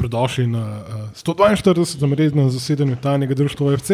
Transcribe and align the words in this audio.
dobrodošli 0.00 0.46
na 0.46 0.80
uh, 0.80 1.10
142. 1.14 2.14
rednem 2.14 2.50
zasedanju 2.50 2.96
tajnega 2.96 3.34
društva 3.34 3.66
OFC. 3.66 3.90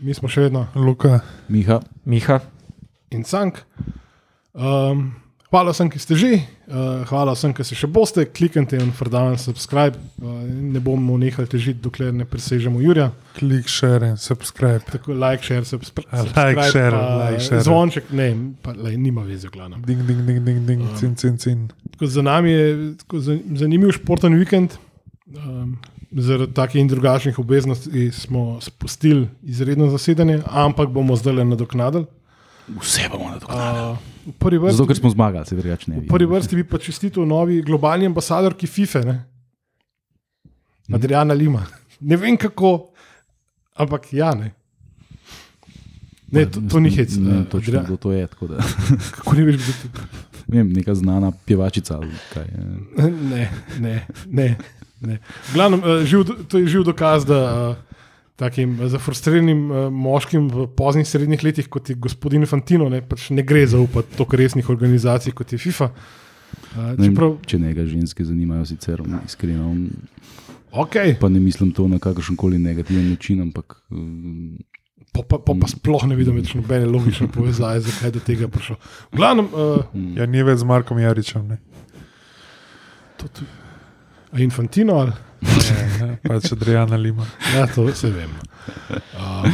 Mi 0.00 0.14
smo 0.14 0.28
še 0.28 0.40
vedno 0.40 0.66
Luka, 0.74 1.20
Miha, 1.48 1.80
Miha, 2.04 2.40
in 3.10 3.24
Sank. 3.24 3.62
Um, 4.52 5.14
hvala 5.50 5.70
vsem, 5.70 5.88
ki 5.88 5.98
ste 5.98 6.14
že, 6.14 6.30
uh, 6.66 7.04
hvala 7.06 7.32
vsem, 7.32 7.52
ki 7.54 7.64
se 7.64 7.74
še 7.74 7.86
boste. 7.86 8.24
Kliknite 8.26 8.76
in 8.76 8.92
frdajte 8.92 9.38
subscribe. 9.38 9.96
Uh, 10.20 10.42
ne 10.44 10.80
bomo 10.80 11.16
nehali 11.16 11.46
težiti, 11.46 11.80
dokler 11.80 12.12
ne 12.12 12.24
presežemo 12.24 12.80
Jurja. 12.80 13.12
klik, 13.36 13.68
share 13.68 14.06
in 14.06 14.16
subscribe. 14.16 14.80
Tako 14.90 15.12
like, 15.12 15.44
share, 15.44 15.64
subscri 15.64 16.04
A, 16.10 16.22
like, 16.22 16.28
subscribe. 16.28 16.70
share, 16.70 16.90
pa 16.90 17.30
like, 17.30 17.40
share. 17.40 17.60
Zvonček, 17.62 18.04
ne, 18.10 18.28
pa, 18.62 18.72
lej, 18.72 18.96
nima 18.96 19.22
veze, 19.22 19.48
glavno. 19.48 19.76
Ding, 19.78 20.02
ding, 20.02 20.22
ding, 20.22 20.40
ding, 20.40 20.66
ding, 20.66 20.80
Um. 20.82 20.96
cin, 20.96 21.14
cin, 21.14 21.36
cin. 21.38 21.68
Tako 21.92 22.06
Za 22.06 22.22
nami 22.22 22.50
je 22.50 22.94
tako 22.96 23.20
za- 23.20 23.38
zanimiv 23.54 23.92
športen 23.92 24.34
vikend. 24.34 24.70
Um, 25.36 25.76
zaradi 26.12 26.52
takih 26.52 26.80
in 26.80 26.88
drugačnih 26.88 27.38
obveznosti 27.38 28.10
smo 28.12 28.58
spustili 28.60 29.28
izredno 29.42 29.90
zasedanje, 29.90 30.40
ampak 30.46 30.88
bomo 30.88 31.16
zdaj 31.16 31.34
le 31.34 31.44
nadoknadili. 31.44 32.06
Vse 32.68 33.08
bomo 33.12 33.30
nadoknadili. 33.30 33.90
Uh, 33.90 33.98
vrsti, 34.58 34.76
Zato, 34.76 34.86
ker 34.86 34.96
smo 34.96 35.10
zmagali, 35.10 35.46
se 35.46 35.56
drugače 35.56 35.90
ne. 35.90 36.00
v 36.00 36.06
prvi 36.06 36.26
vrsti 36.26 36.56
bi 36.56 36.64
pa 36.64 36.78
čestitil 36.78 37.26
novi 37.26 37.62
globalni 37.62 38.06
ambasadorki 38.06 38.66
FIFE, 38.66 39.00
ne? 39.00 39.24
Adriana 40.92 41.34
Lima. 41.34 41.66
Ne 42.00 42.16
vem 42.16 42.36
kako, 42.36 42.90
ampak 43.74 44.12
ja, 44.12 44.34
ne. 44.34 44.52
Ne, 46.30 46.46
to, 46.46 46.60
to 46.70 46.80
ni 46.80 46.90
hec. 46.90 47.14
Ne, 47.16 47.30
eh, 47.30 47.34
vem 47.34 47.44
točno, 47.44 47.82
kdo 47.82 47.96
to 47.96 48.12
je. 48.12 48.26
tako 48.26 48.46
Da, 48.46 48.58
Kako 49.16 49.34
ne 49.34 49.44
veš, 49.44 49.56
kdo 49.56 49.72
to 49.82 50.02
vem, 50.48 50.72
neka 50.72 50.94
znana 50.94 51.32
pevačica. 51.46 51.96
ali 51.96 52.10
Kaj, 52.34 52.42
je. 52.42 52.58
Ne, 53.14 53.50
ne, 53.78 54.06
ne. 54.26 54.56
ne. 55.00 55.18
Glavnem, 55.54 55.80
eh, 55.80 56.04
živ, 56.04 56.24
do- 56.24 56.42
to 56.48 56.58
je 56.58 56.66
živ 56.66 56.82
dokaz, 56.82 57.24
da 57.24 57.38
uh, 57.70 57.76
takim 58.36 58.76
eh, 58.80 58.88
zafrustriranim 58.92 59.70
uh, 59.70 59.88
moškim 59.92 60.48
v 60.52 60.66
poznih 60.76 61.08
srednjih 61.08 61.44
letih, 61.44 61.68
kot 61.72 61.90
je 61.90 61.96
gospodin 61.96 62.46
Fantino, 62.46 62.88
ne, 62.92 63.00
pač 63.02 63.30
ne 63.34 63.42
gre 63.46 63.64
zaupati 63.66 64.16
tako 64.18 64.36
resnih 64.36 64.70
organizacij 64.70 65.32
kot 65.36 65.52
je 65.52 65.58
FIFA. 65.58 65.90
Uh, 65.90 66.94
Ne 66.96 67.08
čeprav, 67.08 67.34
Če 67.48 67.58
njega 67.58 67.84
ženske 67.88 68.24
zanimajo, 68.24 68.64
sicer 68.68 69.02
iskreno. 69.26 69.72
okay, 70.72 71.16
Pa 71.20 71.28
ne 71.28 71.40
mislim 71.40 71.72
to 71.72 71.88
na 71.88 71.98
kakršen 71.98 72.36
koli 72.36 72.58
negativen 72.58 73.10
način, 73.10 73.40
ampak 73.42 73.80
um, 73.90 74.56
pa, 75.12 75.22
pa, 75.22 75.38
pa, 75.38 75.56
pa 75.60 75.68
sploh 75.68 76.06
ne 76.06 76.16
vidim 76.16 76.36
več 76.36 76.54
nobene 76.54 76.86
logične 76.86 77.28
povezave, 77.32 77.80
zakaj 77.80 78.08
je 78.08 78.12
do 78.12 78.20
tega 78.20 78.48
prišlo. 78.48 78.76
V 79.12 79.16
glavnem, 79.16 79.48
uh, 79.52 79.96
Ja, 80.16 80.26
ni 80.28 80.44
več 80.44 80.62
z 80.62 80.68
Markom 80.68 81.00
Jaričem. 81.00 81.48
Ne, 81.48 81.58
to, 83.16 83.28
to, 83.28 83.48
a 84.32 84.40
Infantino 84.44 85.00
ali. 85.00 85.16
Ne, 85.42 86.16
pač 86.24 86.52
Adriana 86.52 86.96
Lima. 86.96 87.26
Ja, 87.54 87.66
to 87.66 87.86
se 87.94 88.10
vem. 88.10 88.32
Um, 89.16 89.48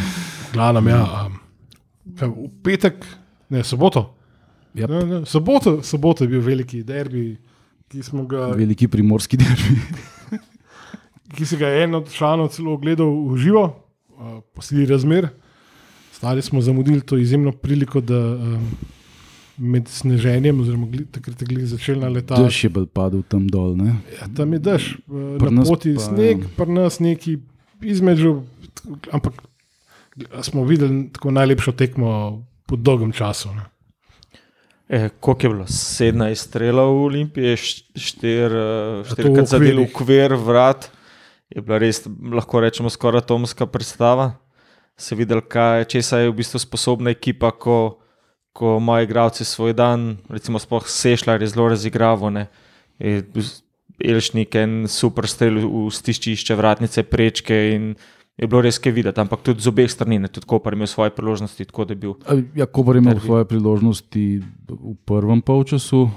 glavnem, 0.53 0.91
ja, 0.93 1.03
um, 1.27 1.39
v 2.05 2.49
petek, 2.65 3.05
ne, 3.53 3.65
soboto. 3.67 4.09
Yep. 4.75 4.89
Ne, 4.91 5.03
ne, 5.07 5.21
soboto, 5.29 5.81
soboto 5.85 6.25
je 6.25 6.33
bil 6.33 6.45
veliki 6.45 6.83
derbi, 6.87 7.37
ki, 7.93 8.03
smo 8.07 8.25
ga, 8.29 8.51
veliki 8.57 8.89
primorski 8.89 9.37
derbi. 9.41 9.77
ki 11.37 11.49
si 11.49 11.59
ga 11.61 11.69
je 11.73 11.85
en 11.85 12.01
od 12.01 12.11
članov 12.13 12.53
celo 12.55 12.77
ogledal 12.79 13.11
v 13.33 13.39
živo, 13.41 13.67
uh, 14.17 14.41
posledi 14.55 14.89
razmer. 14.93 15.29
Stari 16.13 16.43
smo 16.43 16.61
zamudili 16.61 17.01
to 17.01 17.19
izjemno 17.19 17.53
priliko, 17.53 18.01
da 18.01 18.21
um, 18.37 18.69
med 19.63 19.87
sneženjem, 19.89 20.59
oziroma 20.61 20.89
takrat 21.15 21.39
je 21.39 21.47
glih 21.47 21.67
začel 21.71 22.01
na 22.03 22.11
letalo. 22.11 22.49
Dež 22.49 22.65
je 22.67 22.71
bolj 22.75 22.89
padel 22.91 23.23
tam 23.23 23.47
dol. 23.47 23.77
Ne? 23.79 23.95
Ja, 24.19 24.27
tam 24.35 24.53
je 24.53 24.59
dež, 24.59 24.83
Pri 25.39 25.51
na 25.55 25.63
poti 25.63 25.95
pa- 25.95 26.03
sneg, 26.03 26.43
pri 26.59 26.71
nas 26.75 26.99
neki 26.99 27.39
između, 27.83 28.43
ampak 29.15 29.39
smo 30.43 30.65
videli 30.67 31.09
tako 31.15 31.31
najlepšo 31.31 31.73
tekmo 31.73 32.43
po 32.67 32.77
dolgem 32.77 33.13
času. 33.13 33.55
Ne. 33.55 33.65
eh, 34.89 35.09
koliko 35.21 35.47
je 35.47 35.51
bilo? 35.51 35.65
17 35.65 36.35
strelov 36.35 36.91
v 36.93 37.05
Olimpiji, 37.07 37.57
to 37.57 37.63
v 37.95 39.09
štirikrat 39.09 39.47
zadel 39.49 39.79
v 39.79 39.89
okvir 39.89 40.35
vrat. 40.35 40.91
Je 41.53 41.61
bila 41.61 41.79
res, 41.79 42.03
lahko 42.33 42.61
rečemo, 42.61 42.91
skoraj 42.91 43.23
atomska 43.23 43.67
predstava. 43.67 44.33
Se 44.97 45.15
videl, 45.15 45.41
kaj, 45.41 45.85
česa 45.85 46.19
je 46.19 46.31
v 46.33 46.37
bistvu 46.37 46.59
sposobna 46.61 47.13
ekipa, 47.13 47.53
ko, 47.53 48.02
ko 48.53 48.77
imajo 48.81 49.05
igralci 49.05 49.45
svoj 49.45 49.73
dan, 49.73 50.17
recimo 50.29 50.59
sploh 50.59 50.89
Sešljar 50.89 51.43
je 51.43 51.49
zelo 51.49 51.69
razigraven. 51.73 52.47
Elšnik 54.03 54.55
en 54.59 54.85
super 54.89 55.29
strel 55.31 55.61
v 55.63 55.87
stiščišče, 55.93 56.57
vratnice, 56.59 57.05
prečke 57.07 57.59
in 57.75 57.95
je 58.41 58.49
bilo 58.49 58.63
res 58.65 58.81
kaj 58.83 58.95
videti, 58.97 59.21
ampak 59.21 59.45
tudi 59.45 59.63
z 59.63 59.71
obeh 59.71 59.91
strani, 59.91 60.19
ne, 60.19 60.31
tudi 60.33 60.49
Koper 60.49 60.73
je 60.75 60.81
imel 60.81 60.89
svoje 60.91 61.13
priložnosti, 61.15 61.63
je 61.63 61.97
bil. 61.97 62.17
Ja, 62.57 62.67
Kobar 62.67 62.97
je 62.97 63.03
imel 63.05 63.15
Derbi. 63.15 63.27
svoje 63.27 63.45
priložnosti 63.45 64.25
v 64.69 64.95
prvem 65.05 65.43
polčasu, 65.43 66.11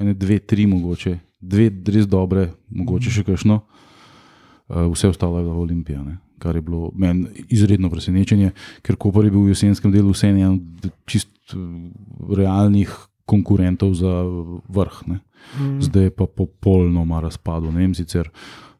ene 0.00 0.14
dve, 0.14 0.38
tri 0.38 0.66
mogoče, 0.66 1.18
dve 1.40 1.70
res 1.70 2.06
dobre, 2.10 2.50
mogoče 2.68 3.10
še 3.10 3.24
kakšno. 3.24 3.62
Uh, 4.64 4.90
Vse 4.92 5.08
ostalo 5.08 5.38
je 5.38 5.44
bila 5.44 5.56
Olimpija, 5.60 6.02
ne? 6.02 6.18
Kar 6.38 6.56
je 6.56 6.62
bilo 6.62 6.90
meni 6.94 7.44
izredno 7.48 7.90
presenečenje, 7.90 8.52
ker 8.82 8.96
Koper 8.96 9.24
je 9.24 9.34
bil 9.34 9.46
v 9.46 9.54
jesenskem 9.54 9.92
delu 9.92 10.12
vseeno 10.14 10.44
en 10.44 10.58
od 10.58 10.90
čist 11.06 11.30
eh, 11.54 11.58
realnih 12.36 12.92
konkurentov 13.24 13.94
za 13.96 14.12
vrh. 14.68 15.00
Ne? 15.06 15.20
Mm. 15.58 15.80
Zdaj 15.80 16.10
je 16.10 16.14
pa 16.14 16.26
popolnoma 16.26 17.20
razpadlo. 17.24 17.72
Ne 17.72 17.86
vem 17.86 17.94
sicer. 17.94 18.30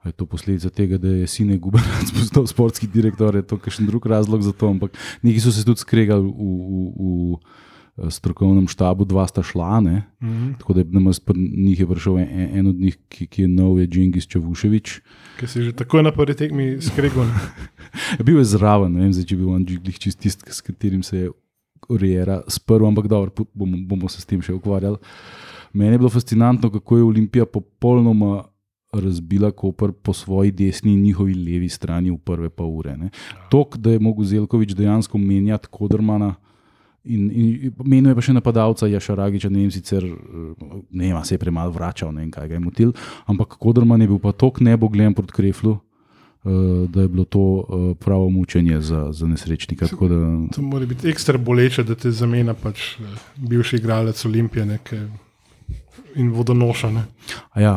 Je 0.04 0.12
to 0.12 0.26
posledica 0.28 0.68
tega, 0.68 0.98
da 1.00 1.08
je 1.08 1.26
sine 1.26 1.56
Gubernac 1.56 2.10
postal 2.18 2.44
sportski 2.46 2.86
direktor, 2.86 3.38
je 3.40 3.46
to 3.48 3.56
še 3.56 3.86
drug 3.88 4.04
razlog 4.06 4.42
za 4.44 4.52
to, 4.52 4.68
ampak 4.68 4.98
neki 5.24 5.40
so 5.40 5.48
se 5.48 5.64
tudi 5.64 5.80
skregali 5.80 6.28
v, 6.28 6.28
v, 6.28 6.82
v 6.92 7.38
strokovnem 8.10 8.66
štabu, 8.68 9.04
dva 9.06 9.26
sta 9.30 9.42
šla, 9.42 9.80
ne? 9.80 10.02
Mm. 10.22 10.54
tako 10.58 10.74
da 10.74 10.80
je 10.80 10.86
na 10.90 11.00
mestu 11.00 11.34
njih 11.36 11.80
je 11.80 11.86
prišel 11.86 12.18
en, 12.18 12.48
en 12.58 12.66
od 12.66 12.80
njih, 12.80 12.98
ki, 13.08 13.26
ki 13.26 13.42
je 13.42 13.48
nov, 13.48 13.78
je 13.78 13.86
Džingis 13.86 14.26
Čavuševič. 14.26 14.94
Ki 15.38 15.46
si 15.46 15.62
že 15.62 15.72
takoj 15.72 16.02
na 16.02 16.12
prvi 16.12 16.34
tekmi 16.34 16.82
skregal. 16.82 17.30
Bil 18.26 18.38
je 18.42 18.50
zraven, 18.56 18.92
ne 18.92 19.06
vem, 19.06 19.12
zdaj, 19.14 19.28
če 19.30 19.38
bi 19.38 19.44
bil 19.44 19.54
on 19.54 19.66
glih 19.66 19.98
čist 19.98 20.26
s 20.26 20.60
katerim 20.60 21.02
se 21.02 21.26
je 21.26 21.30
Rijera 21.90 22.40
sprl, 22.48 22.86
ampak 22.86 23.06
dobro, 23.06 23.46
bomo, 23.54 23.76
bomo 23.86 24.08
se 24.08 24.22
s 24.22 24.26
tem 24.26 24.40
še 24.42 24.54
ukvarjali. 24.56 24.98
Meni 25.74 25.94
je 25.94 26.00
bilo 26.00 26.10
fascinantno, 26.10 26.70
kako 26.70 26.96
je 26.96 27.04
Olimpija 27.04 27.46
popolnoma 27.46 28.44
razbila 28.94 29.50
Koper 29.50 29.92
po 29.92 30.12
svoji 30.12 30.50
desni 30.50 30.92
in 30.92 31.02
njihovi 31.02 31.34
levi 31.34 31.68
strani 31.68 32.10
v 32.10 32.18
prve 32.18 32.48
pol 32.48 32.70
ure. 32.78 32.96
ne. 32.96 33.10
Tok, 33.50 33.76
da 33.76 33.90
je 33.90 33.98
mogel 33.98 34.24
Zelkovič 34.24 34.74
dejansko 34.74 35.18
menjati 35.18 35.68
Kodrmana. 35.70 36.34
In, 37.04 37.28
in 37.30 37.72
menil 37.84 38.14
je 38.14 38.16
pa 38.16 38.22
še 38.24 38.32
napadalca 38.32 38.86
Jašaragiča, 38.88 39.50
ne 39.52 39.60
vem, 39.60 39.70
sicer 39.70 40.04
eh, 40.04 40.14
ne 40.90 41.10
vem, 41.12 41.18
se 41.24 41.34
je 41.34 41.40
premalo 41.42 41.74
vračal, 41.74 42.14
ne 42.16 42.22
vem, 42.22 42.30
kaj 42.32 42.48
ga 42.48 42.56
je 42.56 42.60
motil, 42.64 42.94
ampak 43.28 43.58
Kodrman 43.60 44.00
je 44.00 44.08
bil 44.08 44.20
pa 44.22 44.32
tok 44.32 44.62
nebogljen 44.64 45.12
proti 45.12 45.36
Kreflu, 45.36 45.74
uh, 45.76 46.88
da 46.88 47.04
je 47.04 47.10
bilo 47.12 47.24
to 47.28 47.40
uh, 47.40 47.82
pravo 48.00 48.30
mučenje 48.30 48.80
za, 48.80 49.12
za 49.12 49.28
nesrečnika. 49.28 49.86
Tako 49.90 50.08
Da, 50.08 50.20
To 50.56 50.62
mora 50.64 50.86
biti 50.86 51.08
ekstra 51.12 51.38
boleče, 51.38 51.84
da 51.84 51.94
te 51.94 52.08
zamenja 52.10 52.54
pač 52.54 52.96
eh, 52.96 53.20
bivši 53.36 53.76
igralec 53.76 54.24
Olimpije 54.24 54.64
ne, 54.66 54.78
ke- 54.80 55.04
in 56.16 56.32
vodonoša. 56.32 56.90
Ne. 56.90 57.04
a 57.52 57.60
ja, 57.60 57.74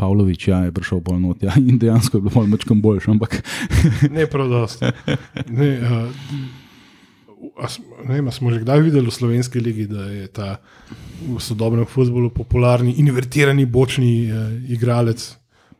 Pavlović 0.00 0.48
ja, 0.48 0.64
je 0.64 0.72
prišel 0.72 1.04
pol 1.04 1.20
not 1.20 1.42
ja, 1.44 1.52
in 1.60 1.76
dejansko 1.78 2.16
je 2.18 2.22
bilo 2.24 2.32
malo 2.40 2.46
mačkam 2.56 2.80
boljše, 2.80 3.10
ampak 3.10 3.42
Ne 4.10 4.26
prav 4.26 4.48
dosti. 4.48 4.88
Ne, 5.52 5.70
uh, 5.76 6.08
a, 7.56 7.66
smo- 7.66 8.04
ne 8.04 8.14
vem, 8.14 8.30
smo 8.30 8.50
že 8.50 8.60
kdaj 8.60 8.80
videli 8.80 9.06
v 9.06 9.12
slovenski 9.12 9.60
ligi, 9.60 9.86
da 9.86 10.06
je 10.06 10.26
ta 10.28 10.48
v 11.22 11.38
sodobnem 11.38 11.84
futbolu 11.84 12.30
popularni, 12.30 12.94
invertirani 12.94 13.66
bočni 13.66 14.12
uh, 14.24 14.36
igralec 14.68 15.18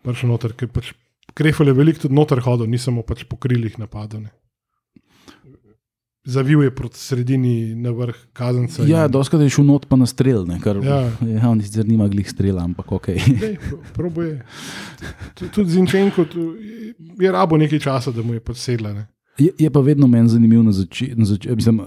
prišel 0.01 0.29
noter, 0.29 0.53
ker 0.53 0.69
pač 0.69 0.93
Krefel 1.33 1.67
je 1.67 1.73
veliko 1.73 2.01
tudi 2.01 2.15
noter 2.15 2.41
hodil, 2.41 2.67
ni 2.67 2.77
samo 2.77 3.01
pač 3.03 3.25
po 3.25 3.37
krilih 3.37 3.79
napadal. 3.79 4.27
Zavil 6.25 6.63
je 6.63 6.71
proti 6.71 6.99
sredini 6.99 7.55
na 7.75 7.91
vrh 7.91 8.15
kazenca. 8.33 8.85
ja, 8.85 9.05
in- 9.05 9.11
doskrat 9.11 9.41
je 9.43 9.51
šel 9.51 9.65
not 9.65 9.87
pa 9.87 9.97
na 9.97 10.07
strel, 10.07 10.45
ne, 10.47 10.61
kar 10.61 10.77
Ja. 10.79 11.11
ja, 11.21 11.49
on 11.49 11.59
sicer 11.61 11.83
nima 11.83 12.07
glih 12.07 12.29
strela, 12.29 12.63
ampak 12.63 12.93
ok. 12.93 13.07
Dej, 13.41 13.57
probuje. 13.93 14.43
Tu- 15.35 15.49
Tudi 15.49 15.71
Zinčenko 15.71 16.25
tu 16.25 16.55
je 17.19 17.33
rabo 17.33 17.57
nekaj 17.57 17.79
časa, 17.81 18.11
da 18.11 18.23
mu 18.23 18.35
je 18.35 18.41
pač 18.41 18.57
sedla. 18.59 18.93
Ne. 18.93 19.07
Je, 19.39 19.51
je 19.59 19.71
pa 19.71 19.81
vedno 19.81 20.07
meni 20.07 20.29
zanimivo, 20.29 20.63
na, 20.63 20.73
zače, 20.73 21.15
na, 21.17 21.25
zač, 21.25 21.47
mislim, 21.47 21.81
uh, 21.81 21.87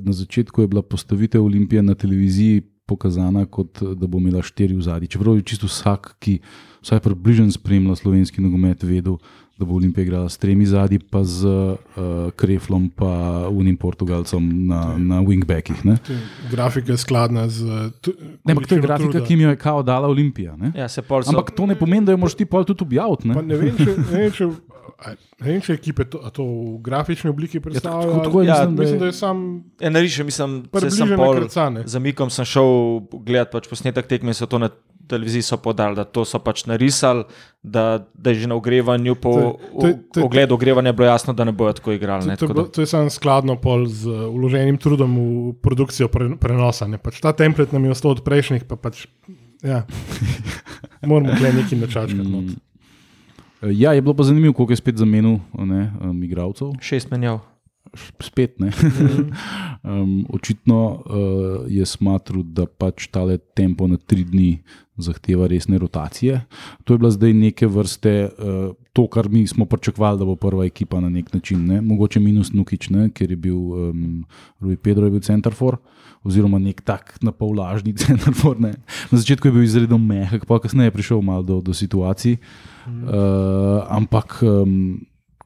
na 0.00 0.12
začetku 0.12 0.60
je 0.62 0.68
bila 0.68 0.82
postavitev 0.82 1.44
Olimpije 1.44 1.82
na 1.82 1.94
televiziji 1.94 2.62
pokazana, 2.90 3.46
kot 3.46 3.82
eh, 3.82 3.94
da 3.94 4.08
bo 4.10 4.18
imela 4.18 4.42
štiri 4.42 4.74
v 4.74 4.82
zadnji. 4.82 5.12
Čeprav 5.14 5.38
je 5.38 5.46
čisto 5.46 5.70
vsak, 5.70 6.16
ki 6.18 6.40
vsaj 6.82 7.04
približno 7.04 7.52
spremlja 7.54 7.94
slovenski 8.00 8.42
nogomet, 8.42 8.82
vedel, 8.82 9.20
da 9.60 9.66
bo 9.68 9.76
Olimpija 9.76 10.06
igrala 10.06 10.28
s 10.32 10.40
tremi 10.40 10.64
zadnji, 10.66 10.98
pa 11.12 11.20
z 11.24 11.44
uh, 11.46 12.32
Kreflom, 12.36 12.88
pa 12.96 13.46
unim 13.52 13.76
Portugalcem 13.76 14.40
na, 14.66 14.96
na 14.96 15.20
wingbackih. 15.20 15.84
Ne? 15.84 15.98
Grafika 16.50 16.96
je 16.96 17.02
skladna 17.02 17.44
z. 17.48 17.68
Ne, 18.48 18.54
ampak 18.54 18.66
to 18.66 18.78
je 18.78 18.80
grafika, 18.80 19.12
truda. 19.12 19.26
ki 19.26 19.36
mi 19.36 19.44
jo 19.44 19.52
je 19.52 19.58
kao 19.60 19.82
dala 19.84 20.08
Olimpija. 20.08 20.56
Ne? 20.56 20.72
Ja, 20.74 20.88
so, 20.88 21.04
Ampak 21.04 21.52
to 21.52 21.68
ne 21.68 21.76
pomeni, 21.76 22.08
da 22.08 22.16
jo 22.16 22.22
moraš 22.24 22.38
ti 22.40 22.48
pol 22.48 22.64
tudi 22.64 22.88
objaviti. 22.88 23.28
Pa 23.28 23.44
Ne? 23.44 23.52
Ne 23.52 23.60
vem, 23.60 23.76
če, 23.76 23.92
ne 24.00 24.16
vem, 24.16 24.32
če, 24.32 24.48
a- 24.98 25.14
ne 25.38 25.46
vem, 25.46 25.60
če 25.60 25.72
ekipe 25.72 26.04
to, 26.04 26.18
to 26.30 26.42
v 26.42 26.78
grafični 26.80 27.30
obliki 27.30 27.60
predstavljajo. 27.60 28.12
tako- 28.12 28.24
tako 28.24 28.38
ali- 28.38 28.46
mislim, 28.48 28.66
da 28.68 28.82
je- 28.82 28.86
mislim, 28.86 28.98
da 28.98 29.06
je 29.06 29.12
sam 29.14 29.64
Ja, 29.78 29.90
ne 29.90 30.00
rišem, 30.00 30.26
mislim, 30.26 30.62
da 30.64 30.90
sem 30.90 31.08
pol. 31.10 31.34
nakrcane. 31.34 31.82
Za 31.86 31.98
Mikom 31.98 32.30
sem 32.30 32.44
šel 32.44 32.64
gledati 33.12 33.52
pač 33.52 33.68
posnetek 33.68 34.06
tekme 34.06 34.28
in 34.28 34.34
so 34.34 34.46
to 34.46 34.58
na 34.58 34.70
televiziji 35.06 35.42
so 35.42 35.56
podali, 35.56 35.96
da 35.96 36.04
to 36.04 36.24
so 36.24 36.38
pač 36.38 36.66
narisali, 36.66 37.24
da, 37.60 37.84
da 38.14 38.30
je 38.30 38.36
že 38.36 38.46
na 38.46 38.54
ogrevanju, 38.54 39.14
po 39.16 39.32
To 39.32 39.58
to 39.72 39.88
to 40.12 40.22
ogledu 40.22 40.54
ogrevanja 40.54 40.92
bilo 40.92 41.08
jasno, 41.08 41.32
da 41.32 41.44
ne 41.44 41.52
bojo 41.52 41.72
tako 41.72 41.92
igrali. 41.92 42.22
To, 42.22 42.28
Ne, 42.28 42.36
to, 42.36 42.46
tako 42.46 42.62
da, 42.62 42.68
to 42.68 42.80
je 42.80 42.86
samo 42.86 43.10
skladno 43.10 43.56
pol 43.56 43.86
z 43.86 44.06
uloženim 44.06 44.78
trudom 44.78 45.10
v 45.10 45.52
produkcijo 45.54 46.06
pre, 46.08 46.36
prenosa. 46.36 46.86
Ne? 46.86 46.98
Pač 46.98 47.18
ta 47.18 47.32
template 47.32 47.72
nam 47.72 47.84
je 47.84 47.90
ostal 47.90 48.10
od 48.12 48.22
prejšnjih, 48.22 48.64
pa 48.64 48.76
pač. 48.76 49.06
Ja. 49.60 49.82
Moramo 51.02 51.34
tukaj 51.34 51.52
nekaj 51.54 51.78
načačkati. 51.80 52.69
Ja, 53.62 53.92
je 53.92 54.00
bilo 54.02 54.14
pa 54.14 54.22
zanimivo, 54.22 54.52
koliko 54.52 54.72
je 54.72 54.76
spet 54.76 54.96
zamenil 54.96 55.38
um, 55.52 56.22
igralcev. 56.22 56.68
šest 56.80 57.10
menjav. 57.10 57.49
Spet 58.20 58.60
ne. 58.60 58.70
um, 59.82 60.26
očitno 60.28 60.80
uh, 60.90 61.64
je 61.68 61.86
smatral, 61.86 62.42
da 62.42 62.66
pač 62.66 63.08
tale 63.10 63.38
tempo 63.38 63.86
na 63.90 63.96
tri 63.96 64.24
dni 64.24 64.60
zahteva 65.00 65.46
resne 65.46 65.78
rotacije. 65.78 66.40
To 66.84 66.94
je 66.94 66.98
bila 66.98 67.10
zdaj 67.10 67.32
neke 67.32 67.66
vrste 67.66 68.28
uh, 68.28 68.74
to, 68.92 69.06
kar 69.06 69.28
mi 69.28 69.46
smo 69.46 69.64
pričakovali, 69.64 70.18
da 70.18 70.24
bo 70.24 70.36
prva 70.36 70.64
ekipa 70.64 71.00
na 71.00 71.08
nek 71.08 71.32
način. 71.34 71.66
Ne? 71.66 71.80
Mogoče 71.80 72.20
minus 72.20 72.52
Nukič, 72.52 72.90
ne? 72.90 73.10
ker 73.10 73.30
je 73.30 73.36
bil 73.36 73.56
um, 73.56 74.24
Rui 74.60 74.76
Pedro 74.76 75.06
je 75.06 75.10
bil 75.10 75.20
center 75.20 75.54
for. 75.54 75.78
Oziroma, 76.24 76.58
nek 76.58 76.82
tak 76.84 77.14
na 77.22 77.32
pol 77.32 77.54
lažni 77.56 77.94
center. 78.02 78.34
ne. 78.58 78.74
Na 79.10 79.18
začetku 79.18 79.48
je 79.48 79.52
bil 79.52 79.64
izredno 79.64 79.98
mehak, 79.98 80.46
pa 80.46 80.58
kasneje 80.58 80.90
je 80.90 80.96
prišel 80.98 81.22
malo 81.22 81.42
do, 81.42 81.60
do 81.60 81.74
situacij. 81.74 82.36
Uh, 82.86 83.86
ampak, 83.88 84.40
um, 84.42 85.00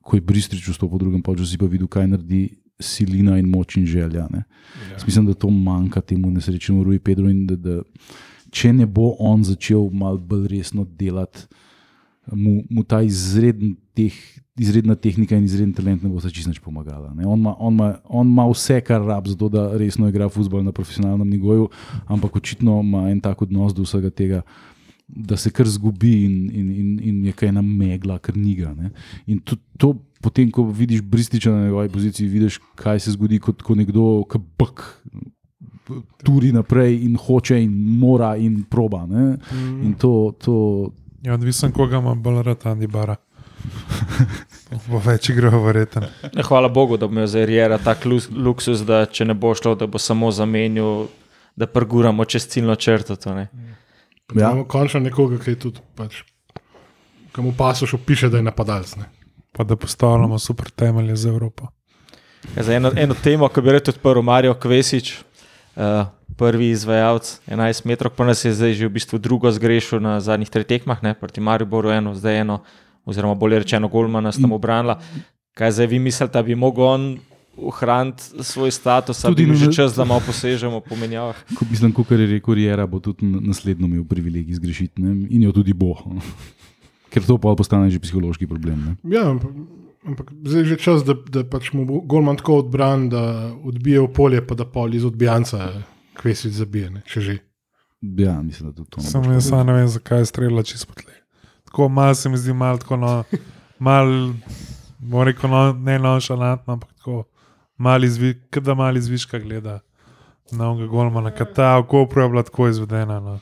ko 0.04 0.16
je 0.16 0.24
Bristrič 0.24 0.68
vstopil 0.68 1.00
v 1.00 1.04
drugem 1.06 1.22
polčasu, 1.24 1.48
si 1.48 1.60
pa 1.60 1.66
videl, 1.66 1.88
kaj 1.88 2.06
naredi 2.12 2.44
silina 2.80 3.38
in 3.40 3.48
moč 3.48 3.78
in 3.80 3.86
želja. 3.88 4.28
Ne. 4.30 4.44
Ja. 4.44 4.92
Jaz 4.92 5.06
Mislim, 5.06 5.26
da 5.26 5.34
to 5.34 5.50
manjka 5.50 6.00
temu 6.00 6.30
nesrečnemu 6.30 6.84
Rui 6.84 6.98
Pedro 6.98 7.30
in 7.30 7.46
da, 7.46 7.56
da 7.56 7.80
če 8.54 8.72
ne 8.72 8.86
bo 8.86 9.14
on 9.18 9.44
začel 9.46 9.88
malo 9.92 10.18
bolj 10.18 10.48
resno 10.52 10.84
delati, 10.84 11.46
mu, 12.32 12.62
mu 12.70 12.84
ta 12.84 13.02
izreden 13.02 13.76
teh. 13.96 14.14
Izredna 14.54 14.94
tehnika 14.94 15.34
in 15.34 15.48
izreden 15.48 15.72
talent 15.74 16.04
ne 16.06 16.08
bo 16.08 16.20
se 16.22 16.30
čisto 16.30 16.52
pomagala. 16.62 17.10
ne. 17.10 17.26
On 17.26 17.38
ima, 17.38 17.56
on, 17.58 17.72
ima, 17.74 17.88
on 18.06 18.28
ima 18.30 18.44
vse, 18.46 18.76
kar 18.86 19.02
rab, 19.02 19.26
zato 19.26 19.48
da 19.50 19.64
resno 19.74 20.06
igra 20.08 20.28
futbol 20.28 20.62
na 20.62 20.70
profesionalnem 20.70 21.26
nivoju, 21.26 21.68
ampak 22.06 22.36
očitno 22.36 22.78
ima 22.80 23.10
en 23.10 23.18
tak 23.20 23.42
odnos 23.42 23.74
do 23.74 23.82
vsega 23.82 24.10
tega, 24.10 24.42
da 25.06 25.36
se 25.36 25.50
kar 25.50 25.68
zgubi 25.68 26.24
in, 26.24 26.36
in, 26.50 26.70
in, 26.70 26.88
in 27.02 27.24
je 27.28 27.32
kaj 27.32 27.48
ena 27.48 27.62
megla, 27.62 28.18
kar 28.18 28.36
niga. 28.36 28.72
Ne. 28.74 28.90
In 29.26 29.38
to, 29.44 29.56
to 29.78 29.94
potem, 30.20 30.50
ko 30.50 30.64
vidiš 30.64 31.02
Brističa 31.02 31.52
na 31.52 31.64
njegovi 31.64 31.88
poziciji, 31.88 32.28
vidiš, 32.28 32.58
kaj 32.80 33.00
se 33.00 33.12
zgodi, 33.12 33.38
kot 33.38 33.62
ko 33.62 33.74
nekdo, 33.74 34.24
ki 34.30 34.40
bk. 34.58 34.84
Turi 36.24 36.52
naprej 36.52 36.96
in 37.04 37.16
hoče, 37.20 37.58
in 37.62 37.72
mora, 38.00 38.36
in 38.40 38.62
proba. 38.64 39.04
Ne? 39.06 39.36
In 39.84 39.94
to, 40.00 40.32
to, 40.40 40.54
Je 41.24 41.32
odvisen, 41.32 41.72
koga 41.72 41.98
ima 41.98 42.14
bolj 42.14 42.42
rad 42.42 42.64
Andy 42.64 42.86
Bara. 42.86 43.16
Bo 44.90 44.98
več 45.00 45.30
igral, 45.32 45.54
verjeten. 45.64 46.04
Ja, 46.34 46.42
hvala 46.44 46.68
Bogu, 46.68 46.98
da 47.00 47.08
bo 47.08 47.24
zdaj 47.26 47.46
Riera 47.48 47.78
tak 47.78 48.04
lus- 48.04 48.28
luksus, 48.28 48.82
da 48.84 49.06
če 49.06 49.24
ne 49.24 49.34
bo 49.34 49.54
šlo, 49.56 49.72
da 49.74 49.86
bo 49.86 49.98
samo 49.98 50.28
zamenil, 50.30 51.06
da 51.56 51.66
prguramo 51.66 52.24
čez 52.28 52.44
ciljno 52.52 52.76
črto. 52.76 53.16
To, 53.16 53.34
ne. 53.34 53.46
Pa 54.26 54.40
Ja. 54.40 54.50
Imamo 54.50 54.64
končno 54.64 55.00
nekoga, 55.00 55.38
ki 55.38 55.50
je 55.50 55.58
tudi, 55.58 55.80
pač, 55.94 56.22
ki 57.34 57.42
mu 57.44 57.52
pasoš 57.56 57.94
opiše, 57.94 58.28
da 58.28 58.40
je 58.40 58.42
napadalec. 58.42 58.96
ne. 58.96 59.10
Pa 59.52 59.64
da 59.64 59.76
postavljamo 59.76 60.38
super 60.38 60.70
temelje 60.70 61.16
za 61.16 61.28
Evropo. 61.28 61.68
Ja, 62.56 62.62
za 62.62 62.74
eno, 62.74 62.90
eno 62.96 63.14
temo, 63.14 63.48
ki 63.48 63.60
bi 63.60 63.72
rekel 63.72 63.94
odprl 63.94 64.22
Marijo 64.22 64.54
Kvesič, 64.54 65.18
uh, 65.76 66.06
prvi 66.36 66.70
izvajalec 66.70 67.40
11 67.46 67.86
metrov, 67.86 68.12
pa 68.16 68.24
nas 68.24 68.44
je 68.44 68.52
zdaj 68.52 68.74
že 68.74 68.88
v 68.88 68.96
bistvu 68.96 69.18
drugo 69.18 69.50
zgrešil 69.52 70.00
na 70.00 70.20
zadnjih 70.20 70.50
treh 70.50 70.66
tekmah, 70.66 71.02
ne, 71.02 71.14
proti 71.14 71.40
Mariboru 71.40 71.90
eno, 71.90 72.14
zdaj 72.14 72.40
eno, 72.40 72.62
oziroma 73.04 73.34
bolje 73.34 73.58
rečeno, 73.58 73.88
Golmana 73.88 74.32
sta 74.32 74.46
mu 74.46 74.56
obranila. 74.56 74.98
Kaj 75.54 75.70
zdaj 75.70 75.86
vi 75.86 75.98
mislite, 75.98 76.32
da 76.32 76.42
bi 76.42 76.54
mogel 76.54 76.84
on 76.84 77.02
ohraniti 77.56 78.44
svoj 78.44 78.70
status, 78.70 79.22
Tudi 79.22 79.46
bil 79.46 79.54
že 79.54 79.72
čas, 79.72 79.94
da 79.94 80.04
malo 80.04 80.20
posežemo 80.26 80.80
po 80.80 80.96
menjavah? 80.96 81.36
ko, 81.56 81.66
mislim, 81.70 81.92
kot 81.92 82.10
je 82.10 82.26
rekel 82.26 82.54
Riera, 82.54 82.86
bo 82.86 83.00
tudi 83.00 83.26
naslednjo 83.26 83.86
imel 83.86 84.04
privilegij 84.04 84.58
zgrešiti 84.58 85.02
ne? 85.02 85.26
in 85.30 85.42
jo 85.42 85.52
tudi 85.52 85.72
bo. 85.72 85.94
Ker 87.14 87.22
to 87.22 87.38
pa 87.38 87.54
postane 87.54 87.90
že 87.90 88.02
psihološki 88.02 88.46
problem. 88.50 88.78
Ne? 88.82 88.92
Ja, 89.14 89.28
ampak, 89.30 89.54
ampak 90.02 90.34
zdaj 90.42 90.60
je 90.60 90.68
že 90.74 90.76
čas, 90.82 91.04
da, 91.06 91.14
da 91.14 91.44
pač 91.46 91.70
mu 91.72 91.86
bo 91.86 92.00
Golman 92.02 92.36
tako 92.36 92.64
odbran, 92.64 93.08
da 93.08 93.54
odbije 93.62 94.02
v 94.02 94.10
polje, 94.10 94.40
pa 94.42 94.58
da 94.58 94.66
pol 94.66 94.94
iz 94.94 95.06
odbijanca 95.06 95.70
kvesic 96.18 96.54
zabije, 96.54 96.90
ne, 96.90 97.02
če 97.06 97.20
že. 97.20 97.36
Ja, 98.02 98.42
mislim, 98.42 98.70
da 98.70 98.76
tudi 98.76 98.90
to 98.90 99.00
ne 99.00 99.06
bo 99.06 99.10
Sam 99.10 99.24
šlo. 99.24 99.32
jaz 99.32 99.50
ne 99.54 99.72
vem, 99.72 99.88
zakaj 99.88 100.24
je 100.24 100.30
streljala 100.30 100.62
čisto 100.66 100.90
po 100.90 100.98
tleh. 100.98 101.22
Tako 101.70 101.88
malo 101.88 102.14
se 102.14 102.28
mi 102.28 102.38
zdi, 102.38 102.52
malo 102.52 102.78
tako, 102.78 102.96
no, 102.96 103.12
malo, 103.78 104.34
bom 104.98 105.22
rekel, 105.22 105.50
no, 105.50 105.72
ne 105.72 105.98
nonšalantno, 105.98 106.72
ampak 106.72 106.92
tako, 106.98 107.24
malo 107.76 108.04
izvi, 108.04 108.34
kot 108.50 108.62
da 108.62 108.74
malo 108.74 108.98
izviška 108.98 109.38
gleda 109.38 109.80
na 110.52 110.70
onega 110.70 110.86
golmana, 110.86 111.30
ker 111.30 111.46
ta 111.46 111.78
v 111.78 111.86
Kopru 111.86 112.22
je 112.22 112.28
bila 112.28 112.42
tako 112.42 112.68
izvedena. 112.68 113.20
No. 113.20 113.40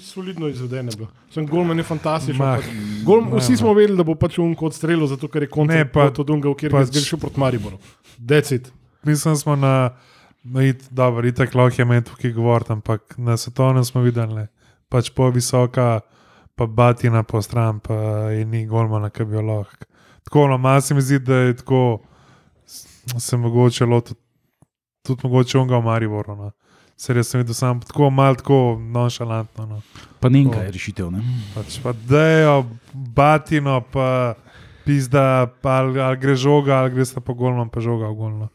Solidno 0.00 0.48
izvedene 0.48 0.90
bilo. 0.96 1.08
Sem 1.30 1.46
Golman 1.46 1.78
je 1.78 1.84
fantastičen. 1.84 2.36
Mah, 2.36 2.58
pač. 2.58 2.66
Gol, 3.04 3.22
ne, 3.24 3.38
vsi 3.38 3.56
smo 3.56 3.72
vedeli, 3.74 3.96
da 3.96 4.04
bo 4.04 4.14
pač 4.14 4.38
un 4.38 4.54
kot 4.54 4.74
strelil, 4.74 5.06
zato 5.06 5.28
ker 5.28 5.42
je 5.42 5.48
konec 5.48 5.76
Ne, 5.76 5.84
pa- 5.84 6.08
od 6.08 6.20
Dunga, 6.26 6.52
kjer 6.54 6.72
pač- 6.72 6.80
je 6.80 6.92
zgrešil 6.92 7.18
proti 7.18 7.40
Mariboru. 7.40 7.78
Decid. 8.18 8.68
Mislim, 9.02 9.36
smo 9.36 9.56
na, 9.56 9.90
na 10.44 10.64
it, 10.64 10.84
dobro, 10.90 11.26
itak 11.26 11.54
lahko 11.54 11.80
je 11.80 11.84
meni 11.84 12.04
tukaj 12.04 12.32
govoriti, 12.32 12.72
ampak 12.72 13.14
na 13.18 13.36
svetovnem 13.36 13.84
smo 13.84 14.00
videli, 14.00 14.34
ne. 14.34 14.46
pač 14.88 15.10
po 15.10 15.30
visoka, 15.30 16.00
pa 16.54 16.66
batina 16.66 17.22
po 17.22 17.42
stran, 17.42 17.80
pa 17.80 17.94
je 18.30 18.44
ni 18.44 18.66
golmana, 18.66 19.10
ki 19.10 19.24
bi 19.24 19.34
jo 19.34 19.42
lahko. 19.42 19.84
Tako, 20.24 20.48
no, 20.48 20.58
malo 20.58 20.80
se 20.80 20.94
mi 20.94 21.00
zdi, 21.00 21.18
da 21.18 21.34
je 21.36 21.56
tako, 21.56 22.00
se 23.18 23.36
mogoče 23.36 23.84
lotil, 23.84 24.16
tudi 25.02 25.20
mogoče 25.24 25.58
onga 25.58 25.78
v 25.78 25.84
Mariboru. 25.84 26.36
No. 26.36 26.50
Ser 26.96 27.16
jaz 27.16 27.28
sem 27.28 27.40
videl 27.40 27.54
sam 27.54 27.80
tako 27.80 28.10
malo 28.10 28.34
tako 28.34 28.78
nonšalantno. 28.80 29.66
No. 29.66 29.80
Pa 30.20 30.28
ne 30.28 30.44
kaj 30.50 30.64
je 30.64 30.72
rešitev. 30.72 31.10
Ne? 31.10 31.22
Pač 31.54 31.78
pa 31.82 31.92
dejo, 31.92 32.64
batino, 32.92 33.80
pa 33.92 34.34
pizda, 34.84 35.46
pa 35.62 35.78
ali, 35.78 36.00
ali 36.00 36.16
gre 36.16 36.34
žoga, 36.36 36.80
ali 36.82 36.90
gre 36.90 37.04
sta 37.04 37.20
po 37.20 37.34
golno, 37.34 37.68
pa 37.68 37.80
žoga 37.80 38.08
v 38.08 38.14
golno. 38.14 38.48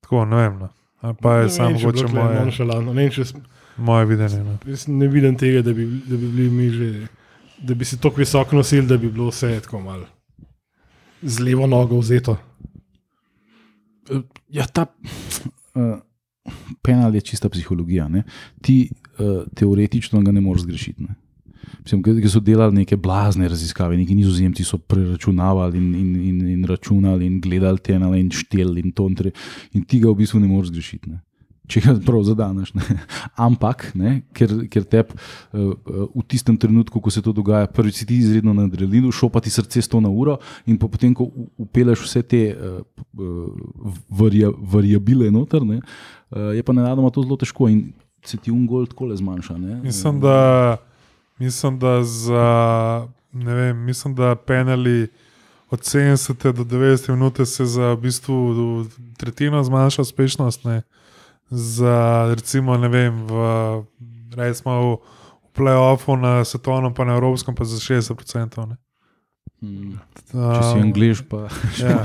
Tako, 0.00 0.24
ne 0.24 0.36
vem. 0.36 0.58
No. 0.58 0.68
Ali 1.00 1.14
Pa 1.22 1.34
je 1.36 1.50
samo 1.50 1.70
mogoče 1.70 2.06
moje, 2.08 2.40
nonšalantno. 2.40 2.92
Ne, 2.92 3.02
vem, 3.02 3.10
če 3.10 3.24
sem- 3.24 3.44
moje 3.76 4.06
videnje. 4.06 4.42
No. 4.44 4.58
jaz 4.66 4.86
ne 4.88 5.06
vidim 5.08 5.36
tega, 5.36 5.62
da 5.62 5.72
bi, 5.72 5.84
da 5.86 6.16
bi 6.16 6.26
bili 6.32 6.50
mi 6.50 6.68
že, 6.70 7.06
da 7.58 7.74
bi 7.74 7.84
se 7.84 7.98
tako 8.00 8.16
visoko 8.24 8.56
nosili, 8.56 8.86
da 8.86 8.96
bi 8.96 9.10
bilo 9.12 9.28
vse 9.28 9.60
tako 9.60 9.80
malo 9.80 10.06
z 11.22 11.40
levo 11.40 11.66
nogo 11.66 11.98
vzeto. 11.98 12.36
Ja, 14.52 14.66
ta 14.66 14.86
uh, 15.74 15.98
penal 16.82 17.14
je 17.14 17.20
čista 17.20 17.48
psihologija. 17.48 18.08
Ne? 18.08 18.24
Ti 18.62 18.88
uh, 18.90 19.44
teoretično 19.54 20.22
ga 20.22 20.32
ne 20.32 20.40
moreš 20.40 20.66
zgrešiti. 20.66 21.02
Ne? 21.02 21.16
Mislim, 21.82 22.02
ki 22.02 22.30
so 22.30 22.40
delali 22.40 22.74
neke 22.80 22.96
blazne 22.96 23.48
raziskave, 23.48 23.96
neki 23.96 24.14
nizozemci 24.14 24.64
so 24.64 24.78
preračunavali 24.78 25.78
in, 25.78 25.94
in, 25.94 26.14
in, 26.28 26.40
in 26.54 26.64
računali 26.66 27.26
in 27.26 27.40
gledali 27.40 27.78
te 27.78 27.94
ena 27.94 28.10
in 28.16 28.30
šteli 28.30 28.82
in 28.84 28.92
to. 28.92 29.08
In, 29.10 29.16
tre- 29.18 29.34
in 29.72 29.84
ti 29.84 30.00
ga 30.02 30.10
v 30.10 30.22
bistvu 30.22 30.40
ne 30.42 30.50
moreš 30.50 30.72
zgrešiti. 30.74 31.10
Ne? 31.10 31.20
Če 31.66 31.82
ga 31.82 31.94
prav 32.06 32.22
zadaneš. 32.26 32.72
Ne? 32.78 32.96
Ampak, 33.46 33.88
ne, 33.98 34.20
ker, 34.36 34.52
ker 34.70 34.86
te 34.86 35.02
uh, 35.02 35.10
uh, 35.10 36.06
v 36.14 36.24
tistem 36.30 36.56
trenutku, 36.58 37.02
ko 37.02 37.10
se 37.10 37.22
to 37.24 37.34
dogaja, 37.34 37.66
prvič 37.66 38.02
si 38.02 38.08
ti 38.08 38.20
izredno 38.22 38.54
na 38.54 38.68
adrenalinu, 38.70 39.10
šlo 39.14 39.30
pa 39.34 39.42
ti 39.42 39.50
srce 39.50 39.82
100 39.82 40.04
na 40.06 40.12
uro, 40.12 40.38
in 40.70 40.78
po 40.78 40.90
potem, 40.92 41.14
ko 41.16 41.28
upeleš 41.58 42.06
vse 42.06 42.22
te 42.22 42.42
uh, 42.54 42.80
varia, 44.10 44.52
variabile 44.54 45.30
noter, 45.34 45.66
ne, 45.66 45.80
je 46.54 46.62
pa 46.66 46.74
nenadoma 46.74 47.10
to 47.14 47.22
zelo 47.22 47.38
težko 47.38 47.68
in 47.70 47.84
se 48.26 48.36
ti 48.36 48.50
ungol 48.50 48.86
tako 48.90 49.06
le 49.06 49.16
zmanjša. 49.16 49.58
Ne? 49.58 49.76
Mislim, 49.84 50.20
da, 50.20 50.76
mislim, 51.38 51.78
da 51.78 52.02
za, 52.02 53.06
ne 53.32 53.54
vem, 53.54 53.84
mislim, 53.86 54.14
da 54.14 54.34
penali 54.34 55.06
od 55.70 55.80
70 55.80 56.52
do 56.52 56.64
90 56.64 57.10
minut 57.10 57.40
se 57.44 57.66
za 57.66 57.92
v 57.92 57.96
bistvu 57.96 58.86
tretjino 59.16 59.62
zmanjša 59.64 60.02
uspešnost. 60.02 60.64
Ne. 60.64 60.82
Za 61.48 61.96
recimo, 62.30 62.76
ne 62.76 62.88
vem, 62.88 63.14
v, 63.22 63.32
recimo 64.32 64.72
v, 64.72 64.98
v 65.44 65.50
play-offu 65.52 66.16
na 66.16 66.42
svetovnem, 66.42 66.90
pa 66.90 67.04
na 67.04 67.14
evropskem, 67.14 67.54
pa 67.54 67.64
za 67.64 67.78
60%. 67.78 68.12
Ne. 68.66 68.76
Mm. 69.58 69.94
Če 70.28 70.62
si 70.62 70.76
angliš, 70.78 71.22
pa 71.24 71.46
Ja. 71.78 72.02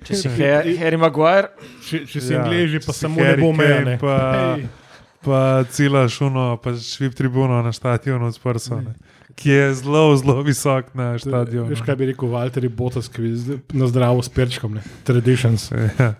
Če 0.00 0.14
si 0.14 0.28
Har- 0.30 0.68
Harry 0.78 0.96
Maguire, 0.96 1.48
Če, 1.82 2.04
če 2.04 2.20
si 2.20 2.30
Ja, 2.30 2.44
angliži, 2.44 2.78
pa 2.78 2.92
samo 2.92 3.16
ne 3.16 3.26
Harry 3.26 3.40
bo 3.40 3.50
Kane, 3.50 3.58
mejane. 3.58 3.98
pa- 3.98 4.56
Pa 5.24 5.38
cela 5.64 6.04
šuno, 6.04 6.60
pa 6.60 6.74
švip 6.74 7.14
tribuno 7.14 7.62
na 7.62 7.72
stadionu 7.72 8.28
s 8.28 8.36
prsom, 8.36 8.92
ki 9.34 9.50
je 9.50 9.74
zelo, 9.74 10.12
zelo 10.14 10.42
visok 10.42 10.92
na 10.92 11.16
stadionu. 11.18 11.64
Veš, 11.66 11.80
kaj 11.80 11.96
bi 11.96 12.06
rekel 12.06 12.28
Walter 12.28 12.68
Botas, 12.68 13.08
ki 13.08 13.22
je 13.24 13.56
na 13.72 13.86
zdravo 13.86 14.20
s 14.20 14.28
perčkom, 14.28 14.74
ne? 14.74 14.82
traditions. 15.02 15.72
Ja. 15.72 16.12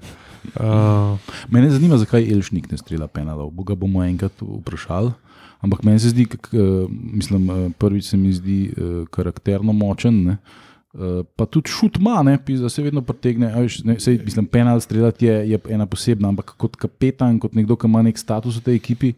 Uh, 0.54 1.18
Mene 1.48 1.70
zanima, 1.70 1.96
zakaj 1.96 2.22
Elšnik 2.24 2.70
ne 2.70 2.78
strela 2.78 3.06
penalov. 3.06 3.50
Boga 3.50 3.74
bomo 3.74 4.04
enkrat 4.04 4.32
vprašali. 4.40 5.12
Ampak 5.60 5.82
meni 5.82 5.98
se 5.98 6.08
zdi, 6.08 6.26
kak, 6.26 6.50
eh, 6.52 6.58
mislim, 6.90 7.50
eh, 7.50 7.70
prvič 7.72 8.04
se 8.04 8.16
mi 8.16 8.32
zdi 8.32 8.58
karakterno 9.10 9.72
močen. 9.72 10.24
Ne? 10.24 10.36
Pa 11.36 11.46
tudi 11.46 11.70
šut 11.70 11.96
ima, 11.96 12.22
ne, 12.22 12.38
pizda 12.38 12.68
se 12.68 12.82
vedno 12.82 13.00
pretegne. 13.02 13.48
a 13.48 13.58
Veš, 13.58 13.80
ne, 13.84 13.96
sej, 13.98 14.20
mislim, 14.24 14.46
penal 14.46 14.80
streljati 14.80 15.26
je, 15.26 15.50
je 15.50 15.58
ena 15.68 15.86
posebna, 15.86 16.28
ampak 16.28 16.52
kot 16.56 16.76
kapetan, 16.76 17.38
kot 17.38 17.54
nekdo, 17.54 17.76
ki 17.76 17.86
ima 17.86 18.02
nek 18.02 18.18
status 18.18 18.56
v 18.56 18.62
tej 18.62 18.74
ekipi, 18.74 19.12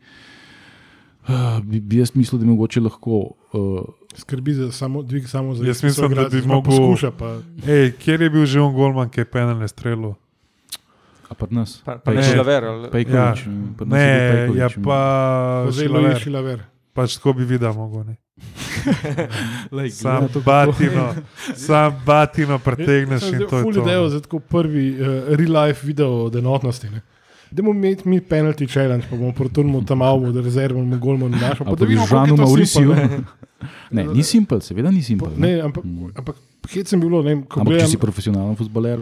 bi, 1.63 1.81
bi 1.81 1.97
jaz 1.97 2.15
mislil, 2.15 2.39
da 2.39 2.45
bi 2.45 2.51
mogoče 2.51 2.81
lahko. 2.81 3.19
Uh, 3.53 3.83
Skrbi 4.17 4.55
za 4.55 4.73
samo 4.73 5.03
dvig, 5.03 5.27
samo 5.29 5.55
za 5.55 5.67
Jaz 5.67 5.83
mislim, 5.83 6.15
da 6.15 6.29
bi 6.31 6.43
pa 6.43 6.49
mogel- 6.49 6.65
Poskuša 6.65 7.11
pa. 7.11 7.43
ej, 7.67 7.93
kjer 7.93 8.23
je 8.23 8.31
bil 8.31 8.47
že 8.47 8.61
on 8.61 8.73
Golman, 8.75 9.11
ki 9.11 9.21
je 9.21 9.25
penal 9.27 9.59
ne 9.59 9.69
strelil? 9.69 10.15
A 11.27 11.35
pa 11.35 11.47
nas. 11.51 11.81
pa, 11.81 11.97
pa 11.97 12.13
ne 12.13 12.23
šlaver. 12.23 12.65
ali- 12.65 12.91
Pejkovič, 12.91 13.39
Ja. 13.39 13.53
je 13.75 13.87
Ne, 13.87 14.07
Pejkovič, 14.29 14.59
ja 14.59 14.69
pa 14.79 14.99
Zelo 15.71 16.01
je 16.01 16.17
šilaver. 16.17 16.59
Pač 16.93 17.17
tako 17.17 17.33
bi 17.33 17.45
videl, 17.45 17.73
mogo, 17.73 18.05
ne. 18.05 18.17
Lej, 19.73 19.91
Sam 19.91 20.29
to, 20.29 20.41
kako- 20.41 20.45
batino, 20.45 21.15
sam 21.59 22.03
batino 22.07 22.59
pretegneš 22.59 23.23
in 23.25 23.39
to 23.41 23.57
je 23.57 23.63
Ful 23.63 23.73
to. 23.73 23.83
idejo 23.83 24.09
za 24.09 24.21
tako 24.21 24.39
prvi 24.41 24.91
uh, 24.93 25.07
real 25.31 25.53
life 25.59 25.83
video 25.83 26.25
od 26.25 26.37
enotnosti. 26.37 26.89
Ne? 26.89 27.01
Dajmo 27.49 27.71
imeti 27.71 28.09
mi 28.09 28.21
penalty 28.21 28.67
challenge, 28.67 29.07
pa 29.11 29.17
bomo 29.17 29.33
proturnimo 29.33 29.81
tam 29.83 30.03
avmo, 30.03 30.33
da 30.33 30.41
rezervamo 30.41 30.99
golmo 30.99 31.29
na 31.29 31.39
našo. 31.39 31.65
Pa 31.65 31.77
bi 31.77 31.97
Žanu 32.01 32.37
Mauriciju. 32.37 32.95
Ne, 33.91 34.05
ni 34.05 34.23
simpel, 34.23 34.61
seveda 34.61 34.91
ni 34.91 35.01
simpel. 35.01 35.31
Ne, 35.37 35.61
ampak, 35.61 35.81
ampak 36.15 36.37
hec 36.69 36.85
sem 36.85 37.01
bilo, 37.01 37.23
ne 37.23 37.29
vem, 37.31 37.43
ko 37.43 37.61
Ampak 37.61 37.79
če 37.81 37.87
si 37.87 37.97
profesionalen 37.97 38.53
futboler, 38.53 39.01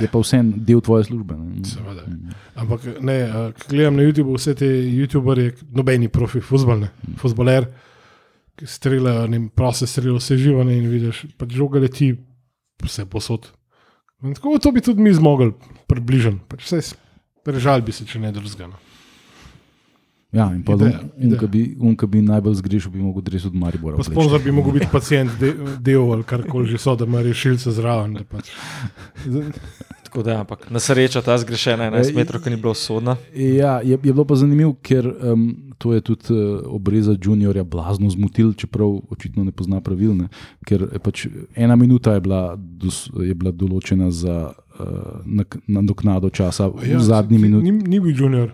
je 0.00 0.08
pa 0.08 0.20
vse 0.22 0.40
del 0.42 0.80
tvoje 0.80 1.04
službe. 1.04 1.36
Ne? 1.36 1.64
Seveda. 1.68 2.04
Ampak 2.60 2.86
ne, 3.00 3.16
ko 3.58 3.70
gledam 3.70 3.96
na 3.96 4.06
YouTube 4.06 4.36
vse 4.36 4.54
te 4.58 4.68
YouTuberje, 4.68 5.54
nobeni 5.72 6.08
profi, 6.12 6.40
futbolne, 6.44 6.90
futboler, 7.20 7.68
ki 8.56 8.68
streljajo, 8.68 9.26
ne 9.28 9.38
vem, 9.38 9.48
proste 9.48 9.88
streljajo, 9.90 10.20
vse 10.20 10.38
živo 10.40 10.64
in 10.64 10.88
vidiš, 10.90 11.24
pač 11.40 11.56
žoga 11.56 11.82
leti 11.82 12.12
vse 12.82 13.06
posod. 13.10 13.50
In 14.22 14.36
tako 14.38 14.58
to 14.62 14.72
bi 14.72 14.80
tudi 14.84 15.02
mi 15.02 15.12
zmogli, 15.14 15.52
približen. 15.90 16.40
Pač 16.48 16.66
vse 16.68 16.82
prežal 17.44 17.82
bi 17.82 17.92
se, 17.92 18.06
če 18.06 18.20
ne 18.22 18.32
drugano. 18.34 18.78
Ja, 20.32 20.46
in 20.48 20.62
pa 20.62 20.72
Ideja, 20.72 21.00
ideja. 21.18 21.30
unka 21.30 21.46
bi, 21.46 21.76
un, 21.78 21.92
ki 21.94 22.06
bi 22.06 22.22
najbolj 22.22 22.54
zgrešil, 22.54 22.90
bi 22.90 22.98
mogel 22.98 23.22
res 23.28 23.44
od 23.44 23.54
Maribora. 23.54 23.96
Pa 23.96 24.02
sponzor 24.02 24.40
bi 24.40 24.50
mogel 24.50 24.72
biti 24.72 24.86
pacijent, 24.88 25.30
de, 25.38 25.50
del 25.78 26.06
ali 26.08 26.24
karkoli 26.24 26.66
že 26.66 26.78
so, 26.78 26.94
da 26.96 27.04
ima 27.04 27.20
rešilce 27.20 27.70
zraven. 27.70 28.14
da 28.14 28.24
Pač. 28.24 28.48
Tako 30.02 30.22
da, 30.22 30.40
ampak 30.40 30.70
na 30.70 30.80
srečo 30.80 31.20
ta 31.20 31.38
zgrešena 31.38 31.90
11 31.90 32.14
metrov, 32.14 32.42
ki 32.42 32.50
ni 32.50 32.56
bila 32.56 32.70
usodna. 32.70 33.16
Ja, 33.34 33.80
je, 33.80 33.90
je 33.90 33.96
bilo 33.98 34.24
pa 34.24 34.34
zanimivo, 34.34 34.72
ker 34.74 35.04
um, 35.22 35.44
to 35.78 35.92
je 35.92 36.00
tudi 36.00 36.24
uh, 36.30 36.38
obreza 36.66 37.12
juniorja 37.14 37.64
blazno 37.64 38.10
zmotil, 38.10 38.52
čeprav 38.54 38.88
očitno 39.10 39.44
ne 39.44 39.52
pozna 39.52 39.80
pravil. 39.80 40.14
Ne? 40.14 40.28
Ker 40.64 40.88
je 40.88 40.98
pač 40.98 41.26
ena 41.54 41.76
minuta 41.76 42.12
je 42.12 42.20
bila, 42.20 42.42
dos, 42.56 43.08
je 43.14 43.34
bila 43.34 43.52
določena 43.52 44.10
za 44.10 44.48
uh, 44.48 45.28
nadoknado 45.66 46.30
časa 46.30 46.72
ja, 46.82 46.96
v 46.96 47.02
zadnji 47.02 47.36
ti- 47.36 47.42
minuti. 47.42 47.64
Ni, 47.64 47.82
ni 47.86 48.00
bil 48.00 48.12
junior, 48.14 48.52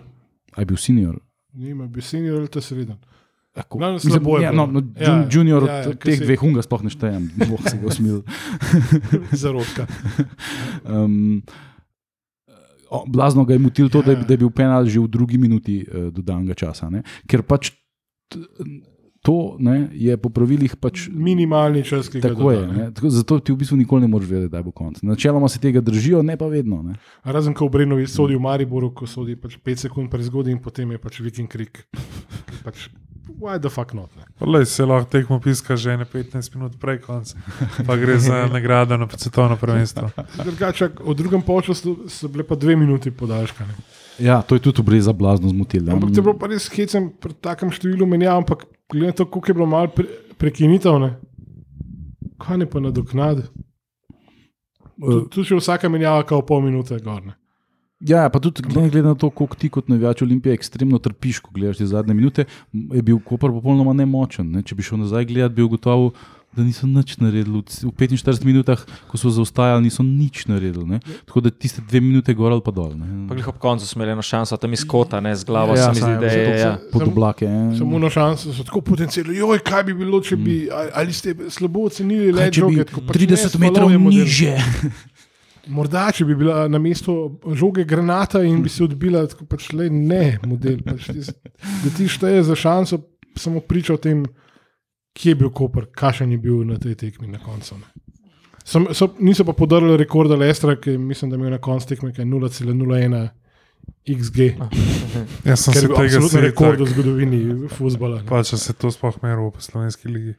A 0.55 0.61
je 0.61 0.65
bil 0.65 0.77
senior? 0.77 1.19
Nima 1.59 1.87
bil 1.87 2.03
senior 2.03 2.39
ali 2.39 2.51
ta 2.51 2.61
sreden. 2.63 2.97
Lahko. 3.57 3.79
No, 3.81 3.93
Mislim, 3.97 4.13
slabo 4.13 4.37
je 4.37 4.43
ja, 4.45 4.51
no, 4.55 4.65
no, 4.69 4.81
Ja, 4.95 5.09
jun, 5.09 5.23
junior 5.31 5.65
ja, 5.67 5.73
ja, 5.73 5.81
ja, 5.83 5.89
od 5.89 5.97
ker 5.97 6.11
teh 6.13 6.21
dveh 6.21 6.43
unga 6.45 6.61
sploh 6.63 6.83
ne 6.85 6.91
štejem, 6.93 7.23
boh 7.49 7.63
se 7.65 7.75
ga 7.81 7.89
usmil. 7.89 8.21
Zarodka. 9.43 9.87
Um, 10.89 11.41
o, 12.89 13.03
blazno 13.05 13.43
ga 13.45 13.53
je 13.53 13.59
motil 13.61 13.89
to, 13.91 14.01
da 14.01 14.15
je, 14.15 14.17
Ja. 14.17 14.23
da 14.25 14.33
je 14.33 14.41
bil 14.41 14.49
penal 14.49 14.87
že 14.87 15.01
v 15.01 15.09
drugi 15.11 15.37
minuti 15.37 15.83
uh, 15.83 16.07
dodanega 16.09 16.55
časa. 16.55 16.89
Ne? 16.89 17.03
Ker 17.27 17.43
pač 17.43 17.73
t, 18.31 18.39
to 19.21 19.55
ne, 19.59 19.89
je 19.91 20.15
po 20.17 20.29
pravilih 20.29 20.75
pač. 20.79 21.07
Minimalni 21.11 21.83
čas, 21.83 22.07
ki 22.07 22.21
ga 22.23 22.31
Tako 22.31 22.51
je, 22.51 22.61
ne. 22.67 22.85
Tako, 22.95 23.11
zato 23.11 23.39
ti 23.39 23.51
v 23.51 23.59
bistvu 23.59 23.77
nikoli 23.81 24.05
ne 24.05 24.11
moreš 24.11 24.29
vedeti, 24.31 24.51
da 24.53 24.63
bo 24.63 24.71
konc. 24.71 25.01
Načeloma 25.03 25.49
se 25.51 25.59
tega 25.59 25.83
držijo, 25.83 26.23
ne 26.23 26.37
pa 26.39 26.47
vedno. 26.47 26.81
Ne. 26.83 26.95
Razen 27.23 27.53
ko 27.53 27.67
v 27.67 27.75
Brenovi 27.75 28.07
sodi 28.07 28.39
v 28.39 28.43
Mariboru, 28.47 28.93
ko 28.95 29.07
sodi 29.07 29.35
pač 29.35 29.59
5 29.59 29.89
sekund 29.89 30.11
prezgodaj 30.11 30.55
in 30.55 30.63
potem 30.63 30.95
je 30.95 31.01
pač 31.03 31.19
Viking 31.19 31.51
Creek. 31.51 31.83
Pač, 32.65 32.89
why 33.39 33.59
the 33.59 33.69
fuck 33.71 33.93
not? 33.93 34.11
Ne? 34.15 34.23
Lej, 34.43 34.65
se 34.71 34.85
lahko 34.87 35.07
tekmo 35.11 35.39
piska 35.39 35.75
že 35.79 35.95
ne 35.97 36.07
15 36.07 36.55
minut 36.55 36.75
prej 36.79 36.99
konca, 37.03 37.39
pa 37.87 37.95
gre 37.95 38.19
za 38.19 38.47
nagrado 38.55 38.97
na 38.97 39.07
svetovno 39.07 39.55
prvenstvo. 39.55 40.11
Drugače, 40.43 40.91
v 40.99 41.15
drugem 41.15 41.43
polčasu 41.43 42.07
so 42.07 42.27
bile 42.27 42.43
pa 42.43 42.55
dve 42.55 42.75
minuti 42.75 43.11
podaljška. 43.11 43.67
Ja, 44.19 44.41
to 44.41 44.55
je 44.55 44.59
tudi 44.59 44.81
obreza 44.81 45.13
blazno 45.13 45.49
zmotil. 45.49 45.87
ja. 45.87 45.93
Ampak 45.93 46.11
te 46.15 46.21
bilo 46.21 46.35
pa 46.37 46.47
res 46.51 46.67
hecem 46.73 47.09
pri 47.21 47.33
takem 47.41 47.71
številu 47.71 48.07
menjav, 48.09 48.43
ampak 48.43 48.65
glede 48.91 49.13
na 49.13 49.17
to, 49.17 49.25
koliko 49.25 49.51
je 49.51 49.57
bilo 49.57 49.67
malo 49.69 49.91
pre, 49.95 50.05
prekinitev, 50.37 50.99
ne? 50.99 51.15
kaj 52.39 52.57
ne 52.57 52.69
pa 52.69 52.79
nadoknadi. 52.79 53.43
Tu, 54.99 55.19
tu 55.31 55.43
še 55.47 55.59
vsaka 55.59 55.89
menjava, 55.91 56.23
kao 56.27 56.43
pol 56.45 56.63
minute 56.63 56.97
gor. 57.03 57.21
Ne? 57.23 57.35
Ja, 57.99 58.29
pa 58.31 58.39
tudi 58.39 58.63
glede, 58.63 58.89
glede 58.93 59.07
na 59.07 59.15
to, 59.15 59.29
koliko 59.29 59.57
ti 59.59 59.69
kot 59.69 59.89
navijač 59.91 60.23
Olimpije 60.23 60.55
ekstremno 60.55 60.99
trpiš, 61.03 61.41
ko 61.43 61.51
gledaš 61.55 61.81
te 61.81 61.87
zadnje 61.87 62.15
minute, 62.15 62.45
je 62.71 63.01
bil 63.03 63.19
Koper 63.19 63.51
popolnoma 63.51 63.93
nemočen. 63.95 64.47
Ne? 64.55 64.63
Če 64.63 64.75
bi 64.75 64.85
šel 64.87 65.01
nazaj 65.03 65.27
gledati, 65.27 65.57
bi 65.57 65.65
ugotovil, 65.67 66.13
da 66.55 66.63
niso 66.63 66.87
nič 66.87 67.17
naredili. 67.17 67.61
V 67.61 67.91
45 67.93 68.45
minutah, 68.45 68.81
ko 69.07 69.17
so 69.17 69.29
zaostajali, 69.29 69.85
niso 69.85 70.03
nič 70.03 70.47
naredili. 70.49 70.85
Ne? 70.85 70.99
Tako 71.29 71.45
da 71.45 71.51
tiste 71.53 71.81
dve 71.85 72.01
minute 72.01 72.33
gor 72.33 72.51
ali 72.51 72.63
pa 72.65 72.73
dol. 72.73 72.97
Ob 73.29 73.57
koncu 73.61 73.87
smo 73.87 74.01
imeli 74.01 74.17
eno 74.17 74.25
šanso, 74.25 74.57
tam 74.57 74.73
iz 74.73 74.83
kota, 74.87 75.21
ne 75.21 75.35
z 75.35 75.45
glavo, 75.45 75.77
Ja, 75.77 75.81
ja, 75.81 75.83
se 75.83 75.89
mi 75.89 75.95
zdi, 75.95 76.01
samo 76.01 76.19
da 76.19 76.27
je. 76.27 76.59
Ja. 76.59 76.77
Pod 76.91 77.07
oblake. 77.07 77.47
Samo 77.77 77.99
na 77.99 78.09
šanso 78.09 78.53
so 78.53 78.65
tako 78.65 78.81
potencijalno, 78.81 79.33
joj, 79.33 79.61
kaj 79.61 79.83
bi 79.83 79.93
bilo, 79.93 80.21
če 80.21 80.35
bi, 80.35 80.57
ali, 80.73 80.89
ali 80.93 81.13
ste 81.13 81.35
slabo 81.49 81.85
ocenili 81.85 82.33
le 82.33 82.49
če 82.49 82.65
bi 82.65 82.81
žoge. 82.81 82.89
tako 82.89 83.05
pač 83.07 83.21
30 83.21 83.59
ne 83.59 83.65
metrov 83.67 83.93
niže. 84.09 84.57
Morda, 85.75 86.07
če 86.15 86.25
bi 86.25 86.33
bila 86.33 86.65
na 86.71 86.79
mestu 86.81 87.13
žoge 87.53 87.85
granata 87.85 88.41
in 88.41 88.63
bi 88.65 88.71
se 88.73 88.83
odbila, 88.83 89.21
tako 89.29 89.45
pač 89.45 89.69
le 89.77 89.89
ne, 89.93 90.39
model. 90.49 90.81
Pač 90.81 91.11
da 91.13 91.93
ti 91.93 92.09
šteje 92.09 92.41
za 92.47 92.57
šanso, 92.57 93.03
samo 93.37 93.61
priča 93.61 93.93
o 93.93 94.01
tem, 94.01 94.23
kje 95.13 95.31
je 95.31 95.35
bil 95.35 95.49
Koper, 95.49 95.85
kakšen 95.91 96.31
je 96.31 96.37
bil 96.37 96.63
na 96.67 96.77
tej 96.77 96.95
tekmi 96.95 97.27
na 97.27 97.39
koncu. 97.39 97.77
ne. 97.77 97.85
Sem, 98.63 98.85
so, 98.93 99.09
niso 99.19 99.45
pa 99.45 99.53
podarili 99.53 99.97
rekorda 99.97 100.35
Lestra, 100.35 100.75
ki 100.75 100.97
mislim, 100.97 101.31
da 101.31 101.35
je 101.35 101.39
imel 101.39 101.51
na 101.51 101.57
koncu 101.57 101.87
tekme 101.87 102.13
kaj 102.13 102.25
0,01 102.25 103.29
XG. 104.05 104.39
Jaz 105.45 105.59
sem 105.59 105.73
se 105.73 105.87
tega 105.87 106.03
absolutno 106.03 106.41
rekord 106.41 106.81
v 106.81 106.85
zgodovini 106.85 107.69
futbola. 107.69 108.21
ne. 108.21 108.27
pa 108.29 108.43
če 108.43 108.57
se 108.57 108.73
to 108.73 108.91
sploh 108.91 109.17
merilo 109.23 109.49
v 109.49 109.63
slovenski 109.63 110.07
ligi. 110.07 110.35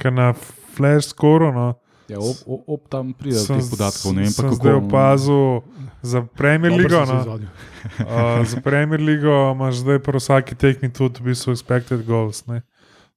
Ker 0.00 0.12
na 0.12 0.32
flash 0.76 1.12
scoru, 1.12 1.52
no, 1.52 1.74
Ja, 2.10 2.18
ob, 2.18 2.36
ob, 2.46 2.60
ob 2.66 2.88
tam 2.90 3.12
pride 3.14 3.38
do 3.38 3.54
teh 3.54 3.66
podatkov. 3.70 4.14
Ne 4.18 4.26
vem 4.26 4.34
kako. 4.34 4.54
zdaj 4.58 4.74
opazil 4.82 5.62
za 6.02 6.26
Premier 6.34 6.72
Ligo. 6.74 7.06
se 7.06 7.14
No, 7.14 7.38
uh, 7.38 8.46
za 8.50 8.60
Premier 8.60 9.00
Ligo 9.00 9.52
imaš 9.54 9.74
zdaj 9.84 9.98
pri 10.02 10.18
vsaki 10.18 10.54
tekmi 10.58 10.90
tudi 10.90 11.22
v 11.22 11.30
bistvu 11.30 11.54
expected 11.54 12.02
goals. 12.02 12.46
Ne. 12.50 12.62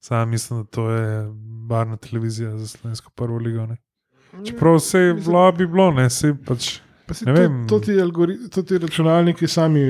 Sam 0.04 0.30
mislim, 0.30 0.62
da 0.62 0.64
to 0.64 0.90
je 0.90 1.28
barna 1.68 1.96
televizija 1.96 2.58
za 2.58 2.66
slovensko 2.68 3.10
prvo 3.10 3.38
ligo. 3.38 3.66
Ne. 3.66 3.76
Čeprav 4.46 4.74
vse 4.74 4.98
je 4.98 5.14
bilo, 5.14 5.52
bi 5.52 5.66
bilo, 5.66 5.90
ne, 5.90 6.10
se 6.10 6.34
pač. 6.46 6.78
Pa 7.06 7.14
si 7.14 7.24
Ne 7.24 7.34
to, 7.34 7.40
vem. 7.40 7.68
to, 7.68 7.78
ti 7.80 7.92
algori- 7.92 8.50
to 8.50 8.62
ti 8.62 8.78
računalniki 8.78 9.48
sami, 9.48 9.80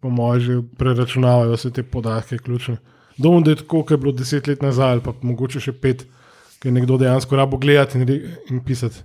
po 0.00 0.10
mojem, 0.10 0.68
preračunavajo 0.78 1.54
vse 1.56 1.70
te 1.72 1.82
podatke, 1.82 2.38
ključne. 2.38 2.76
Domov, 3.16 3.42
da 3.42 3.50
je 3.50 3.56
tako, 3.56 3.82
kot 3.82 3.90
je 3.90 3.96
bilo 3.96 4.12
deset 4.12 4.46
let 4.46 4.62
nazaj, 4.62 4.92
ali 4.92 5.00
pa 5.00 5.14
mogoče 5.22 5.60
še 5.60 5.72
pet, 5.72 6.04
ki 6.58 6.68
je 6.68 6.72
nekdo 6.72 6.98
dejansko 7.00 7.36
rabo 7.36 7.56
gledati 7.56 7.98
in, 7.98 8.10
in 8.50 8.60
pisati, 8.64 9.00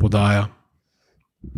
podaja. 0.00 0.46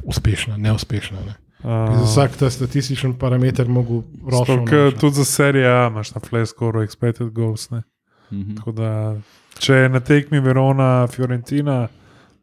Uspešna, 0.05 0.57
neuspešna. 0.57 1.19
Ne. 1.27 1.35
Uh, 1.65 2.05
vsak 2.05 2.37
ta 2.37 2.51
statističen 2.51 3.19
parameter 3.19 3.69
mogo 3.69 4.01
ročno. 4.25 4.65
Sploh, 4.65 4.97
tudi 5.01 5.15
za 5.21 5.25
serijo 5.25 5.69
A 5.69 5.87
imaš 5.93 6.15
na 6.15 6.21
flash 6.21 6.55
scoru 6.55 6.81
expected 6.81 7.31
goals. 7.31 7.71
Ne. 7.71 7.83
Mhm. 8.30 8.56
Tako 8.56 8.73
Da, 8.73 9.16
če 9.59 9.75
je 9.75 9.88
na 9.88 10.00
tekmi 10.00 10.40
Verona, 10.40 11.06
Fiorentina, 11.06 11.88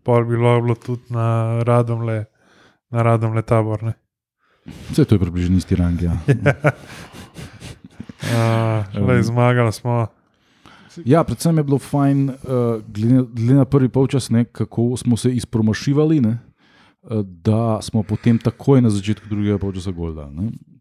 pa 0.04 0.22
bi 0.22 0.38
lahko 0.38 0.62
bilo 0.62 0.76
tudi 0.76 1.14
na 1.14 1.64
Radomle, 1.64 2.26
na 2.90 3.04
Radomle 3.04 3.42
tabor. 3.42 3.84
Ne. 3.84 3.94
Vse 4.92 5.06
to 5.06 5.16
je 5.16 5.20
približno 5.20 5.58
isti 5.58 5.76
rang. 5.76 6.02
Ja. 6.02 6.18
Uh, 8.24 9.08
lej, 9.08 9.24
zmagali 9.28 9.72
smo. 9.74 10.08
Ja, 11.06 11.24
predvsem 11.24 11.58
je 11.58 11.64
bilo 11.64 11.80
fajn, 11.80 12.30
uh, 12.30 12.36
glede, 12.88 13.24
glede 13.34 13.54
na 13.54 13.66
prvi 13.66 13.90
polčas, 13.90 14.30
ne, 14.30 14.46
kako 14.46 14.98
smo 14.98 15.18
se 15.18 15.32
izpromašivali, 15.36 16.22
ne, 16.22 16.38
uh, 17.02 17.20
da 17.20 17.82
smo 17.82 18.04
potem 18.04 18.40
takoj 18.40 18.82
na 18.82 18.90
začetku 18.90 19.28
drugega 19.30 19.58
polčasa 19.58 19.92
golda. 19.92 20.30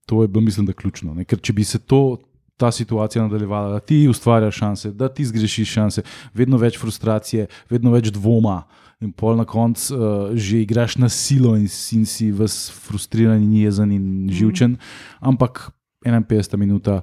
To 0.07 0.23
je 0.23 0.29
bilo, 0.29 0.45
mislim, 0.45 0.67
da 0.67 0.73
ključno. 0.73 1.15
Ne, 1.15 1.25
ker 1.25 1.41
če 1.41 1.53
bi 1.53 1.65
se 1.65 1.79
to, 1.79 2.19
ta 2.63 2.71
situacija 2.71 3.23
nadaljevala, 3.23 3.73
da 3.73 3.81
ti 3.81 4.09
ustvarjaš 4.09 4.57
šanse, 4.57 4.91
da 4.91 5.09
ti 5.09 5.25
zgrešiš 5.25 5.71
šanse, 5.73 6.03
vedno 6.35 6.61
več 6.63 6.79
frustracije, 6.79 7.49
vedno 7.71 7.91
več 7.91 8.13
dvoma. 8.15 8.61
In 9.03 9.11
pol 9.11 9.35
na 9.35 9.43
koncu 9.45 9.97
uh, 9.97 10.05
že 10.39 10.61
igraš 10.63 10.95
na 11.03 11.09
silo, 11.11 11.57
in, 11.59 11.67
in 11.67 12.05
si 12.07 12.29
ves 12.31 12.69
frustriran, 12.85 13.43
in 13.43 13.57
jezen 13.65 13.91
in 13.91 14.05
živčen. 14.31 14.77
Ampak 15.19 15.73
51 16.07 16.55
minuta 16.63 17.01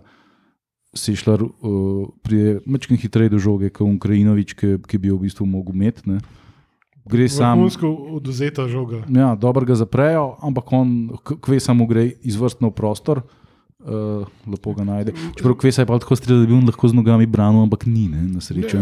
je 0.96 1.18
šla, 1.20 1.36
uh, 1.44 2.08
pride 2.24 2.62
mečkim 2.63 2.96
hitreje 2.96 3.34
do 3.36 3.42
žoge, 3.44 3.68
kot 3.68 3.92
Ukrajinovič, 3.98 4.56
ki, 4.56 4.78
ki 4.88 4.98
bi 5.01 5.12
jo 5.12 5.20
v 5.20 5.28
bistvu 5.28 5.50
mogel 5.50 5.75
imeti. 5.75 6.08
Ne. 6.08 6.22
Gre 7.04 7.28
sam. 7.28 7.60
Vrhunsko 7.60 7.92
oduzeta 8.16 8.70
žoga. 8.72 9.04
Ja, 9.12 9.34
dobro 9.36 9.68
ga 9.68 9.75
zaprejo, 9.75 10.38
ampak 10.39 10.72
on, 10.72 10.96
kve 11.20 11.60
samo 11.60 11.84
gre 11.89 12.08
izvrstno 12.24 12.72
v 12.72 12.80
prostor. 12.80 13.25
Uh, 13.25 13.49
lepo 14.48 14.74
ga 14.74 14.84
najde. 14.84 15.14
Čeprav 15.38 15.56
kvesa 15.56 15.82
je 15.82 15.86
pa 15.86 16.00
tako 16.00 16.16
streljal, 16.16 16.44
da 16.44 16.48
bi 16.48 16.54
on 16.54 16.66
lahko 16.68 16.88
z 16.88 16.94
nogami 16.94 17.26
branil, 17.26 17.64
ampak 17.64 17.86
ni, 17.86 18.08
ne, 18.08 18.26
na 18.28 18.42
srečo. 18.42 18.78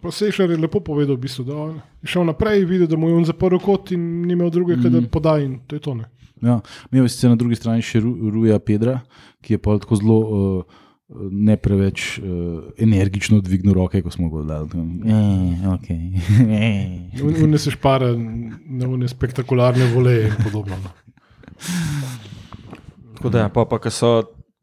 Pa 0.00 0.12
Sešar 0.12 0.50
je 0.50 0.56
lepo 0.56 0.80
povedal, 0.80 1.16
v 1.16 1.24
bistvu, 1.26 1.44
da 1.44 1.54
je 1.72 2.12
šel 2.12 2.24
naprej, 2.28 2.64
videl, 2.64 2.86
da 2.86 2.96
mu 2.96 3.08
je 3.08 3.16
on 3.16 3.24
zaprl 3.24 3.58
kot 3.60 3.92
in 3.92 4.26
ni 4.26 4.32
imel 4.32 4.50
drugega, 4.50 4.88
mm. 4.88 4.92
da 4.92 5.08
podaj 5.10 5.44
in 5.44 5.58
to 5.66 5.76
je 5.76 5.80
to. 5.80 5.94
Ne. 5.94 6.08
Ja, 6.44 6.60
imel 6.92 7.08
si 7.08 7.28
na 7.28 7.36
drugi 7.36 7.56
strani 7.56 7.84
še 7.84 8.00
Ruja 8.00 8.58
Pedra, 8.60 9.00
ki 9.44 9.56
je 9.56 9.62
pa 9.62 9.78
tako 9.82 10.00
zelo. 10.00 10.18
Uh, 10.24 10.82
ne 11.30 11.54
preveč 11.54 12.18
uh, 12.18 12.64
energično 12.82 13.38
dvignil 13.38 13.76
roke, 13.78 14.00
ko 14.02 14.10
smo 14.10 14.26
gledali. 14.26 14.66
E, 15.06 15.20
okay. 15.70 16.18
Ne 17.46 17.60
se 17.62 17.70
špara, 17.70 18.10
ne 18.18 18.88
vne 18.90 19.06
spektakularne 19.06 19.86
voleje 19.94 20.32
in 20.32 20.40
podobno. 20.42 20.74
Tako 23.16 23.32
da, 23.32 23.48
pa, 23.52 23.64
pa 23.68 23.78
ko 23.82 23.92
so 23.92 24.10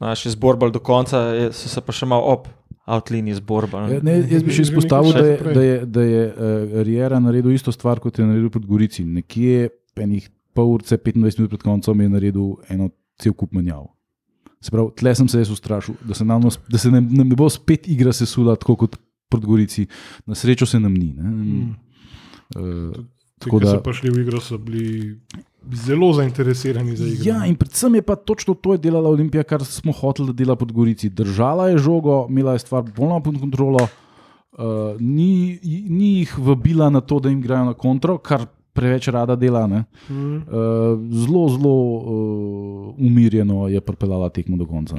naši 0.03 0.33
zborbali 0.33 0.73
do 0.73 0.81
konca, 0.83 1.19
je, 1.37 1.51
so 1.55 1.71
se 1.71 1.81
pa 1.81 1.95
še 1.95 2.09
malo 2.09 2.35
op. 2.35 2.51
Outlini 2.83 3.31
zborbali. 3.31 3.95
Ja, 3.95 4.13
jaz 4.27 4.41
bi 4.43 4.51
še 4.51 4.65
izpostavil, 4.65 5.13
da 5.15 5.21
je, 5.23 5.35
da 5.39 5.61
je, 5.63 5.75
da 5.87 6.01
je 6.03 6.23
uh, 6.27 6.73
Riera 6.83 7.19
naredil 7.23 7.53
isto 7.55 7.71
stvar, 7.71 8.01
kot 8.03 8.19
je 8.19 8.25
naredil 8.27 8.49
pod 8.51 8.65
Gorici. 8.67 9.05
Nekje 9.07 9.69
penih 9.95 10.27
pol 10.51 10.73
ure, 10.75 10.83
25 10.83 11.15
minut 11.39 11.53
pred 11.53 11.63
koncem 11.63 12.01
je 12.03 12.09
naredil 12.11 12.49
eno 12.73 12.89
cel 13.23 13.35
kup 13.39 13.55
menjav. 13.55 13.87
Se 14.63 14.71
pravi, 14.71 14.91
tle 14.99 15.15
sem 15.15 15.29
se 15.31 15.41
jaz 15.41 15.53
ustrašil, 15.55 15.95
da 16.07 16.15
se, 16.15 16.27
navno, 16.27 16.51
da 16.71 16.79
se 16.79 16.91
ne, 16.91 17.01
ne, 17.03 17.23
ne 17.31 17.39
bo 17.39 17.47
spet 17.51 17.87
igra 17.91 18.11
sesula 18.15 18.55
tako 18.59 18.77
kot 18.83 18.99
proti 19.31 19.47
Gorici. 19.47 19.87
Na 20.27 20.35
srečo 20.35 20.67
se 20.67 20.79
nam 20.79 20.93
ni. 20.93 21.13
Mm. 21.15 21.73
Uh, 22.55 22.99
tako 23.43 23.63
da 23.63 23.77
so 23.77 23.81
prišli 23.83 24.11
v 24.11 24.27
igro, 24.27 24.43
so 24.43 24.59
bili 24.59 25.15
zelo 25.71 26.13
zainteresirani 26.13 26.95
za 26.95 27.07
igro. 27.07 27.25
Ja, 27.25 27.45
in 27.45 27.55
predvsem 27.55 27.95
je 27.95 28.01
pa 28.01 28.15
točno 28.15 28.53
to 28.53 28.73
je 28.73 28.77
delala 28.77 29.09
Olimpija, 29.09 29.43
kar 29.43 29.65
smo 29.65 29.91
hoteli, 29.91 30.27
da 30.27 30.33
dela 30.33 30.55
proti 30.55 30.73
Gorici. 30.73 31.09
Držala 31.09 31.69
je 31.69 31.77
žogo, 31.77 32.25
imela 32.29 32.53
je 32.53 32.59
stvar 32.59 32.83
bolj 32.83 33.21
pod 33.23 33.39
kontrolo. 33.39 33.87
Uh, 34.53 34.99
ni, 34.99 35.59
ni 35.89 36.19
jih 36.19 36.35
vabila 36.37 36.89
na 36.89 37.01
to, 37.01 37.19
da 37.19 37.29
jim 37.29 37.41
grejo 37.41 37.65
na 37.65 37.73
kontro, 37.73 38.17
kar 38.17 38.45
preveč 38.73 39.07
rada 39.07 39.35
dela. 39.35 39.67
Mm. 39.67 39.77
Uh, 40.09 40.43
zelo, 41.09 41.49
zelo 41.49 41.73
uh, 41.73 42.95
umirjeno 42.97 43.67
je 43.67 43.81
pripeljala 43.81 44.29
tekmo 44.29 44.57
do 44.57 44.65
konca. 44.65 44.97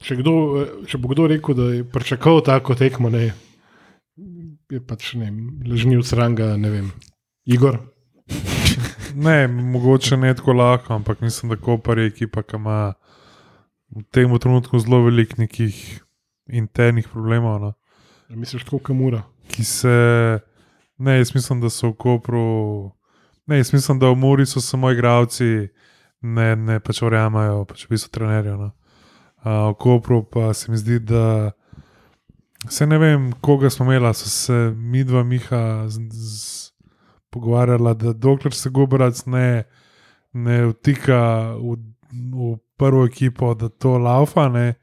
Če, 0.00 0.16
kdo, 0.20 0.34
če 0.86 0.98
bo 0.98 1.10
kdo 1.12 1.26
rekel, 1.32 1.56
da 1.58 1.68
je 1.72 1.84
pričakoval 1.84 2.42
tako 2.46 2.74
tekmo, 2.78 3.10
ne, 3.10 3.32
je 4.72 4.80
pač 4.80 5.14
ne, 5.20 5.32
ležni 5.68 5.98
od 5.98 6.06
sranga, 6.06 6.54
ne 6.56 6.70
vem, 6.70 6.92
Igor. 7.44 7.80
Ne, 9.14 9.48
mogoče 9.48 10.16
ne 10.16 10.34
tako 10.34 10.52
lahko, 10.52 10.94
ampak 10.94 11.20
mislim, 11.20 11.50
da 11.50 11.56
Koper 11.56 11.98
je 11.98 12.06
ekipa, 12.06 12.42
ki 12.42 12.56
ima 12.56 12.94
v 13.96 14.02
tem 14.10 14.38
trenutku 14.38 14.78
zelo 14.78 15.02
velik 15.04 15.38
nekih 15.38 16.02
internih 16.46 17.08
problemov. 17.08 17.60
No. 17.60 17.72
Ja, 18.28 18.36
misliš, 18.36 18.64
tako 18.64 18.78
kamura. 18.78 19.22
Ki 19.48 19.64
se. 19.64 19.94
Ne, 20.98 21.18
jaz 21.18 21.34
mislim, 21.34 21.60
da 21.60 21.70
so 21.70 21.88
v 21.90 21.96
Kopru, 21.98 22.92
ne, 23.46 23.56
jaz 23.56 23.72
mislim, 23.72 23.98
da 23.98 24.12
v 24.12 24.16
Muri 24.16 24.46
so 24.46 24.60
samo 24.60 24.90
igravci, 24.90 25.68
ne, 26.20 26.56
ne 26.56 26.78
pač 26.80 27.02
verjamajo, 27.02 27.64
pač 27.64 27.86
v 27.86 27.96
bistvu 27.96 28.12
trenerjo. 28.14 28.56
No. 28.56 28.70
Uh, 29.42 29.72
v 29.72 29.74
Kopru 29.82 30.22
pa 30.22 30.52
se 30.54 30.70
mi 30.70 30.78
zdi, 30.78 31.00
da 31.00 31.50
se 32.68 32.86
ne 32.86 32.98
vem, 32.98 33.32
koga 33.40 33.70
smo 33.70 33.88
imeli, 33.88 34.14
so 34.14 34.30
se 34.30 34.72
mi 34.76 35.04
dva 35.04 35.24
Miha 35.24 35.88
z, 35.88 35.98
z, 36.10 36.71
pogovarjala, 37.32 37.94
da 37.94 38.12
dokler 38.12 38.54
se 38.54 38.70
Gobrac 38.70 39.24
ne, 39.26 39.64
ne 40.32 40.58
vtika 40.70 41.56
v, 41.56 41.78
v 42.12 42.52
prvo 42.76 43.06
ekipo, 43.08 43.54
da 43.54 43.68
to 43.68 43.96
laufa, 43.98 44.48
ne, 44.52 44.74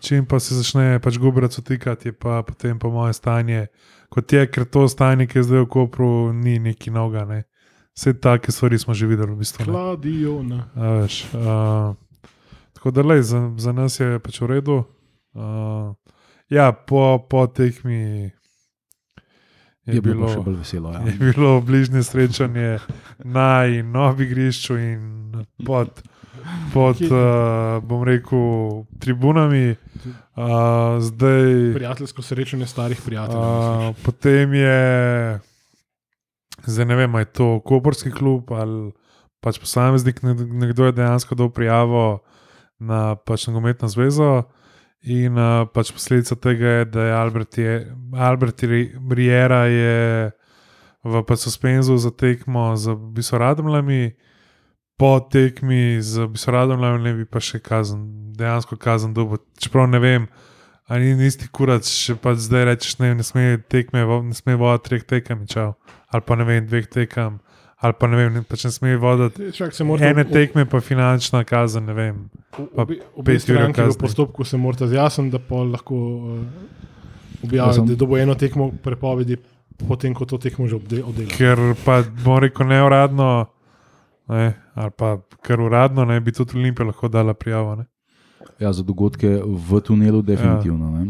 čim 0.00 0.26
pa 0.26 0.40
se 0.40 0.56
začne 0.56 0.98
pač 1.04 1.20
Gobrac 1.20 1.58
vtikati, 1.58 2.08
je 2.08 2.16
pa 2.16 2.42
potem 2.42 2.78
po 2.78 2.90
moje 2.90 3.18
stanje 3.18 3.68
kot 4.08 4.32
je, 4.32 4.46
ker 4.50 4.64
to 4.64 4.88
stanje, 4.88 5.28
ki 5.28 5.38
je 5.38 5.46
zdaj 5.46 5.64
v 5.64 5.70
Kopru, 5.70 6.32
ni 6.32 6.58
neki 6.58 6.90
noga. 6.90 7.24
Ne. 7.28 7.44
Vse 7.96 8.14
take 8.20 8.52
stvari 8.52 8.78
smo 8.78 8.94
že 8.94 9.06
videli, 9.06 9.32
v 9.32 9.38
bistvu. 9.38 9.68
Hladijo. 9.68 10.40
Uh, 10.40 11.96
tako 12.72 12.90
da, 12.90 13.02
lej, 13.02 13.22
za, 13.22 13.52
za 13.56 13.72
nas 13.72 14.00
je 14.00 14.18
pač 14.18 14.40
v 14.40 14.46
redu. 14.46 14.84
Uh, 15.34 15.92
ja, 16.48 16.72
po, 16.72 17.18
po 17.18 17.46
tekmi. 17.46 18.32
Je, 19.88 19.94
je 19.94 20.00
bilo, 20.04 20.28
bilo, 20.28 20.58
veselo, 20.58 20.92
ja. 20.92 21.00
je 21.00 21.32
bilo 21.32 21.60
bližnje 21.64 22.02
srečanje 22.04 22.78
na 23.24 23.64
novem 23.82 24.26
igrišču 24.26 24.76
in 24.76 25.32
pod 25.66 26.02
pod, 26.72 27.00
uh, 27.02 27.82
bom 27.84 28.02
rekel, 28.04 28.84
tribunami. 28.98 29.76
Uh, 30.38 31.00
zdaj, 31.00 31.74
Prijateljsko 31.74 32.22
srečanje 32.22 32.66
starih 32.66 33.00
prijateljev. 33.04 33.42
Uh, 33.42 33.96
potem 34.04 34.54
je, 34.54 35.40
zdaj 36.66 36.86
ne 36.86 36.96
vem, 36.96 37.14
ali 37.14 37.22
je 37.22 37.32
to 37.32 37.60
Koperski 37.60 38.10
klub 38.10 38.52
ali 38.52 38.92
pač 39.40 39.58
posameznik, 39.58 40.22
nekdo 40.22 40.88
je 40.88 40.92
dejansko 40.92 41.34
dal 41.34 41.50
prijavo 41.50 42.20
na 42.78 43.14
pač 43.14 43.46
nogometno 43.46 43.88
zvezo. 43.88 44.42
In 45.06 45.38
uh, 45.38 45.68
pač 45.70 45.92
posledica 45.94 46.34
tega 46.34 46.80
je, 46.80 46.84
da 46.90 47.04
je 47.06 47.12
Albert, 47.14 47.58
je, 47.58 47.74
Albert 48.18 48.62
Riera 49.10 49.64
je 49.70 50.32
v 51.06 51.22
pač 51.22 51.46
suspenzu 51.46 51.94
za 51.96 52.10
tekmo 52.10 52.74
z 52.76 52.96
Bisoradmlami 53.14 54.18
po 54.98 55.20
tekmi 55.22 56.02
z 56.02 56.26
Bisoradom, 56.26 56.82
ne 56.82 57.14
bi 57.14 57.24
pa 57.24 57.38
še 57.38 57.62
kazen, 57.62 58.34
dejansko 58.34 58.74
kazen 58.82 59.14
dobo. 59.14 59.38
Čeprav 59.62 59.86
ne 59.86 60.00
vem, 60.02 60.26
ali 60.90 61.14
ni 61.14 61.30
isti 61.30 61.46
kurac, 61.54 61.86
če 61.86 62.18
pa 62.18 62.34
zdaj 62.34 62.66
rečeš, 62.66 62.98
ne, 62.98 63.12
ne 63.14 63.22
sme 63.22 63.62
tekme, 63.70 64.02
ne 64.02 64.34
sme 64.34 64.58
voditi 64.58 64.90
treh 64.90 65.06
tekem, 65.06 65.46
čau. 65.46 65.78
ali 66.10 66.22
pa 66.26 66.34
ne 66.34 66.44
vem, 66.48 66.66
dveh 66.66 66.90
tekem. 66.90 67.38
Ali 67.78 67.94
pa 67.94 68.08
ne 68.10 68.16
vem, 68.18 68.32
ne, 68.34 68.42
pač 68.42 68.64
ne 68.66 68.72
sme 68.74 68.96
voditi 68.98 69.50
ene 70.02 70.24
tekme, 70.26 70.64
pa 70.66 70.80
finančna 70.82 71.44
kazen. 71.46 71.86
Ne 71.86 71.94
vem. 71.94 72.16
Obe 72.74 73.38
stranki 73.38 73.84
v 73.86 73.98
postopku 74.00 74.44
se 74.44 74.58
morate 74.58 74.88
zjasniti, 74.90 75.36
da 75.36 75.38
pa 75.38 75.62
lahko 75.62 75.94
uh, 75.94 76.40
objavite, 77.46 77.92
ja, 77.94 78.00
da 78.00 78.08
bo 78.08 78.18
eno 78.18 78.34
tekmo 78.34 78.72
prepovedi, 78.82 79.38
potem 79.86 80.14
ko 80.14 80.26
to 80.26 80.40
tekmo 80.42 80.66
že 80.66 80.80
oddelate. 80.80 81.28
Ker 81.30 81.78
pa 81.84 82.02
bom 82.24 82.42
rekel 82.42 82.66
neuradno 82.66 83.46
ne, 84.28 84.54
ali 84.74 84.90
pa 84.90 85.18
kar 85.40 85.60
uradno, 85.60 86.04
ne 86.04 86.20
bi 86.20 86.32
tudi 86.32 86.58
Olimpija 86.58 86.86
lahko 86.86 87.08
dala 87.08 87.34
prijavo. 87.34 87.84
Ja, 88.58 88.72
za 88.72 88.82
dogodke 88.82 89.40
v 89.44 89.80
tunelu, 89.80 90.22
definitivno. 90.22 90.98
Ja. 90.98 91.06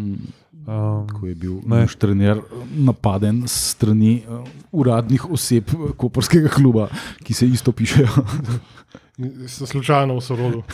Um, 0.69 1.07
ko 1.09 1.25
je 1.25 1.35
bil 1.35 1.61
naš 1.65 1.95
trener 1.97 2.43
napaden 2.77 3.47
strani 3.49 4.19
uh, 4.29 4.43
uradnih 4.69 5.23
oseb 5.33 5.71
Koperskega 5.97 6.51
kluba, 6.53 6.91
ki 7.25 7.35
se 7.35 7.49
isto 7.49 7.73
pišejo. 7.73 8.09
Se 9.49 9.67
slučajno 9.67 10.15
v 10.19 10.21
sorodu. 10.23 10.63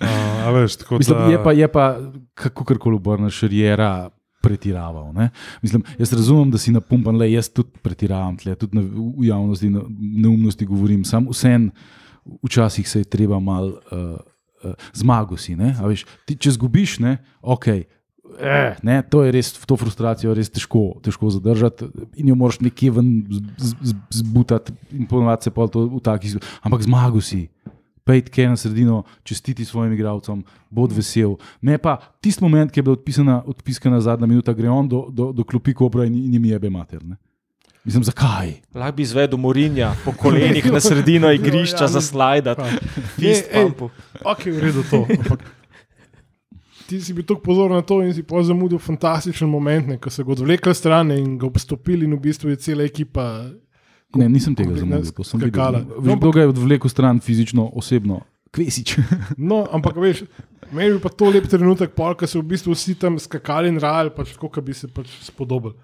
Uh, 0.00 0.54
veš, 0.54 0.78
Mislim, 0.90 1.18
da... 1.18 1.24
Je 1.24 1.38
pa, 1.44 1.52
je 1.52 1.66
pa 1.68 1.98
kako 2.34 2.64
koli 2.64 2.96
obrneš, 2.96 3.42
rjera 3.42 4.10
pretiraval. 4.42 5.12
Mislim, 5.62 5.82
jaz 5.98 6.12
razumem, 6.12 6.50
da 6.50 6.58
si 6.58 6.72
napumpan, 6.72 7.16
le 7.16 7.28
jaz 7.32 7.50
tudi 7.52 7.78
pretiravam, 7.82 8.36
tle, 8.36 8.54
tudi 8.58 8.78
na, 8.78 8.82
v 8.82 9.28
javnosti 9.28 9.70
na 9.70 9.82
neumnosti 10.24 10.66
govorim. 10.66 11.04
Sam 11.04 11.28
vsem, 11.30 11.68
včasih 12.42 12.88
se 12.88 13.04
je 13.04 13.10
treba 13.12 13.38
mal 13.38 13.68
uh, 13.68 14.00
uh, 14.64 14.74
zmagosi. 14.92 15.54
Veš, 15.60 16.06
ti, 16.26 16.36
če 16.36 16.56
zgubiš, 16.56 16.98
ne, 17.04 17.18
ok. 17.42 17.68
Eh, 18.38 18.76
ne, 18.82 19.02
to 19.02 19.22
je 19.24 19.32
res, 19.32 19.52
to 19.66 19.76
frustracijo 19.76 20.32
je 20.32 20.38
res 20.38 20.50
težko, 20.50 20.98
težko 21.04 21.30
zadržati 21.30 21.88
in 22.20 22.32
jo 22.32 22.36
moraš 22.38 22.60
nekje 22.64 22.90
ven 22.94 23.10
zbutati, 24.10 24.74
in 24.92 25.08
ponovadi 25.10 25.48
se 25.48 25.54
pa 25.54 25.66
to 25.68 25.86
v 25.88 26.00
takih. 26.04 26.38
Ampak 26.62 26.86
zmago 26.86 27.22
si, 27.24 27.46
pejt 28.04 28.30
kaj 28.32 28.50
na 28.52 28.56
sredino, 28.60 29.02
čestiti 29.24 29.64
svojim 29.64 29.92
igralcem, 29.96 30.44
bod 30.70 30.92
vesel. 30.92 31.38
Ne 31.62 31.78
pa 31.78 31.98
tisti 32.20 32.44
moment, 32.44 32.72
ki 32.72 32.80
je 32.80 32.86
bila 32.86 32.98
odpisana, 32.98 33.42
odpiskana 33.46 34.00
zadnja 34.04 34.28
minuta, 34.28 34.52
gre 34.52 34.68
on 34.70 34.88
do, 34.88 35.06
do, 35.10 35.32
do 35.32 35.44
klopi 35.44 35.74
kopra 35.74 36.04
in, 36.08 36.18
in 36.26 36.36
jim 36.36 36.50
jebe 36.52 36.70
mater. 36.70 37.00
Ne? 37.04 37.16
Mislim, 37.84 38.04
zakaj? 38.04 38.52
Lahko 38.74 38.96
bi 38.96 39.02
izvedel 39.04 39.38
Morinja 39.38 39.92
po 40.04 40.12
kolenih 40.16 40.72
na 40.72 40.80
sredino 40.80 41.32
igrišča 41.36 41.86
za 41.86 42.00
slajd. 42.00 42.48
Fist 43.16 43.44
ej. 43.52 43.52
pumpu. 43.52 43.90
Ok, 44.24 44.46
v 44.46 44.58
redu 44.60 44.84
to. 44.88 45.04
Ampak 45.04 45.44
ti 46.86 47.00
si 47.00 47.12
bil 47.12 47.24
tako 47.24 47.40
pozoren 47.42 47.74
na 47.74 47.82
to 47.82 48.00
in 48.00 48.12
si 48.12 48.22
pa 48.22 48.42
zamudil 48.42 48.78
fantastičen 48.78 49.48
moment, 49.48 49.86
ne, 49.86 49.96
ko 49.96 50.10
so 50.10 50.22
ga 50.22 50.32
odvlekli 50.32 50.74
stran 50.74 51.10
in 51.10 51.38
ga 51.38 51.46
obstopili, 51.46 52.04
in 52.04 52.12
v 52.12 52.20
bistvu 52.20 52.50
je 52.50 52.56
cela 52.58 52.84
ekipa. 52.84 53.50
Ne, 54.14 54.28
nisem 54.28 54.54
tega 54.54 54.76
zamudil, 54.76 55.10
to 55.10 55.24
sem 55.24 55.40
videl. 55.40 55.80
Veš, 55.98 56.16
kdo 56.16 56.30
ga 56.30 56.40
je 56.40 56.48
odvlekel 56.48 56.90
stran 56.90 57.20
fizično, 57.20 57.70
osebno? 57.74 58.20
Kvesič. 58.50 58.98
No, 59.40 59.64
ampak 59.66 59.96
veš, 59.96 60.24
meni 60.70 60.92
je 60.92 61.00
pa 61.00 61.10
to 61.10 61.26
lep 61.26 61.46
trenutek, 61.46 61.90
pol, 61.92 62.14
ko 62.14 62.22
so 62.24 62.38
v 62.38 62.52
bistvu 62.52 62.70
vsi 62.72 62.94
tam 62.94 63.18
skakali 63.18 63.66
in 63.68 63.78
rajali, 63.78 64.12
pač 64.14 64.36
kot 64.36 64.60
bi 64.62 64.70
se 64.72 64.86
pač 64.86 65.10
spodobili. 65.22 65.74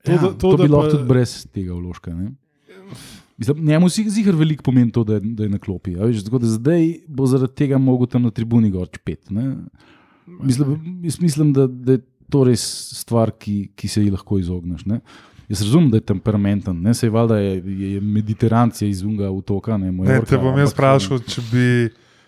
To, 0.00 0.08
ja, 0.08 0.16
da- 0.16 0.32
to, 0.32 0.54
to 0.54 0.56
bi 0.56 0.66
lahko 0.66 0.86
pa- 0.86 0.94
tudi 0.94 1.04
brez 1.06 1.44
tega 1.50 1.74
vložka. 1.74 2.14
Ne? 2.14 2.32
Mislim, 3.36 3.66
njemu 3.66 3.88
si 3.88 4.06
zihar 4.08 4.32
veliko 4.32 4.62
pomeni 4.62 4.88
to, 4.88 5.04
da 5.04 5.14
je, 5.14 5.20
da 5.36 5.44
je 5.44 5.50
na 5.50 5.58
klopi. 5.58 5.92
Veš, 5.92 6.22
tako 6.24 6.38
da 6.38 6.48
zdaj 6.48 6.86
bo 7.06 7.26
zaradi 7.26 7.52
tega 7.54 7.76
mogel 7.78 8.06
tam 8.06 8.22
na 8.22 8.30
tribuni 8.30 8.70
gor 8.70 8.88
čpet. 8.88 9.28
ne. 9.28 9.50
Mislim, 10.26 10.72
jaz 11.02 11.20
mislim 11.20 11.52
da, 11.52 11.66
da 11.66 11.92
je 11.92 11.98
to 12.28 12.44
res 12.44 12.60
stvar, 12.96 13.30
ki, 13.32 13.70
ki 13.74 13.88
se 13.88 14.02
ji 14.02 14.10
lahko 14.10 14.38
izogneš. 14.38 14.84
Ne? 14.84 15.00
Jaz 15.48 15.62
razumem, 15.62 15.90
da 15.90 15.96
je 15.96 16.00
temperamenten, 16.02 16.82
ne 16.82 16.94
se 16.94 17.06
je 17.06 17.10
valjda 17.10 17.36
je, 17.38 17.52
je, 17.56 17.92
je 17.92 18.00
mediterancija 18.00 18.88
iz 18.88 19.02
unga 19.02 19.30
otoka. 19.30 19.76
Ne, 19.76 19.86
Ne, 19.86 19.92
Majorka, 19.92 20.26
te 20.26 20.38
bom 20.38 20.58
jaz 20.58 20.72
vprašal, 20.72 21.20
če 21.20 21.42
bi, 21.52 21.66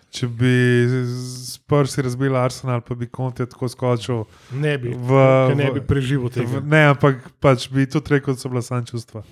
če 0.09 0.27
bi 0.29 0.53
s 0.87 1.57
prsti 1.59 2.01
razbil 2.01 2.35
Arsenal, 2.35 2.79
pa 2.81 2.95
bi 2.95 3.07
Konti 3.07 3.43
tako 3.45 3.67
skočil. 3.67 4.23
Ne 4.53 4.77
bi, 4.77 4.89
V- 4.89 5.55
ne 5.55 5.67
v- 5.67 5.73
bi 5.73 5.81
preživel 5.81 6.29
tega. 6.29 6.47
V- 6.49 6.63
Ne, 6.65 6.85
ampak 6.87 7.19
pač 7.39 7.67
bi 7.69 7.85
tudi 7.85 8.09
rekel, 8.11 8.33
da 8.33 8.39
so 8.39 8.49
bila 8.49 8.61
sam 8.61 8.85
čustva. 8.85 9.23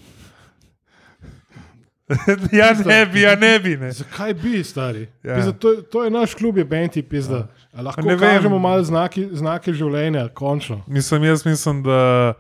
ja, 2.60 2.72
ne 2.86 3.06
bi, 3.06 3.22
ja, 3.22 3.36
ne 3.36 3.60
bi. 3.60 3.78
Ne. 3.78 3.91
Zakaj 3.91 4.34
bi, 4.34 4.63
stari? 4.63 5.08
Ja. 5.24 5.36
Pizda, 5.36 5.52
to, 5.52 5.76
to 5.82 6.04
je 6.04 6.10
naš 6.10 6.36
klub, 6.36 6.58
je 6.58 6.65
Benti, 6.65 7.02
pizda. 7.04 7.48
Ja. 7.74 7.82
Lahko 7.82 8.02
Ne 8.02 8.08
ne 8.08 8.15
vem. 8.15 8.30
kažemo 8.30 8.60
malo 8.60 8.84
znaki, 8.84 9.28
znake 9.32 9.74
življenja, 9.74 10.28
končno. 10.34 10.82
Mislim, 10.88 11.24
jaz 11.28 11.46
mislim, 11.46 11.84
da, 11.84 12.34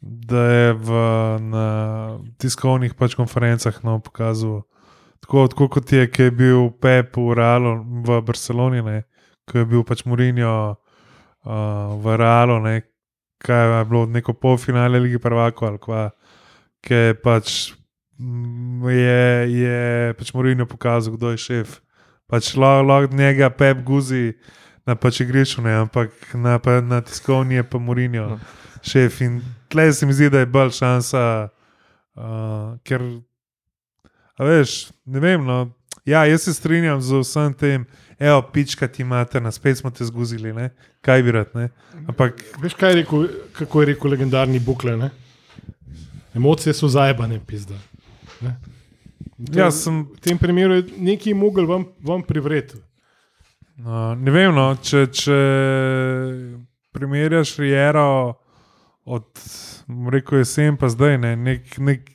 da 0.00 0.44
je 0.48 0.72
v, 0.72 1.02
na 1.52 1.66
tiskovnih 2.40 2.94
pač 2.94 3.14
konferencah 3.14 3.82
no, 3.84 3.98
pokazal. 4.00 4.62
Tako, 5.22 5.46
tako 5.48 5.68
kot 5.68 5.92
je, 5.92 6.08
je 6.18 6.30
bil 6.34 6.70
Pep 6.82 7.16
v 7.16 7.36
Realu 7.38 7.76
v 8.02 8.18
Barceloni, 8.26 8.82
ne, 8.82 9.04
ko 9.46 9.62
je 9.62 9.68
bil 9.70 9.84
pač 9.86 10.02
Mourinho 10.08 10.72
uh, 10.72 11.94
v 12.02 12.16
Realu, 12.18 12.58
ne, 12.64 12.80
kaj 13.42 13.62
je 13.68 13.84
bilo 13.90 14.06
neko 14.06 14.34
polfinale 14.34 14.98
Lige 14.98 15.20
Prvako 15.22 15.68
ali 15.68 15.78
kva, 15.78 16.08
ki 16.82 16.94
je 16.94 17.14
pač, 17.22 17.54
je, 18.90 19.22
je 19.52 20.14
pač 20.18 20.32
Mourinho 20.34 20.66
pokazal, 20.66 21.14
kdo 21.16 21.30
je 21.30 21.38
šef. 21.38 21.80
Pač 22.30 22.54
lahko 22.56 22.86
la, 22.88 22.98
njega 23.06 23.50
Pep 23.50 23.82
guzi 23.84 24.32
na 24.86 24.94
pač 24.98 25.20
igrišču, 25.22 25.62
ne, 25.62 25.74
ampak 25.84 26.10
na, 26.34 26.58
pa, 26.58 26.80
na 26.80 27.00
tiskovni 27.00 27.54
je 27.60 27.62
pa 27.62 27.78
Mourinho 27.78 28.28
No. 28.34 28.38
šef. 28.82 29.20
In 29.20 29.42
tle 29.68 29.92
se 29.92 30.06
mi 30.06 30.12
zdi, 30.12 30.30
da 30.30 30.42
je 30.42 30.46
bolj 30.46 30.72
šansa, 30.78 31.48
uh, 32.16 32.78
ker, 32.84 33.02
a 34.38 34.44
veš, 34.44 34.90
ne 35.06 35.20
vem. 35.22 35.44
No, 35.46 35.70
ja, 36.04 36.24
jaz 36.26 36.42
se 36.48 36.54
strinjam 36.54 37.00
z 37.00 37.20
vsem 37.22 37.54
tem, 37.54 37.84
evo, 38.18 38.42
pička 38.42 38.88
ti 38.88 39.02
imate, 39.02 39.40
na 39.40 39.52
spet 39.52 39.78
smo 39.78 39.90
te 39.90 40.04
zguzili, 40.04 40.52
ne? 40.52 40.70
kaj 41.02 41.22
bi 41.22 41.30
rad. 41.34 41.54
Ne? 41.54 41.68
Ampak 42.08 42.42
Veš, 42.62 42.74
kaj 42.74 42.90
je 42.90 42.96
rekel, 43.02 43.28
kako 43.52 43.82
je 43.82 43.86
rekel 43.94 44.10
legendarni 44.10 44.58
Bukle? 44.58 44.96
Ne? 44.96 45.10
Emocije 46.34 46.74
so 46.74 46.88
zajebane, 46.88 47.40
pizda. 47.46 47.74
Ne? 48.42 48.56
To 49.52 49.58
jaz 49.58 49.82
sem. 49.84 50.04
V 50.12 50.22
tem 50.22 50.38
primeru 50.38 50.82
nekaj 50.98 51.34
mogel 51.34 51.66
vam, 51.66 51.86
vam 52.02 52.22
privreti. 52.26 52.78
No, 53.82 54.14
ne 54.14 54.30
vem, 54.30 54.52
no, 54.54 54.68
če, 54.78 55.06
če 55.10 55.36
primerjaš 56.94 57.56
Riero 57.58 58.36
od 59.08 59.26
bom 59.86 60.08
rekel, 60.12 60.42
jesen 60.42 60.76
pa 60.78 60.90
zdaj, 60.92 61.18
ne, 61.18 61.34
nek, 61.36 61.78
nek, 61.78 62.10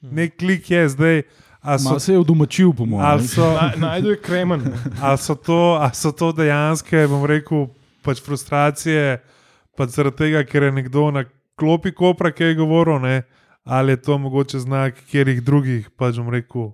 nek 0.00 0.36
klik 0.38 0.70
je 0.70 0.88
zdaj. 0.88 1.22
A 1.66 1.78
so, 1.82 1.96
se 1.98 2.12
je 2.12 2.20
vdomačil, 2.20 2.70
po 2.76 2.86
mojem. 2.86 3.26
Na, 3.36 3.70
najdu 3.76 4.12
je 4.14 4.18
kremen. 4.22 4.68
ali 5.02 5.18
so 5.18 5.34
to, 5.34 5.78
ali 5.80 5.94
so 5.94 6.12
to 6.12 6.30
dejanske, 6.32 7.06
bom 7.10 7.24
rekel, 7.26 7.66
pač 8.06 8.22
frustracije, 8.22 9.16
pač 9.74 9.96
zaradi 9.96 10.20
tega, 10.20 10.44
ker 10.46 10.68
je 10.68 10.76
nekdo 10.76 11.08
na 11.10 11.24
klopi 11.58 11.90
kopra, 11.90 12.30
ki 12.30 12.52
je 12.52 12.58
govoril, 12.60 13.00
ne, 13.02 13.24
ali 13.66 13.92
je 13.92 14.02
to 14.06 14.18
mogoče 14.18 14.62
znak 14.62 14.94
katerih 14.94 15.42
drugih, 15.42 15.90
pač 15.98 16.16
bom 16.22 16.30
rekel, 16.30 16.70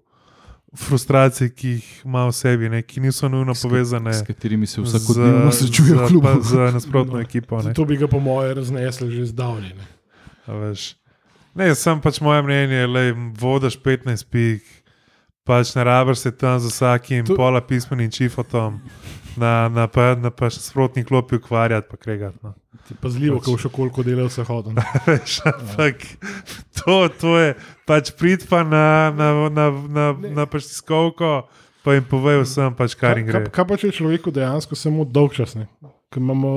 frustracij, 0.77 1.51
ki 1.57 1.73
jih 1.79 1.89
ima 2.05 2.27
v 2.29 2.37
sebi, 2.37 2.69
ne, 2.73 2.83
ki 2.85 3.01
niso 3.01 3.29
nujno 3.29 3.57
povezane. 3.63 4.13
S 4.15 4.23
katerimi 4.29 4.69
se 4.69 4.85
vsakodnevno 4.85 5.53
srečuje 5.53 5.97
v 5.97 6.07
klubu. 6.09 6.29
pa 6.29 6.37
Z 6.41 6.71
nasprotno 6.77 7.21
ekipo. 7.21 7.63
Ne. 7.65 7.75
To 7.75 7.85
bi 7.89 7.97
ga, 7.97 8.09
po 8.09 8.21
mojem, 8.21 8.57
raznesli 8.61 9.11
že 9.11 9.27
zdavni. 9.33 9.73
Ne? 9.77 9.89
a 10.47 10.53
veš. 10.53 10.95
Ne, 11.55 11.69
sem 11.77 12.01
pač 12.01 12.21
moje 12.25 12.43
mnenje, 12.43 12.87
da 12.89 13.03
vodiš 13.41 13.77
15 13.85 14.25
pik, 14.33 14.65
pač 15.45 15.75
ne 15.77 15.85
rabiš 15.85 16.25
se 16.25 16.33
tam 16.33 16.61
z 16.61 16.73
vsakim 16.73 17.27
to... 17.29 17.37
pola 17.37 17.61
pismenim 17.61 18.11
čifotom, 18.11 18.81
na, 19.37 19.69
na, 19.69 19.87
pa, 19.89 20.13
na 20.19 20.31
pač 20.31 20.59
sprotni 20.61 21.05
klopi 21.05 21.37
ukvarjati, 21.41 21.89
pa 21.91 21.97
kregati. 21.97 22.39
No. 22.43 22.55
Ti 22.89 22.95
Pazljivo, 23.01 23.39
Pač- 23.39 23.47
ko 23.47 23.57
še 23.61 23.71
koliko 23.73 24.03
dela 24.07 24.27
vse 24.27 24.45
hodom. 24.49 24.79
Veš, 25.07 25.39
ampak 25.47 26.03
to, 26.81 26.97
to 27.21 27.37
je 27.39 27.55
pač 27.89 28.11
prid 28.19 28.47
pa 28.51 28.65
na, 28.67 29.13
na, 29.15 29.33
na, 29.49 29.67
na, 29.89 30.07
na 30.41 30.47
pač 30.51 30.67
tiskovko, 30.71 31.33
pa 31.87 31.97
jim 31.97 32.07
povej 32.09 32.43
vsem, 32.43 32.75
pač, 32.79 32.97
kar 32.99 33.21
jim 33.21 33.29
gre. 33.31 33.45
Kaj, 33.47 33.55
kaj 33.55 33.69
pa 33.71 33.79
če 33.79 33.91
je 33.91 33.99
človeku 34.01 34.35
dejansko 34.35 34.79
samo 34.79 35.07
dolgčasne? 35.07 35.69
Ker 36.13 36.21
imamo 36.21 36.51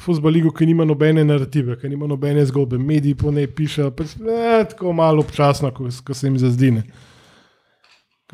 futbol 0.00 0.32
ligo, 0.32 0.54
ki 0.56 0.70
nima 0.70 0.86
nobene 0.88 1.24
narative, 1.26 1.76
ki 1.76 1.90
nima 1.92 2.08
nobene 2.08 2.46
zgodbe, 2.48 2.78
mediji 2.80 3.18
po 3.18 3.34
njej 3.34 3.50
pišejo, 3.52 3.90
pač, 3.96 4.16
ne, 4.22 4.62
tako 4.70 4.94
malo 4.96 5.20
občasno, 5.26 5.68
ko, 5.74 5.90
ko 5.90 6.16
se 6.16 6.30
jim 6.30 6.38
zazdine. 6.40 6.86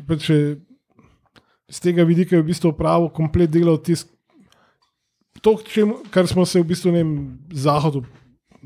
Pač, 0.07 0.29
z 1.69 1.79
tega 1.79 2.03
vidika 2.03 2.35
je 2.35 2.41
v 2.41 2.49
bistvu 2.49 2.73
pravo 2.73 3.09
komplet 3.09 3.49
delal 3.49 3.77
tisk. 3.77 4.07
To, 5.41 5.55
čem, 5.63 5.93
kar 6.11 6.27
smo 6.27 6.45
se 6.45 6.59
v 6.59 6.67
bistvu 6.67 6.91
na 6.91 7.03
zahodu 7.55 8.03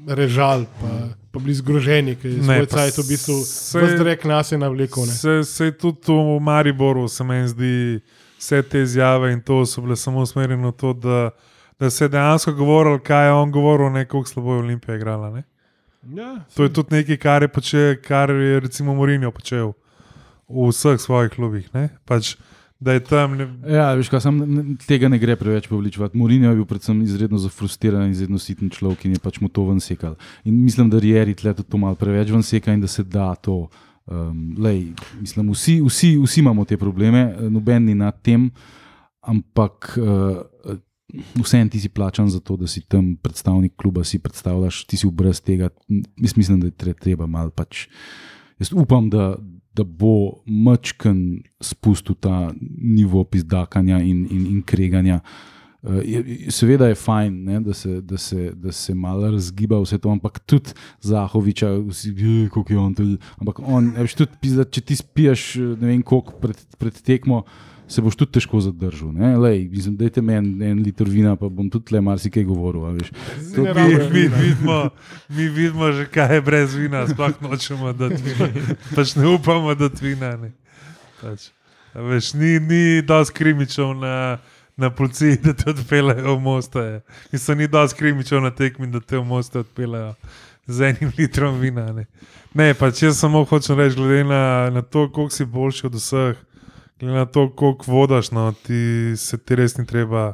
režali, 0.08 0.66
pa, 0.82 0.90
pa 1.32 1.40
bili 1.40 1.54
zgroženi, 1.54 2.16
ker 2.18 2.32
je 2.32 2.44
svoj 2.44 2.66
cajt 2.66 2.98
v 2.98 3.08
bistvu 3.08 3.38
vzdrek 3.84 4.26
nas 4.26 4.52
je 4.52 4.58
navlekel. 4.58 5.06
ne. 5.06 5.14
Se, 5.14 5.44
se 5.44 5.72
tudi 5.72 6.10
v 6.10 6.40
Mariboru, 6.42 7.08
se 7.08 7.24
meni 7.24 7.48
zdi, 7.48 8.02
vse 8.40 8.64
te 8.64 8.82
izjave 8.82 9.34
in 9.34 9.42
to 9.42 9.66
so 9.66 9.82
bile 9.82 9.96
samo 9.96 10.22
usmerjene 10.26 10.68
v 10.68 10.72
to, 10.72 10.94
da, 10.94 11.30
da 11.80 11.90
se 11.90 12.06
je 12.06 12.10
dejansko 12.10 12.54
govorilo, 12.54 13.00
kaj 13.00 13.28
je 13.28 13.34
on 13.34 13.52
govoril, 13.52 13.92
ne 13.94 14.06
kako 14.06 14.26
slabo 14.26 14.54
je 14.54 14.60
Olimpija 14.60 14.96
igrala. 14.96 15.30
Ne? 15.30 15.44
Ja, 16.16 16.40
To 16.56 16.64
je 16.64 16.74
tudi 16.74 16.96
nekaj, 16.96 17.18
kar 17.18 17.42
je, 17.42 17.48
počel, 17.48 17.96
kar 18.02 18.30
je 18.30 18.60
recimo 18.60 18.94
Mourinho 18.94 19.32
počel 19.32 19.74
v 20.50 20.68
vseh 20.70 21.00
svojih 21.00 21.32
klubih. 21.32 21.70
Ne? 21.74 21.90
Pač, 22.06 22.36
da 22.84 22.94
je 22.94 23.02
tam. 23.02 23.38
Ne, 23.38 23.46
Ja, 23.66 23.94
veš, 23.94 24.10
kaj, 24.10 24.22
sam, 24.22 24.38
ne- 24.40 24.76
tega 24.84 25.08
ne 25.08 25.18
gre 25.18 25.36
preveč 25.36 25.68
poveličevati. 25.68 26.18
Mourinho 26.18 26.50
je 26.50 26.56
bil 26.56 26.66
predvsem 26.66 27.00
izredno 27.02 27.40
zafrustriran 27.40 28.12
izredno 28.12 28.38
siten 28.38 28.70
človek 28.70 29.06
in 29.06 29.16
je 29.16 29.20
pač 29.20 29.40
mu 29.40 29.48
to 29.48 29.64
ven 29.64 29.80
sekal. 29.80 30.18
In 30.44 30.60
mislim, 30.60 30.90
da 30.90 31.00
Rieri 31.00 31.34
tle 31.34 31.54
tudi 31.54 31.70
to 31.70 31.78
malo 31.78 31.96
preveč 31.96 32.30
ven 32.30 32.44
seka 32.44 32.74
in 32.74 32.82
da 32.82 32.88
se 32.88 33.04
da 33.04 33.34
to. 33.36 33.70
Um, 34.04 34.56
lej, 34.60 34.90
mislim, 35.16 35.48
vsi, 35.50 35.78
vsi, 35.80 36.18
vsi 36.20 36.42
imamo 36.42 36.66
te 36.66 36.76
probleme, 36.76 37.22
eh, 37.32 37.50
noben 37.50 37.86
ni 37.86 37.96
nad 37.96 38.18
tem, 38.22 38.50
ampak 39.22 39.96
uh, 39.96 40.44
vseeno 41.38 41.70
ti 41.70 41.80
si 41.80 41.88
plačan 41.88 42.28
za 42.28 42.40
to, 42.40 42.58
da 42.58 42.68
si 42.68 42.82
tam 42.82 43.16
predstavnik 43.16 43.76
kluba, 43.76 44.04
si 44.04 44.20
predstavljaš, 44.20 44.84
ti 44.84 44.98
si 44.98 45.08
brez 45.08 45.40
tega. 45.40 45.70
Mislim, 46.18 46.60
da 46.60 46.68
je 46.68 46.72
tre- 46.74 46.94
treba 46.94 47.28
malo 47.28 47.50
pač. 47.50 47.88
Jaz 48.60 48.74
upam, 48.74 49.08
da, 49.10 49.38
da 49.74 49.84
bo 49.84 50.44
mačken 50.46 51.42
spustil 51.62 52.16
ta 52.16 52.52
nivo 52.78 53.24
pizdakanja 53.24 54.00
in, 54.00 54.28
in, 54.32 54.46
in 54.48 54.62
kreganja. 54.62 55.20
Uh, 55.84 56.00
je- 56.06 56.52
seveda 56.52 56.88
je 56.88 56.96
fajn, 56.96 57.44
ne, 57.44 57.60
da, 57.60 57.74
se, 57.74 58.02
da, 58.02 58.18
se, 58.18 58.52
da 58.56 58.72
se 58.72 58.94
malo 58.96 59.32
razgiba 59.32 59.82
vse 59.82 59.98
to, 59.98 60.10
ampak 60.10 60.40
tudi 60.40 60.72
Zahoviča, 61.02 61.74
vsi, 61.90 62.14
"Je, 62.18 62.50
kako 62.50 62.74
je 62.74 62.80
on 62.80 62.94
tudi. 62.96 63.18
Ampak 63.38 63.60
on, 63.60 63.92
veš, 63.98 64.14
tudi, 64.16 64.32
pizda, 64.42 64.64
če 64.64 64.82
ti 64.82 64.96
spiješ 64.96 65.56
ne 65.56 65.88
vem 65.88 66.02
koliko 66.02 66.32
pred, 66.40 66.56
pred 66.78 67.02
tekmo, 67.02 67.44
se 67.88 68.02
boš 68.02 68.16
tudi 68.16 68.32
težko 68.32 68.60
zadržal. 68.62 69.12
Lej, 69.42 69.68
mislim, 69.72 69.96
Dajte 69.98 70.22
meni 70.22 70.38
en, 70.38 70.72
en 70.72 70.84
liter 70.84 71.10
vina, 71.10 71.36
pa 71.36 71.50
bom 71.50 71.70
tudi 71.70 71.94
le 71.96 72.02
marsikaj 72.02 72.44
govoril. 72.44 72.82
mi, 72.82 73.02
mi, 73.58 73.98
vina. 74.10 74.38
vidimo, 74.38 74.90
mi 75.30 75.50
vidimo 75.50 75.92
že, 75.92 76.06
kaj 76.06 76.36
je 76.36 76.42
brez 76.42 76.76
vina, 76.76 77.08
sploh 77.08 77.42
nočemo 77.42 77.94
dati 77.94 78.22
vina. 78.24 78.50
Pač 78.96 79.16
ne 79.16 79.28
upamo 79.28 79.76
dati 79.76 80.06
vina. 80.06 80.36
Ne. 80.38 80.52
Pač. 81.22 81.50
Veš, 81.94 82.34
ni, 82.34 82.60
ni 82.60 83.02
dosti 83.02 83.34
krimičev 83.34 83.94
na, 83.94 84.38
na 84.78 84.90
policiji, 84.90 85.38
da 85.44 85.54
te 85.54 85.70
odpeljejo 85.70 86.36
v 86.36 86.42
moste. 86.42 87.02
Mislim, 87.32 87.58
ni 87.58 87.68
dosti 87.68 88.00
krimičev 88.00 88.42
na 88.42 88.52
tekmi, 88.52 88.88
da 88.88 89.00
te 89.00 89.18
v 89.18 89.26
moste 89.26 89.60
odpeljejo 89.60 90.16
z 90.68 90.82
enim 90.82 91.12
litrom 91.18 91.60
vina. 91.60 91.92
Ne, 91.94 92.06
ne 92.54 92.74
pa 92.74 92.92
če 92.92 93.12
samo 93.14 93.44
hočem 93.46 93.78
reči, 93.78 94.00
glede 94.00 94.24
na, 94.24 94.70
na 94.74 94.82
to, 94.82 95.10
koliko 95.12 95.36
si 95.36 95.46
boljši 95.46 95.86
od 95.86 96.00
vseh, 96.00 96.42
glede 97.04 97.20
na 97.20 97.26
to, 97.26 97.50
koliko 97.56 97.92
vodaš, 97.92 98.32
no, 98.32 98.52
ti 98.66 99.14
se 99.20 99.38
ti 99.38 99.60
res 99.60 99.78
ni 99.78 99.86
treba. 99.90 100.34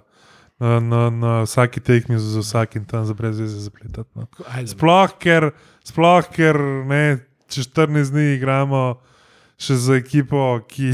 Na, 0.60 0.80
na, 0.84 1.06
na 1.08 1.34
vsaki 1.46 1.80
tekmi 1.80 2.18
z 2.20 2.42
vsakim 2.42 2.84
tam 2.84 3.06
za 3.08 3.14
brez 3.16 3.38
veze 3.40 3.62
zapletati. 3.64 4.10
No. 4.12 4.26
Sploh, 4.68 5.14
ker, 5.16 5.54
sploh, 5.88 6.28
ker 6.36 6.60
ne, 6.84 7.22
čez 7.48 7.70
14 7.72 8.12
dni 8.12 8.34
igramo 8.36 9.00
še 9.60 9.78
z 9.80 10.00
ekipo, 10.00 10.60
ki, 10.68 10.92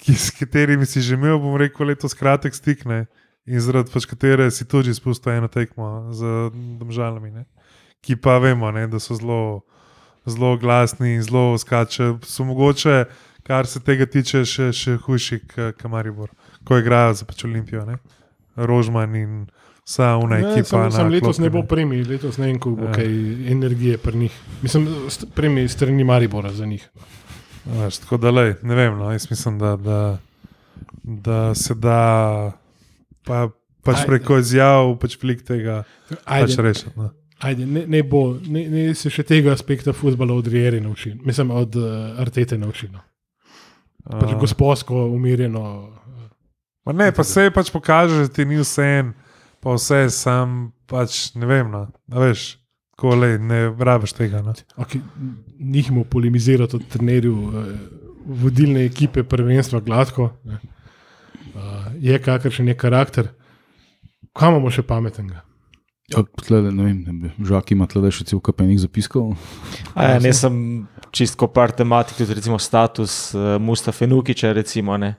ki, 0.00 0.14
s 0.14 0.34
katerimi 0.34 0.86
si 0.86 1.02
že 1.02 1.18
imel, 1.18 1.38
bom 1.42 1.58
rekel, 1.60 1.90
letos 1.90 2.16
kratek 2.18 2.56
stik, 2.56 2.84
ne, 2.86 3.04
in 3.46 3.62
zaradi 3.62 3.92
pač 3.92 4.06
katere 4.10 4.50
si 4.54 4.66
tudi 4.68 4.94
spustil 4.96 5.38
eno 5.38 5.50
tekmo 5.50 6.10
z 6.14 6.50
državami, 6.82 7.46
ki 8.06 8.18
pa 8.22 8.38
vemo, 8.42 8.70
ne, 8.74 8.86
da 8.90 9.02
so 9.02 9.18
zelo, 9.18 9.62
zelo 10.30 10.56
glasni 10.56 11.14
in 11.14 11.22
zelo 11.22 11.58
skače. 11.58 12.14
So 12.24 12.44
mogoče, 12.44 13.04
kar 13.42 13.66
se 13.66 13.80
tega 13.80 14.06
tiče, 14.06 14.44
še, 14.44 14.70
še 14.72 14.96
hujši 14.98 15.40
kot 15.48 15.84
Maribor, 15.84 16.30
ko 16.62 16.78
igrajo 16.78 17.14
za 17.14 17.24
pač 17.24 17.44
Olimpijo. 17.44 17.84
Ne. 17.84 17.98
Rožman 18.56 19.14
in 19.14 19.34
vsa 19.82 20.16
una 20.16 20.36
Ne, 20.36 20.50
ekipa. 20.50 20.68
sam, 20.84 20.92
sam 20.92 21.08
letos 21.08 21.36
klopi, 21.36 21.42
ne 21.42 21.50
bo 21.50 21.62
premij, 21.64 22.04
letos 22.04 22.38
ne 22.38 22.46
vem, 22.46 22.58
koliko 22.58 22.80
bo 22.80 22.88
Ja. 22.88 22.92
kaj 22.92 23.06
energije 23.48 23.98
pri 23.98 24.16
njih. 24.18 24.34
Mislim, 24.62 24.86
st- 25.08 25.26
premij 25.34 25.68
strani 25.68 26.04
Maribora 26.04 26.52
za 26.52 26.66
njih. 26.66 26.88
Veš, 27.66 27.98
tako 27.98 28.16
da, 28.16 28.30
lej, 28.30 28.54
ne 28.62 28.74
vem, 28.74 28.94
no, 28.94 29.10
jaz 29.10 29.26
mislim, 29.30 29.58
da, 29.58 29.76
da, 29.76 30.18
da 31.02 31.54
se 31.54 31.74
da 31.74 32.52
pa, 33.24 33.48
pač 33.82 33.96
Ajde. 33.96 34.06
preko 34.06 34.38
izjav 34.38 34.94
pač 34.98 35.16
velik 35.16 35.42
tega 35.42 35.82
pač 36.08 36.18
Ajde, 36.26 36.62
rešiti. 36.62 36.90
No. 36.96 37.10
Ajde 37.40 37.66
ne, 37.66 37.86
ne, 37.86 38.02
bo, 38.02 38.38
ne, 38.48 38.64
ne 38.68 38.82
se 38.94 39.10
še 39.12 39.24
tega 39.26 39.54
aspekta 39.54 39.94
futbola 39.96 40.36
od 40.36 40.48
Rieri 40.50 40.80
naučil, 40.80 41.16
mislim 41.24 41.50
od 41.50 41.76
uh, 41.76 42.20
Artete 42.20 42.58
naučil. 42.58 42.92
No. 42.92 43.02
Pač 44.10 44.34
A, 44.34 44.38
gospodsko, 44.40 45.06
umirjeno. 45.14 45.62
ma 46.86 46.92
ne, 46.92 47.10
pa 47.12 47.24
se 47.24 47.50
pač 47.54 47.70
pokaže, 47.72 48.26
da 48.26 48.28
ti 48.28 48.44
ni 48.48 48.60
vse 48.60 48.86
en, 49.00 49.12
pa 49.60 49.76
vse 49.76 50.06
sam, 50.12 50.72
pač 50.88 51.34
ne 51.36 51.48
vem. 51.48 51.70
No, 51.72 51.86
veš, 52.20 52.54
ko 53.00 53.14
le, 53.16 53.36
ne 53.38 53.62
rabiš 53.78 54.16
tega. 54.16 54.42
No. 54.44 54.54
Okay, 54.80 55.00
njih 55.58 55.92
mu 55.92 56.04
polemizirati 56.04 56.76
od 56.76 56.88
trenerjev 56.92 57.36
uh, 57.36 57.74
vodilne 58.26 58.84
ekipe 58.84 59.24
prvenstva 59.24 59.80
gladko. 59.80 60.32
ne. 60.44 60.60
Uh, 61.50 61.88
je 61.98 62.18
kakršen 62.22 62.68
je 62.68 62.76
karakter. 62.78 63.30
Kaj 64.36 64.52
imamo 64.52 64.70
še 64.70 64.84
pametnega? 64.86 65.40
Ja, 66.10 66.24
tlele, 66.42 66.72
ne 66.74 66.86
vem, 66.88 67.28
žak 67.46 67.70
ima 67.70 67.86
tle 67.90 68.10
še 68.10 68.26
cel 68.26 68.40
kapenik 68.42 68.80
zapiskov. 68.82 69.34
A 69.94 70.16
ja, 70.16 70.22
ne 70.22 70.32
sem 70.34 70.54
čistko 71.14 71.46
par 71.50 71.70
tematik, 71.76 72.18
tudi 72.18 72.34
recimo 72.34 72.58
status 72.58 73.30
uh, 73.36 73.54
Mustafa 73.62 74.08
Nukiča, 74.10 74.50
recimo, 74.56 74.96
ne, 74.98 75.14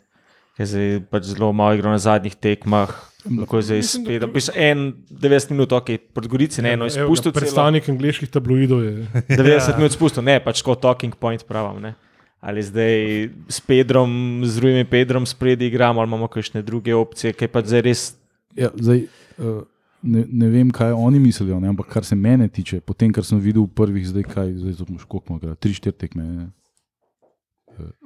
ki 0.57 0.65
je 0.65 0.69
zdaj 0.73 0.91
pač 1.13 1.31
zelo 1.31 1.53
malo 1.55 1.79
igral 1.79 1.95
na 1.95 2.01
zadnjih 2.01 2.35
tekmah. 2.35 2.91
Lahko 3.21 3.59
je 3.59 3.67
zdaj 3.69 3.83
spet, 3.85 4.17
da 4.23 4.27
bi 4.27 4.41
se 4.41 4.53
en 4.57 4.87
90 5.13 5.53
minut, 5.53 5.73
ok, 5.77 5.91
pred 6.11 6.27
Gorici, 6.27 6.63
ne, 6.65 6.73
no, 6.73 6.87
Evo 6.89 6.95
ga, 6.95 7.05
izpustil 7.05 7.29
celo 7.29 7.37
Predstavnik 7.37 7.89
angliških 7.93 8.31
tabloidov 8.33 8.81
je. 8.83 8.93
90 9.41 9.77
minut 9.77 9.95
spustil, 9.95 10.25
ne, 10.25 10.39
pač 10.43 10.63
kot 10.65 10.81
talking 10.83 11.15
point 11.15 11.45
pravim, 11.47 11.83
ne. 11.85 11.93
Ali 12.41 12.63
zdaj 12.65 13.29
s 13.53 13.61
Pedrom, 13.61 14.41
z 14.41 14.57
drugim 14.57 14.87
Pedrom 14.89 15.27
spredi 15.29 15.69
igramo, 15.69 16.01
ali 16.01 16.09
imamo 16.09 16.27
kakšne 16.33 16.65
druge 16.65 16.95
opcije, 16.97 17.37
ki 17.37 17.47
pa 17.53 17.61
zdaj 17.61 17.85
res 17.85 18.09
Ja, 18.57 18.67
zdaj, 18.75 19.05
uh, 19.39 19.61
ne, 20.03 20.25
ne 20.27 20.49
vem, 20.49 20.71
kaj 20.71 20.93
oni 20.93 21.19
mislijo, 21.19 21.59
ne, 21.59 21.69
ampak 21.71 21.89
kar 21.93 22.05
se 22.05 22.15
mene 22.15 22.47
tiče, 22.49 22.81
po 22.81 22.93
tem, 22.93 23.11
kar 23.13 23.25
sem 23.27 23.39
videl 23.39 23.65
v 23.65 23.73
prvih, 23.75 24.07
zdaj 24.07 24.23
kaj, 24.29 24.53
zdaj 24.61 24.77
to 24.79 24.87
imaš 24.89 25.05
koliko, 25.09 25.37
igra, 25.41 25.55
tri, 25.55 25.73
štiri 25.77 25.97
tekme. 25.97 26.23
Ne? 26.23 26.47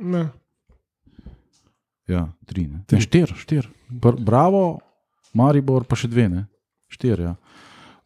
Ne. 0.02 0.26
Ja, 2.08 2.28
tri, 2.46 2.68
ne. 2.68 2.84
ne 2.92 3.02
štir, 3.02 3.34
štir. 3.38 3.70
Pr, 4.02 4.20
bravo, 4.22 4.80
Maribor, 5.36 5.88
pa 5.90 5.98
še 5.98 6.10
dve, 6.12 6.28
ne. 6.32 6.46
Štir, 6.92 7.24
ja. 7.26 7.34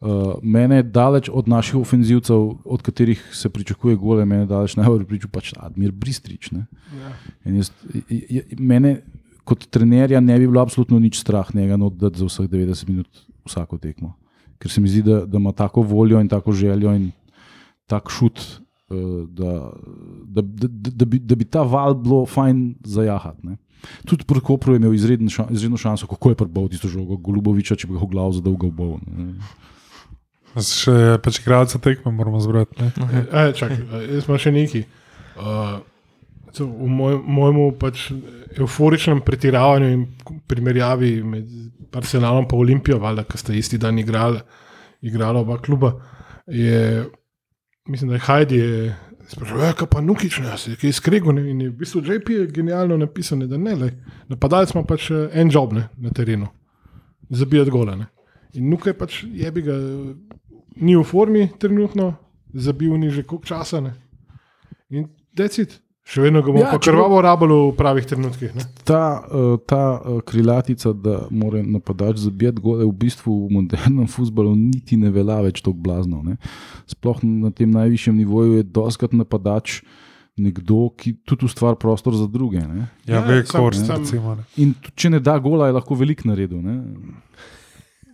Uh, 0.00 0.38
mene 0.40 0.78
je 0.78 0.86
daleč 0.88 1.28
od 1.28 1.48
naših 1.52 1.82
ofenzivcev, 1.82 2.44
od 2.64 2.82
katerih 2.82 3.20
se 3.36 3.50
pričakuje 3.52 3.98
gole, 4.00 4.24
mene 4.24 4.46
je 4.46 4.52
daleč 4.54 4.76
najbolj 4.80 5.04
priču 5.04 5.28
pač 5.28 5.52
Admir 5.60 5.92
Bristrič. 5.92 6.48
Ne. 6.56 6.64
Ja. 6.96 7.10
In 7.44 7.58
Jaz, 7.60 7.68
j- 8.08 8.24
j- 8.38 8.46
mene 8.56 9.02
kot 9.44 9.66
trenerja 9.68 10.22
ne 10.24 10.38
bi 10.40 10.48
bilo 10.48 10.62
absolutno 10.64 10.96
nič 11.02 11.18
strah 11.20 11.52
njega 11.54 11.76
oddati 11.76 12.16
za 12.22 12.30
vseh 12.30 12.48
90 12.48 12.88
minut 12.88 13.08
vsako 13.50 13.78
tekmo. 13.82 14.14
Ker 14.60 14.70
se 14.70 14.80
mi 14.80 14.90
zdi, 14.92 15.02
da, 15.02 15.24
da 15.26 15.40
ima 15.40 15.52
tako 15.56 15.82
voljo 15.82 16.20
in 16.20 16.28
tako 16.28 16.52
željo 16.52 16.94
in 16.94 17.10
tak 17.90 18.10
šut, 18.12 18.40
eh, 18.40 18.94
da, 19.28 19.70
da, 20.24 20.42
da, 20.42 20.68
da, 20.68 20.90
da, 20.90 21.04
bi, 21.04 21.18
da 21.18 21.34
bi 21.34 21.44
ta 21.44 21.62
val 21.62 21.94
bilo 21.94 22.26
fajn 22.26 22.74
zajahati. 22.84 23.46
ne. 23.46 23.56
Tudi 24.04 24.24
pri 24.24 24.40
Kopru 24.40 24.74
je 24.74 24.76
imel 24.76 24.94
izreden 24.94 25.28
ša, 25.28 25.46
izredno 25.50 25.76
šanso, 25.76 26.06
kako 26.06 26.30
je 26.30 26.36
prbal 26.36 26.68
tisto 26.68 26.88
žogo, 26.88 27.16
Goluboviča, 27.16 27.76
če 27.76 27.88
bi 27.88 27.96
ga 27.96 28.04
v 28.04 28.10
glavu 28.12 28.36
zadolgo 28.36 28.70
bol. 28.70 28.98
ne. 29.06 29.34
Še 30.50 31.16
pač 31.22 31.38
igralce 31.40 31.78
tekme 31.78 32.10
moramo 32.12 32.40
zbrati. 32.42 32.74
Ne. 32.82 32.90
E, 33.30 33.52
čakaj, 33.54 33.78
jaz 34.10 34.26
imam 34.26 34.40
še 34.42 34.50
nekaj. 34.50 34.82
Uh, 35.40 35.78
to, 35.78 35.89
v 36.58 36.88
moj, 36.88 37.18
mojemu 37.22 37.72
pač 37.78 38.10
euforičnem 38.58 39.20
pretiravanju 39.26 39.90
in 39.92 40.06
primerjavi 40.46 41.22
med 41.22 41.46
Arsenalom 41.94 42.44
in 42.44 42.58
Olimpijo, 42.58 42.98
valjda, 42.98 43.24
ki 43.24 43.38
sta 43.38 43.54
isti 43.54 43.78
dan 43.78 43.98
igrali, 43.98 44.40
igrala 45.02 45.40
oba 45.40 45.58
kluba, 45.58 45.92
je, 46.46 47.04
mislim, 47.88 48.10
da 48.10 48.14
je 48.14 48.26
Hajdi 48.26 48.56
je 48.56 48.96
sprašal, 49.28 49.60
"Ja, 49.60 49.72
kaj 49.72 49.88
pa 49.90 50.00
Nukič, 50.00 50.38
ne, 50.38 50.58
si 50.58 50.76
kaj 50.76 50.92
skrego. 50.92 51.32
Ne? 51.32 51.50
In 51.50 51.60
je 51.60 51.70
v 51.70 51.76
bistvu 51.76 52.02
JP 52.02 52.28
je 52.28 52.46
genialno 52.46 52.96
napisano, 52.96 53.46
da 53.46 53.56
ne, 53.56 53.74
lej, 53.74 53.92
napadalec 54.28 54.74
ima 54.74 54.84
pač 54.84 55.10
eh, 55.10 55.28
en 55.32 55.50
job 55.50 55.72
ne, 55.72 55.88
na 55.96 56.10
terenu, 56.10 56.48
zabijati 57.30 57.70
gole. 57.70 57.96
Ne? 57.96 58.06
In 58.54 58.70
Nuka 58.70 58.90
je 58.90 58.98
pač 58.98 59.24
jebi 59.24 59.62
ga, 59.62 59.76
ni 60.76 60.96
v 60.96 61.04
formi 61.04 61.48
trenutno, 61.58 62.14
zabil 62.54 62.96
ni 62.98 63.10
že 63.10 63.22
koliko 63.22 63.46
časa. 63.46 63.80
Ne? 63.80 63.94
In 64.90 65.08
decit, 65.36 65.80
še 66.10 66.20
vedno 66.20 66.40
ga 66.40 66.46
bomo 66.48 66.60
Ja, 66.60 66.74
krvavo 66.76 67.20
rabili 67.20 67.54
v 67.54 67.72
pravih 67.72 68.04
trenutkih. 68.04 68.50
Ne? 68.52 68.64
Ta, 68.82 69.00
uh, 69.22 69.54
ta 69.62 69.80
uh, 69.94 70.18
krilatica, 70.20 70.90
da 70.92 71.28
mora 71.30 71.62
napadač 71.62 72.18
zabijati 72.18 72.58
gole, 72.60 72.82
v 72.82 72.92
bistvu 72.96 73.46
v 73.46 73.52
modernem 73.52 74.08
futbalu 74.08 74.56
niti 74.56 74.96
ne 74.96 75.08
velja 75.08 75.38
več 75.40 75.60
tako 75.60 75.78
blazno. 75.78 76.22
Ne? 76.22 76.34
Sploh 76.84 77.22
na 77.22 77.50
tem 77.50 77.70
najvišjem 77.70 78.16
nivoju 78.16 78.56
je 78.56 78.64
doskrat 78.64 79.14
napadač 79.14 79.80
nekdo, 80.36 80.88
ki 80.90 81.14
tudi 81.22 81.44
ustvari 81.44 81.76
prostor 81.76 82.14
za 82.14 82.26
druge. 82.26 82.58
Ne? 82.58 82.88
Ja, 83.04 83.14
Ja, 83.14 83.20
ve, 83.22 83.42
sam- 83.44 83.68
recimo. 83.68 84.34
Ne. 84.34 84.44
In 84.56 84.74
tudi, 84.74 84.96
če 84.96 85.10
ne 85.10 85.20
da 85.20 85.38
gola, 85.38 85.66
je 85.66 85.74
lahko 85.74 85.94
velik 85.94 86.24
naredil. 86.24 86.58
Ne? 86.58 86.78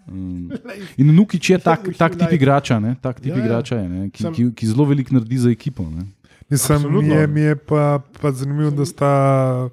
Um, 0.07 0.51
in 0.97 1.09
Nukič 1.09 1.51
je 1.51 1.59
tak, 1.59 1.83
tak 1.97 2.15
tip 2.15 2.31
igrača, 2.33 2.79
ne? 2.79 2.95
tak 2.95 3.19
tip 3.19 3.31
Ja, 3.31 3.37
ja. 3.37 3.43
igrača 3.43 3.77
je, 3.77 3.89
ne? 3.89 4.01
ki, 4.07 4.23
Sam- 4.23 4.35
ki, 4.35 4.45
ki 4.55 4.67
zelo 4.67 4.85
velik 4.85 5.11
naredi 5.11 5.39
za 5.39 5.51
ekipo. 5.51 5.83
Ne? 5.83 6.07
Mislim, 6.49 6.77
Absolutno. 6.77 7.01
mi 7.01 7.15
je, 7.15 7.27
mi 7.27 7.41
je 7.41 7.57
pa, 7.57 8.01
pa 8.21 8.33
zanimivo, 8.33 8.71
da 8.71 8.85
sta, 8.85 9.69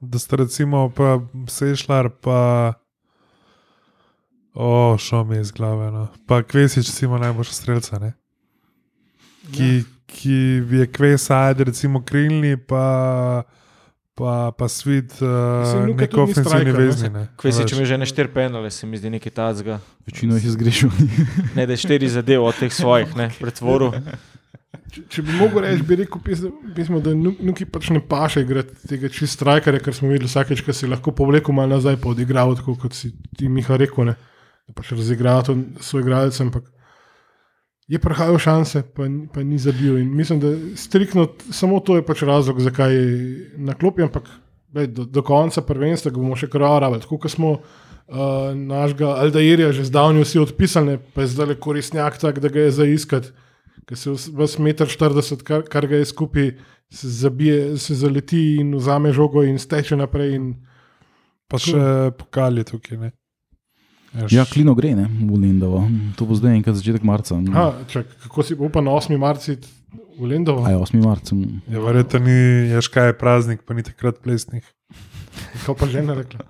da 0.00 0.18
sta 0.18 0.36
recimo 0.36 0.90
pa 0.90 1.20
Sešljar, 1.48 2.08
pa 2.20 2.72
o, 4.54 4.96
šlo 4.98 5.24
mi 5.24 5.36
je 5.36 5.40
iz 5.40 5.52
glave. 5.52 5.90
No. 5.90 6.08
Pa 6.26 6.42
Kvesič, 6.42 6.86
recimo 6.86 7.18
najboljša 7.18 7.52
strelca, 7.52 7.98
ne? 7.98 8.12
ki, 9.52 9.84
ki 10.06 10.38
je 10.70 10.86
Kves, 10.92 11.30
ajde, 11.30 11.64
recimo 11.64 12.02
krilni, 12.04 12.56
pa. 12.56 13.42
Pa, 14.16 14.52
pa 14.58 14.68
svet, 14.68 15.10
Mislim, 15.10 15.82
uh, 15.82 15.88
Luka 15.88 16.00
nek 16.00 16.10
tudi 16.10 16.22
ni 16.22 16.30
ofenzivni 16.30 16.44
striker, 16.44 16.74
ne. 16.78 16.86
vezni. 16.86 17.08
ne. 17.10 17.22
Kvesi, 17.36 17.62
Veš. 17.62 17.70
če 17.70 17.78
mi 17.80 17.86
že 17.90 17.96
ne 17.98 18.06
štiri 18.06 18.30
penale, 18.30 18.68
se 18.70 18.86
mi 18.86 18.94
zdi 18.94 19.10
nekaj 19.10 19.32
tacga. 19.34 19.78
Večino 20.06 20.36
jih 20.38 20.44
je 20.44 20.52
zgrešil. 20.54 20.92
Ne, 21.56 21.66
da 21.66 21.74
je 21.74 21.80
štiri 21.82 22.06
zadev 22.08 22.44
od 22.46 22.54
teh 22.54 22.70
svojih, 22.70 23.10
ne, 23.18 23.26
pretvoril. 23.40 23.90
Če, 24.94 25.02
če 25.10 25.22
bi 25.26 25.34
mogel 25.38 25.64
reči, 25.64 25.84
bi 25.86 25.98
rekel, 26.02 26.20
pismo, 26.24 26.50
pismo, 26.76 27.00
da 27.02 27.14
Nu- 27.14 27.34
Nuki 27.44 27.66
pač 27.66 27.90
ne 27.94 28.00
paše 28.00 28.42
igrati 28.44 28.74
tega 28.90 29.10
čist 29.12 29.38
strajkarja, 29.38 29.80
ker 29.82 29.94
smo 29.94 30.10
videli 30.10 30.30
vsakeč, 30.30 30.62
ko 30.66 30.74
si 30.74 30.90
lahko 30.90 31.12
povlekel 31.14 31.54
malo 31.54 31.76
nazaj, 31.76 31.98
pa 32.02 32.10
odigral, 32.10 32.54
tako 32.58 32.76
kot 32.80 32.94
si 32.96 33.12
ti 33.38 33.48
Miha 33.48 33.78
rekel, 33.80 34.10
ne? 34.10 34.16
da 34.64 34.72
pač 34.72 34.94
razigral 34.96 35.42
to 35.44 35.56
svoj 35.84 36.00
igralec, 36.06 36.38
ampak 36.40 36.70
je 37.88 37.98
prehajal 38.00 38.38
šanse, 38.40 38.82
pa, 38.96 39.04
pa 39.34 39.42
ni 39.44 39.58
zabil. 39.60 39.98
In 40.00 40.14
mislim, 40.16 40.40
da 40.40 40.54
striktno 40.80 41.28
samo 41.52 41.80
to 41.84 41.98
je 41.98 42.06
pač 42.06 42.22
razlog, 42.24 42.62
zakaj 42.64 42.94
je 42.96 43.50
na 43.60 43.74
klopi, 43.76 44.06
ampak 44.06 44.30
glej, 44.72 44.88
do, 44.88 45.04
do 45.04 45.22
konca 45.22 45.60
prvenstva 45.62 46.10
ga 46.14 46.22
bomo 46.22 46.36
še 46.38 46.48
kar 46.48 46.64
rabili. 46.64 47.02
Tako 47.04 47.18
kot 47.20 47.34
smo 47.34 47.50
uh, 47.60 48.54
našega 48.56 49.14
Aldairja 49.20 49.72
že 49.76 49.84
zdavnjo 49.84 50.24
vsi 50.24 50.40
odpisali, 50.40 50.98
pa 51.12 51.22
je 51.26 51.34
zdaj 51.36 51.52
le 51.52 51.58
koristnjak 51.60 52.16
tak, 52.18 52.40
da 52.40 52.48
ga 52.48 52.64
je 52.66 52.72
za 52.80 52.88
iskati. 52.88 53.34
Ki 53.84 53.96
se 53.96 54.14
vas 54.32 54.58
meter 54.58 54.86
40, 54.88 55.42
kar, 55.44 55.62
kar 55.68 55.86
ga 55.86 55.96
je 55.96 56.06
skupaj, 56.06 56.52
se, 56.90 57.08
zabije, 57.10 57.76
se 57.78 57.94
zaleti 57.94 58.56
in 58.60 58.74
vzame 58.76 59.12
žogo 59.12 59.42
in 59.44 59.58
steče 59.58 59.96
naprej. 59.96 60.34
In, 60.36 60.54
Pa 61.44 61.58
še 61.60 61.76
pokal 62.18 62.56
je 62.58 62.64
tukaj. 62.64 62.96
Ne? 62.98 63.10
Veš, 64.14 64.32
Ja, 64.32 64.44
klino 64.46 64.72
gre, 64.74 64.94
ne, 64.96 65.04
v 65.06 65.36
Lendovo. 65.36 65.82
To 66.16 66.24
bo 66.24 66.34
zdaj 66.38 66.56
enkrat 66.56 66.78
začetek 66.78 67.02
marca. 67.04 67.36
ha, 67.52 67.66
čak, 67.90 68.06
kako 68.24 68.42
si 68.42 68.54
upa 68.54 68.80
na 68.80 68.94
8. 68.94 69.12
marci 69.18 69.58
v 70.18 70.24
Lendovo? 70.24 70.64
Aj 70.64 70.72
8. 70.72 71.02
marca. 71.04 71.36
Je 71.68 71.78
verjetno 71.78 72.22
ni, 72.24 72.38
ješ 72.72 72.88
kaj 72.88 73.10
je 73.10 73.18
praznik, 73.18 73.60
pa 73.66 73.74
ni 73.74 73.82
takrat 73.82 74.22
plesnih. 74.22 74.64
Kaj 75.66 75.74
pa 75.74 75.86
žena 75.90 76.14
rekla? 76.14 76.46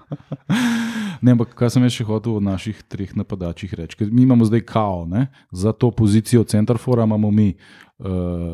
Ne, 1.23 1.33
ampak 1.33 1.55
kaj 1.55 1.71
sem 1.71 1.85
še 1.85 2.05
hotel 2.05 2.37
od 2.37 2.43
naših 2.43 2.83
treh 2.83 3.15
napadačih 3.15 3.75
reči? 3.75 3.97
Ker 3.97 4.09
Mi 4.11 4.23
imamo 4.23 4.45
zdaj 4.45 4.61
kao, 4.61 5.07
ne? 5.07 5.27
za 5.53 5.73
to 5.73 5.91
pozicijo 5.91 6.45
centrafora 6.45 7.05
imamo 7.05 7.31
mi 7.31 7.55
uh, 7.99 8.07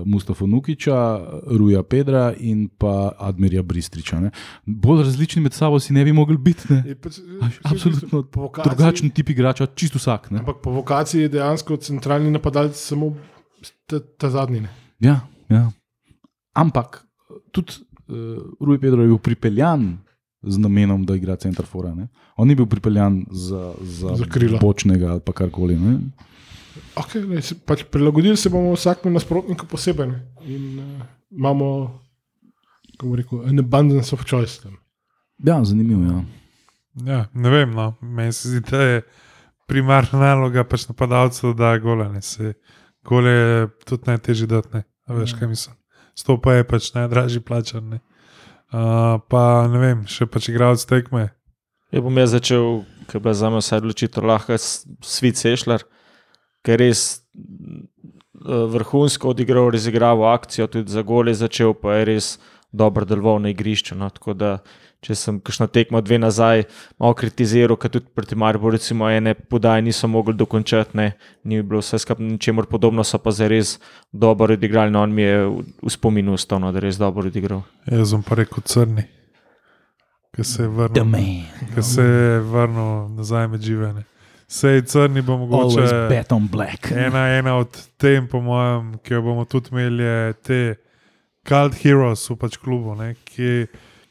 Mustafa 0.05 0.46
Nukiča, 0.46 0.96
Ruja 1.49 1.83
Pedra 1.83 2.35
in 2.35 2.68
pa 2.68 3.12
Admirja 3.18 3.62
Bristriča. 3.62 4.20
Ne? 4.20 4.31
Bolj 4.66 5.05
različni 5.05 5.42
med 5.42 5.53
sabo 5.53 5.81
si 5.81 5.92
ne 5.92 6.05
bi 6.05 6.12
mogli 6.12 6.38
biti. 6.38 6.68
Je 6.70 6.96
Až 7.40 7.61
Absolutno 7.64 8.25
vokaciji- 8.25 8.68
drugačen 8.68 9.11
tip 9.11 9.29
igrača, 9.29 9.66
čisto 9.66 9.99
vsak. 9.99 10.31
Ne? 10.31 10.38
Ampak 10.38 10.57
po 10.62 10.70
vokaciji 10.70 11.23
je 11.23 11.29
dejansko 11.29 11.77
centralni 11.77 12.31
napadalec 12.31 12.77
samo 12.77 13.14
ta, 13.87 14.01
ta 14.18 14.31
zadnji. 14.31 14.61
Ne? 14.61 14.70
Ja, 15.01 15.20
ja. 15.49 15.70
Ampak 16.53 17.07
tudi 17.53 17.73
uh, 18.09 18.14
Ruj 18.61 18.81
Pedro 18.81 19.03
je 19.03 19.09
bil 19.09 19.18
pripeljan 19.18 19.99
z 20.42 20.57
namenom, 20.59 21.05
da 21.05 21.14
igra 21.16 21.37
centrafora. 21.37 21.94
Ne? 21.94 22.09
On 22.40 22.48
ni 22.48 22.57
bil 22.57 22.66
pripeljan 22.70 23.20
za, 23.31 23.74
za, 23.85 24.16
Za 24.16 24.26
krila. 24.33 24.59
bočnega 24.62 25.12
ali 25.12 25.20
pa 25.20 25.35
karkoli. 25.37 25.76
Ne? 25.76 25.98
Okay, 26.96 27.24
ne, 27.29 27.42
se, 27.44 27.55
pač 27.66 27.85
prilagodili 27.92 28.37
se 28.37 28.48
bomo 28.48 28.72
vsakemu 28.72 29.12
nasprotniku 29.14 29.66
posebej. 29.68 30.09
Ne? 30.09 30.20
In 30.48 30.79
uh, 30.79 31.03
imamo, 31.31 31.68
kako 32.96 33.16
rekel, 33.20 33.42
an 33.48 33.61
abundance 33.61 34.14
of 34.16 34.24
choice. 34.24 34.62
Tam. 34.62 34.79
Ja, 35.44 35.59
zanimivo. 35.64 36.03
Ja. 36.09 36.22
Ja, 37.07 37.20
ne 37.35 37.50
vem, 37.50 37.70
no. 37.76 37.94
meni 38.00 38.33
se 38.33 38.48
zdi, 38.48 38.61
da 38.70 38.83
je 38.83 39.03
primarna 39.70 40.18
naloga 40.18 40.64
pač 40.64 40.88
napadalcev, 40.88 41.55
da 41.55 41.74
je 41.76 41.81
gola. 41.85 42.09
Ne. 42.12 42.22
Se, 42.22 42.55
gole 43.07 43.31
je 43.31 43.68
tudi 43.87 44.11
najtežji 44.11 44.48
dati, 44.50 44.68
ne. 44.74 44.83
A 45.07 45.14
veš, 45.14 45.37
kaj 45.38 45.48
mislim. 45.48 45.76
Sto 46.18 46.37
pa 46.42 46.59
je 46.59 46.64
pač 46.68 46.90
najdražji 46.94 47.40
plačan. 47.40 47.88
Ne. 47.94 48.00
Uh, 48.70 49.18
pa 49.31 49.66
ne 49.70 49.79
vem, 49.83 50.03
še 50.07 50.26
pač 50.31 50.50
igralec 50.50 50.83
tekme. 50.87 51.29
Ja, 51.90 52.00
bom 52.00 52.18
jaz 52.18 52.31
začel, 52.37 52.85
ker 53.09 53.18
je 53.18 53.24
bila 53.24 53.35
za 53.35 53.50
me 53.50 53.59
vsaj 53.59 53.81
odločitev 53.83 54.26
lahko 54.31 54.59
svit 54.59 55.40
sešljar, 55.40 55.83
ker 56.62 56.79
je 56.79 56.87
res 56.87 57.03
mm, 57.35 57.83
vrhunsko 58.74 59.33
odigral, 59.35 59.72
razigral 59.74 60.22
akcijo, 60.31 60.68
tudi 60.70 60.92
za 60.92 61.03
gole 61.03 61.35
začel, 61.35 61.74
pa 61.74 61.98
je 61.98 62.05
res 62.12 62.38
dobro 62.72 63.05
deloval 63.05 63.42
na 63.42 63.50
igrišču. 63.50 63.98
No. 63.98 64.07
Tako 64.14 64.37
da, 64.38 64.53
če 65.03 65.16
sem 65.18 65.42
kakšno 65.42 65.66
tekmo 65.72 66.00
dve 66.05 66.20
nazaj 66.22 66.64
malo 67.00 67.16
kritiziral, 67.18 67.74
ker 67.81 67.90
tudi 67.90 68.07
proti 68.14 68.38
Mariboru, 68.38 68.79
recimo, 68.79 69.11
ene 69.11 69.35
podaje 69.35 69.83
niso 69.83 70.09
mogli 70.09 70.37
dokončati, 70.38 70.96
ne. 70.96 71.12
ni 71.44 71.62
bilo 71.62 71.83
vse 71.83 71.98
skupaj 71.98 72.26
ničemur 72.37 72.70
podobno, 72.70 73.05
so 73.05 73.18
pa 73.18 73.35
zdaj 73.35 73.50
res 73.50 73.79
dobro 74.12 74.55
odigrali. 74.55 74.94
No, 74.94 75.03
on 75.03 75.14
mi 75.14 75.26
je 75.26 75.46
v, 75.83 75.90
spominu 75.90 76.38
ostal, 76.38 76.62
no, 76.62 76.70
da 76.70 76.79
je 76.79 76.87
res 76.87 77.03
dobro 77.03 77.26
odigral. 77.26 77.64
Jaz 77.90 78.14
sem 78.14 78.22
pa 78.22 78.38
rekel 78.38 78.62
crni, 78.62 79.11
ki 80.40 80.44
se 80.44 80.62
je 80.62 80.68
vrnil, 80.68 81.05
ki 81.74 81.83
se 81.83 82.03
je 82.03 82.40
vrnil 82.40 83.09
nazaj 83.09 83.48
med 83.48 83.61
živene. 83.61 84.05
Sej 84.48 84.83
crni 84.83 85.22
bo 85.22 85.37
mogoče. 85.37 85.85
Ena, 86.96 87.26
ena 87.29 87.57
od 87.57 87.76
tem, 88.00 88.29
po 88.29 88.40
mojem, 88.40 88.94
ki 89.05 89.14
jo 89.14 89.22
bomo 89.22 89.44
tudi 89.44 89.68
imeli, 89.72 90.03
je 90.03 90.33
te 90.33 90.61
Cult 91.48 91.76
Heroes 91.83 92.24
v 92.31 92.37
pač 92.40 92.57
klubu, 92.57 92.96
ne, 92.96 93.12
ki, 93.29 93.66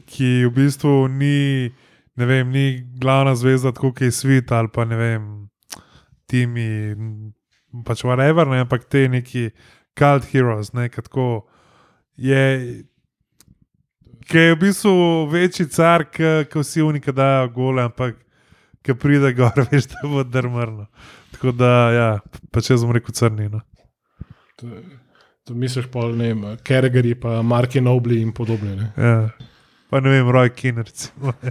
ki 0.05 0.29
v 0.45 0.51
bistvu 0.53 1.07
ni, 1.09 1.71
ne 2.15 2.29
vem, 2.29 2.53
ni 2.53 2.77
glavna 3.01 3.33
zvezda, 3.35 3.73
tako 3.73 3.91
kot 3.91 4.05
je 4.05 4.11
svet 4.13 4.53
ali 4.53 4.69
pa 4.73 4.85
ne 4.85 5.01
vem, 5.01 5.25
timi, 6.29 6.93
pač 7.85 8.05
whatever, 8.05 8.45
ne, 8.53 8.61
ampak 8.67 8.85
te 8.85 9.07
neki 9.09 9.49
Cult 9.97 10.29
Heroes, 10.29 10.75
ne, 10.77 10.91
ki 10.93 11.09
tako 11.09 11.49
je. 12.15 12.85
Ki 14.29 14.37
je 14.37 14.53
v 14.53 14.59
bistvu 14.61 14.93
večji 15.31 15.65
car, 15.73 16.05
kot 16.13 16.61
vsi 16.61 16.83
unika 16.85 17.13
dajo 17.15 17.49
gole, 17.55 17.87
ampak 17.89 18.19
ki 18.85 18.93
pride 18.93 19.33
gor, 19.37 19.63
veš, 19.71 19.89
da 19.93 20.09
bo 20.09 20.23
drmrno. 20.23 20.85
Tako 21.33 21.53
da, 21.57 21.73
ja, 21.95 22.09
pa 22.53 22.61
če 22.61 22.77
sem 22.77 22.93
rekel 22.93 23.15
crni. 23.17 23.49
No. 23.49 23.63
To, 24.61 24.69
to 25.49 25.57
misliš 25.57 25.89
pa, 25.91 26.05
ne 26.13 26.33
vem, 26.33 26.45
Kergeri, 26.65 27.15
pa 27.17 27.41
Marki 27.41 27.81
Nobli 27.81 28.21
in 28.21 28.33
podobne. 28.35 28.75
Ne? 28.77 28.91
Ja. 28.97 29.17
Pa 29.89 30.01
ne 30.03 30.13
vem, 30.13 30.29
roj 30.29 30.53
kin, 30.53 30.83
recimo. 30.85 31.33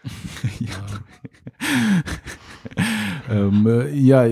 Um, 3.30 3.62
ja, 3.94 4.24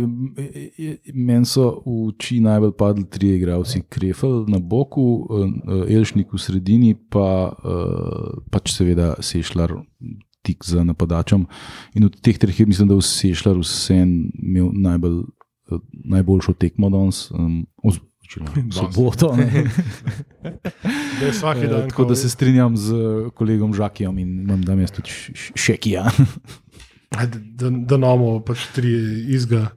meni 1.15 1.47
so 1.47 1.83
v 1.87 2.09
oči 2.09 2.41
najbolj 2.43 2.73
padli 2.75 3.05
tri 3.07 3.29
igralci, 3.37 3.83
Krefel 3.89 4.45
na 4.49 4.59
boku, 4.59 5.27
eh, 5.29 5.95
Elšnik 5.95 6.33
v 6.33 6.39
sredini, 6.39 6.95
pa 6.95 7.53
eh, 7.53 8.43
pač 8.51 8.73
seveda 8.75 9.15
Sešljar 9.21 9.77
tik 10.43 10.65
za 10.65 10.83
napadačem. 10.85 11.47
In 11.95 12.05
od 12.05 12.19
teh 12.21 12.39
treh 12.39 12.59
mislim, 12.67 12.89
da 12.89 12.95
je 12.95 13.03
Sešljar 13.03 13.59
vsem 13.59 14.33
imel 14.35 14.71
najbolj, 14.75 15.23
eh, 15.71 15.79
najboljšo 16.11 16.53
tekmo 16.55 16.91
danes. 16.91 17.31
Um, 17.31 17.67
Soboto. 18.71 19.33
ne. 19.37 19.47
Da 21.19 21.25
je 21.25 21.33
vsak 21.33 21.57
Eh, 21.57 21.67
dan. 21.67 21.89
Tako 21.89 22.03
ko- 22.03 22.09
da 22.09 22.15
se 22.15 22.29
strinjam 22.29 22.77
z 22.77 22.93
kolegom 23.35 23.75
Žakijem 23.75 24.19
in 24.19 24.41
imam 24.41 24.63
tam 24.63 24.81
jaz 24.81 24.91
tudi 24.91 25.11
šekija. 25.55 26.11
A, 27.17 27.27
Da, 27.27 27.71
da, 27.71 27.97
namo 27.97 28.39
pač 28.45 28.69
tri 28.75 28.93
izga. 29.35 29.69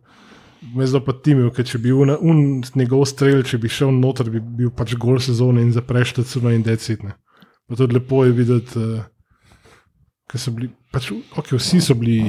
Mezdo 0.77 0.99
pa 1.01 1.15
timil, 1.25 1.49
ker 1.55 1.65
če 1.65 1.79
bi 1.81 1.93
un, 1.95 2.11
un 2.13 2.41
njegov 2.77 3.07
strel, 3.09 3.41
če 3.47 3.57
bi 3.57 3.69
šel 3.71 3.95
noter, 3.97 4.27
bi 4.29 4.41
bil 4.59 4.69
pač 4.77 4.93
gol 4.99 5.17
sezone 5.23 5.63
in 5.65 5.71
zaprešta 5.73 6.25
celo 6.27 6.51
in 6.53 6.61
decitne. 6.61 7.15
Pa 7.65 7.77
tudi 7.79 7.97
lepo 7.97 8.21
je 8.27 8.35
videti, 8.37 8.77
uh, 8.77 8.99
ker 10.29 10.43
so 10.43 10.53
bili, 10.53 10.69
pač, 10.93 11.09
okay, 11.33 11.57
vsi 11.57 11.81
so 11.81 11.95
bili 11.97 12.19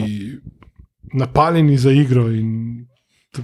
napaljeni 1.12 1.76
za 1.76 1.92
igro 1.92 2.24
in 2.32 2.86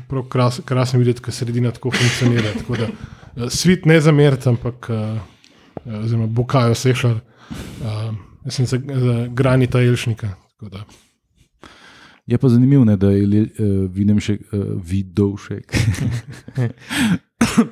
prav 0.09 0.25
kras, 0.33 0.63
krasno 0.65 1.03
videti, 1.03 1.21
ker 1.27 1.37
sredina 1.37 1.75
tako 1.77 1.93
funkcionira. 1.93 2.55
Tako 2.63 2.79
da, 2.81 2.89
uh, 2.89 3.51
svit 3.53 3.85
ne 3.91 3.99
zameriti, 4.01 4.49
ampak 4.49 4.89
uh, 4.95 5.93
oziroma 6.01 6.31
Bukajo 6.33 6.79
Sešar, 6.79 7.21
uh, 7.21 8.09
sem 8.49 8.65
za, 8.65 8.81
za 8.81 9.19
granita 9.37 9.85
Elšnika. 9.85 10.33
tako 10.57 10.73
da. 10.79 10.87
Je 12.29 12.39
pa 12.39 12.49
zanimivo, 12.49 12.85
ne, 12.85 12.97
da 12.97 13.09
je 13.11 13.25
uh, 13.25 13.41
vidim 13.89 14.19
še 14.21 14.37
uh, 14.37 14.43
vidovšek. 14.85 15.73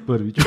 Prvič 0.07 0.39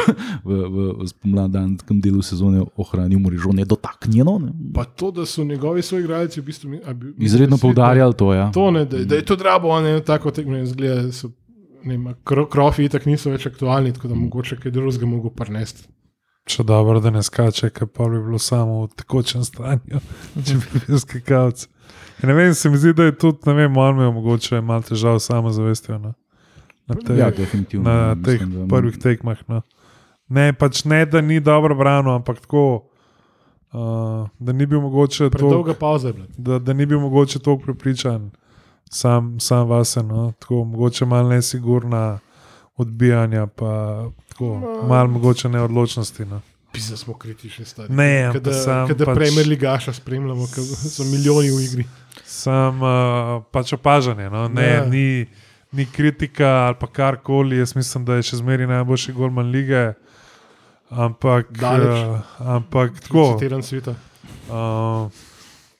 v, 0.44 0.50
v, 0.50 0.78
v 0.98 1.06
spomladanskem 1.08 2.00
delu 2.02 2.24
sezone 2.24 2.64
ohranil 2.80 3.20
mrežo 3.22 3.54
nedotaknjeno. 3.54 4.34
Ne. 4.40 4.52
Pa 4.74 4.88
to, 4.88 5.12
da 5.12 5.28
so 5.30 5.44
njegovi 5.44 5.84
soigralci 5.86 6.42
v 6.42 6.46
bistvu 6.48 6.80
a 6.82 6.94
bi- 6.94 7.14
Izredno 7.22 7.60
poudarjali 7.62 8.16
to. 8.18 8.34
Ja. 8.34 8.50
To, 8.52 8.72
ne, 8.72 8.86
da, 8.90 9.04
da 9.06 9.20
je 9.20 9.26
to 9.28 9.36
drabo, 9.36 9.76
ne 9.82 10.00
tako 10.02 10.32
tekmo 10.32 10.58
izgleda. 10.58 11.12
So, 11.14 11.30
ne, 11.84 11.98
vem, 11.98 12.16
kro, 12.24 12.48
krofi 12.50 12.90
tako 12.90 13.14
niso 13.14 13.30
več 13.30 13.46
aktualni, 13.46 13.94
tako 13.94 14.10
da 14.10 14.18
mogoče 14.18 14.58
kaj 14.60 14.74
drugega 14.74 15.06
mogo 15.06 15.30
prnesti. 15.30 15.86
Še 16.50 16.66
dobro, 16.66 16.98
da 16.98 17.14
ne 17.14 17.22
skače, 17.22 17.70
ker 17.70 17.86
pa 17.86 18.10
bi 18.10 18.18
bilo 18.18 18.40
samo 18.42 18.88
v 18.88 18.96
tekočem 18.98 19.46
stanju, 19.46 20.02
če 20.48 20.58
bi 20.58 20.82
bil 20.88 20.98
skakalec. 20.98 21.68
Ne 22.22 22.34
vem, 22.34 22.54
se 22.54 22.70
mi 22.70 22.78
zdi, 22.78 22.94
da 22.94 23.04
je 23.04 23.12
tudi, 23.14 23.38
ne 23.46 23.54
vem, 23.54 23.72
malo 23.72 23.94
me 23.94 24.12
mogoče 24.12 24.62
malo 24.62 24.82
težav 24.82 25.20
s 25.20 25.26
samozavestjo. 25.26 25.98
No. 25.98 26.14
Na 26.88 26.96
teh, 26.98 27.18
Ja, 27.18 27.32
definitivno. 27.32 27.84
na 27.86 28.16
mislim, 28.16 28.38
teh 28.40 28.48
da- 28.50 28.68
prvih 28.70 28.98
tekmah. 28.98 29.38
No. 29.48 29.62
Ne, 30.30 30.54
pač 30.54 30.84
ne, 30.86 31.06
da 31.06 31.22
ni 31.22 31.40
dobro 31.40 31.76
branil, 31.76 32.12
ampak 32.12 32.40
tako, 32.40 32.84
uh, 33.72 33.80
da 34.38 34.52
ni 34.54 34.66
bil 34.66 34.82
mogoče 34.82 35.24
to, 35.26 35.30
Predolga 35.32 35.74
pauza 35.76 36.08
je 36.08 36.14
bila. 36.14 36.28
da, 36.38 36.60
da 36.60 36.74
ni 36.74 36.86
bil 36.86 37.00
mogoče 37.00 37.40
tako 37.40 37.58
prepričan, 37.60 38.32
sam, 38.86 39.40
sam 39.40 39.68
vase, 39.68 40.04
no. 40.04 40.34
tako 40.40 40.64
mogoče 40.66 41.06
malo 41.06 41.30
nesigurna 41.30 42.20
odbijanja, 42.76 43.48
pa 43.48 44.04
tako 44.30 44.56
malo 44.84 45.08
mogoče 45.10 45.50
neodločnosti. 45.50 46.26
No. 46.26 46.42
Pisa 46.72 46.98
smo 46.98 47.14
kritični 47.16 47.66
stari. 47.66 47.94
Ne, 47.94 48.24
ampak 48.24 48.44
Kada, 48.44 48.54
sam 48.56 48.88
kada 48.88 49.06
pač- 49.06 49.16
Premier 49.16 49.48
Ligaša 49.48 49.94
spremljamo, 49.94 50.46
ker 50.48 50.64
so 50.64 51.04
milijoni 51.06 51.50
v 51.50 51.64
igri. 51.64 51.86
Sam 52.24 52.82
uh, 52.82 52.90
pač 53.52 53.74
opažanje, 53.74 54.30
no? 54.30 54.48
ne, 54.48 54.68
Ja. 54.70 54.86
ni, 54.86 55.26
ni 55.72 55.86
kritika 55.86 56.46
ali 56.66 56.76
pa 56.76 56.88
karkoli. 56.88 57.58
Jaz 57.58 57.76
mislim, 57.76 58.06
da 58.06 58.16
je 58.16 58.24
še 58.24 58.38
zmeraj 58.38 58.68
najboljši 58.68 59.14
golman 59.14 59.50
lige. 59.50 59.94
Ampak, 60.90 61.52
Daleč. 61.52 62.00
uh, 62.00 62.20
ampak 62.40 63.00
tako, 63.00 63.34
Citiran 63.34 63.62
sveta. 63.64 63.94
uh, 64.48 65.06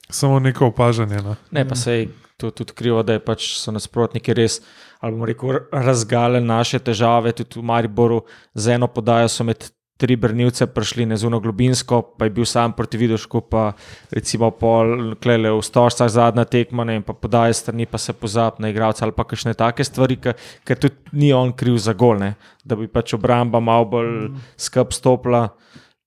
samo 0.10 0.40
neko 0.40 0.68
opažanje. 0.68 1.18
No? 1.18 1.36
Ne, 1.52 1.68
pa 1.68 1.76
se 1.76 1.94
je 1.94 2.08
to 2.38 2.52
tudi 2.52 2.72
krivo, 2.74 3.04
da 3.04 3.14
je 3.14 3.20
pač 3.20 3.56
so 3.58 3.72
nasprotniki 3.72 4.34
res 4.34 4.62
ali 5.00 5.12
bomo 5.12 5.26
rekel, 5.26 5.50
razgale 5.72 6.42
naše 6.42 6.80
težave. 6.80 7.32
Tudi 7.32 7.60
v 7.60 7.64
Mariboru 7.64 8.22
z 8.54 8.68
eno 8.70 8.88
podajo 8.88 9.28
so 9.28 9.44
med 9.44 9.70
tri 10.00 10.16
brnilce 10.16 10.64
prišli 10.72 11.06
nezuno 11.06 11.42
globinsko, 11.44 12.02
pa 12.18 12.26
je 12.30 12.32
bil 12.38 12.46
sam 12.48 12.72
proti 12.74 12.98
Vidošku, 12.98 13.42
pa 13.52 13.74
recimo 14.16 14.48
pol 14.56 15.16
klele 15.20 15.52
v 15.52 15.60
stožcah 15.66 16.08
zadnja 16.08 16.46
tekma 16.48 16.86
ne, 16.88 16.96
in 17.02 17.04
pa 17.04 17.14
podaje 17.14 17.58
strani, 17.60 17.86
pa 17.86 18.00
se 18.00 18.16
pozab 18.16 18.62
na 18.64 18.72
igralca 18.72 19.04
ali 19.06 19.16
pa 19.16 19.28
kakšne 19.28 19.54
take 19.60 19.84
stvari, 19.84 20.16
ker, 20.24 20.40
ker 20.64 20.80
tudi 20.80 20.96
ni 21.20 21.34
on 21.36 21.52
kriv 21.52 21.76
za 21.84 21.94
gol, 21.94 22.16
ne, 22.22 22.34
da 22.64 22.80
bi 22.80 22.88
pač 22.88 23.14
obramba 23.20 23.60
malo 23.60 23.90
bolj 23.92 24.14
skrb 24.56 24.96
stopila. 24.96 25.50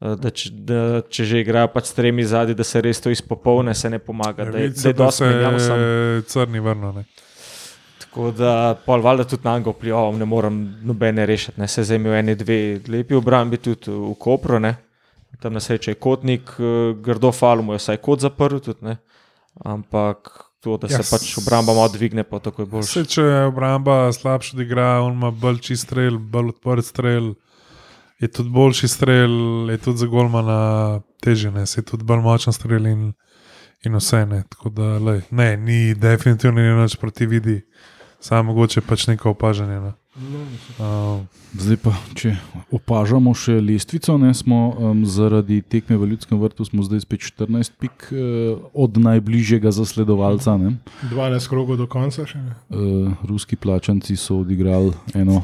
eh, 0.00 0.16
Da 0.16 0.30
če, 0.34 0.50
da 0.66 0.78
če 1.06 1.24
že 1.24 1.44
igrajo 1.44 1.68
pač 1.76 1.92
s 1.92 1.94
tremi 1.94 2.24
zadnji, 2.24 2.56
da 2.58 2.64
se 2.64 2.80
res 2.82 2.98
to 3.00 3.12
izpopolne, 3.12 3.74
se 3.74 3.90
ne 3.90 4.00
pomaga. 4.02 4.48
Da 4.48 4.58
je, 4.58 4.72
da 4.72 4.88
je 4.88 4.94
da 4.96 5.04
dosti 5.04 5.28
sam. 5.28 5.60
se 5.60 6.22
crni 6.32 6.60
vrno. 6.60 7.04
Tako 8.12 8.30
da, 8.36 8.76
pol 8.86 9.00
valjda 9.00 9.24
tudi 9.24 9.46
na 9.48 9.54
Ango 9.56 9.72
plijo, 9.72 10.10
ne 10.12 10.24
morem 10.28 10.56
nobene 10.84 11.24
rešiti. 11.26 11.60
Ne. 11.60 11.68
Se 11.68 11.84
zdaj 11.84 11.96
imel 11.96 12.18
ene, 12.18 12.34
dve 12.36 12.56
lepi 12.88 13.16
obrambi 13.16 13.56
tudi 13.56 13.88
v 13.88 14.12
Kopru, 14.20 14.58
ne. 14.60 14.74
tam 15.40 15.56
na 15.56 15.60
srečo 15.60 15.90
je 15.90 15.94
kotnik, 15.94 16.50
eh, 16.58 16.92
grdo 17.02 17.32
falo 17.32 17.62
mu 17.62 17.72
je 17.72 17.80
vsaj 17.80 17.96
kot 17.96 18.20
zaprl, 18.20 18.60
tudi, 18.60 18.84
ne. 18.84 18.96
ampak 19.64 20.28
to, 20.60 20.76
da 20.76 20.88
se 20.88 21.00
Ja, 21.00 21.06
pač 21.10 21.38
obramba 21.38 21.72
malo 21.74 21.88
dvigne, 21.88 22.22
pa 22.22 22.38
tako 22.38 22.62
je 22.62 22.66
boljše. 22.66 23.00
Vse, 23.00 23.08
če 23.14 23.22
je 23.22 23.46
obramba 23.46 24.12
slabša, 24.12 24.60
igra, 24.62 25.00
on 25.02 25.16
ima 25.16 25.30
bolj 25.30 25.58
čist 25.64 25.88
strel, 25.88 26.18
bolj 26.18 26.52
odprt 26.52 26.86
strel. 26.86 27.32
Je 28.20 28.28
tudi 28.28 28.52
boljši 28.54 28.88
strel, 28.88 29.32
je 29.72 29.78
tudi 29.82 30.04
za 30.04 30.06
golmana 30.06 31.00
težje, 31.24 31.50
ne, 31.50 31.66
se 31.66 31.80
je 31.80 31.88
tudi 31.88 32.04
bolj 32.04 32.22
močen 32.22 32.52
strel 32.52 32.86
in, 32.86 33.08
in 33.88 33.96
vse. 33.98 34.22
Ne. 34.26 34.44
Tako 34.52 34.70
da, 34.76 34.92
lej, 35.02 35.24
ne, 35.30 35.56
ni 35.56 35.94
definitivno 35.94 36.60
ni 36.60 36.76
nič 36.82 36.94
proti 37.00 37.26
vidi, 37.26 37.58
samo 38.22 38.52
mogoče 38.52 38.80
pač 38.86 39.06
neko 39.10 39.34
opažanje. 39.34 39.80
Ne. 39.80 39.92
Uh, 40.78 41.22
Zdaj 41.52 41.76
pa, 41.84 41.90
če 42.16 42.30
opažamo 42.72 43.34
še 43.36 43.58
lestvico, 43.60 44.14
ne, 44.20 44.30
smo 44.36 44.60
um, 44.72 45.02
zaradi 45.08 45.58
tekme 45.60 45.98
v 46.00 46.08
Ljudskem 46.14 46.40
vrtu, 46.40 46.64
smo 46.64 46.84
zdaj 46.86 47.02
spet 47.04 47.26
14 47.28 47.76
pik 47.76 48.08
uh, 48.08 48.62
od 48.72 48.96
najbližjega 48.96 49.72
zasledovalca. 49.72 50.56
Ne. 50.60 50.78
12 51.12 51.52
krogov 51.52 51.76
do 51.80 51.88
konca 51.92 52.24
še 52.28 52.40
ne. 52.40 52.56
Uh, 52.72 53.12
ruski 53.28 53.60
plačanci 53.60 54.16
so 54.16 54.40
odigrali 54.40 54.94
eno 55.12 55.42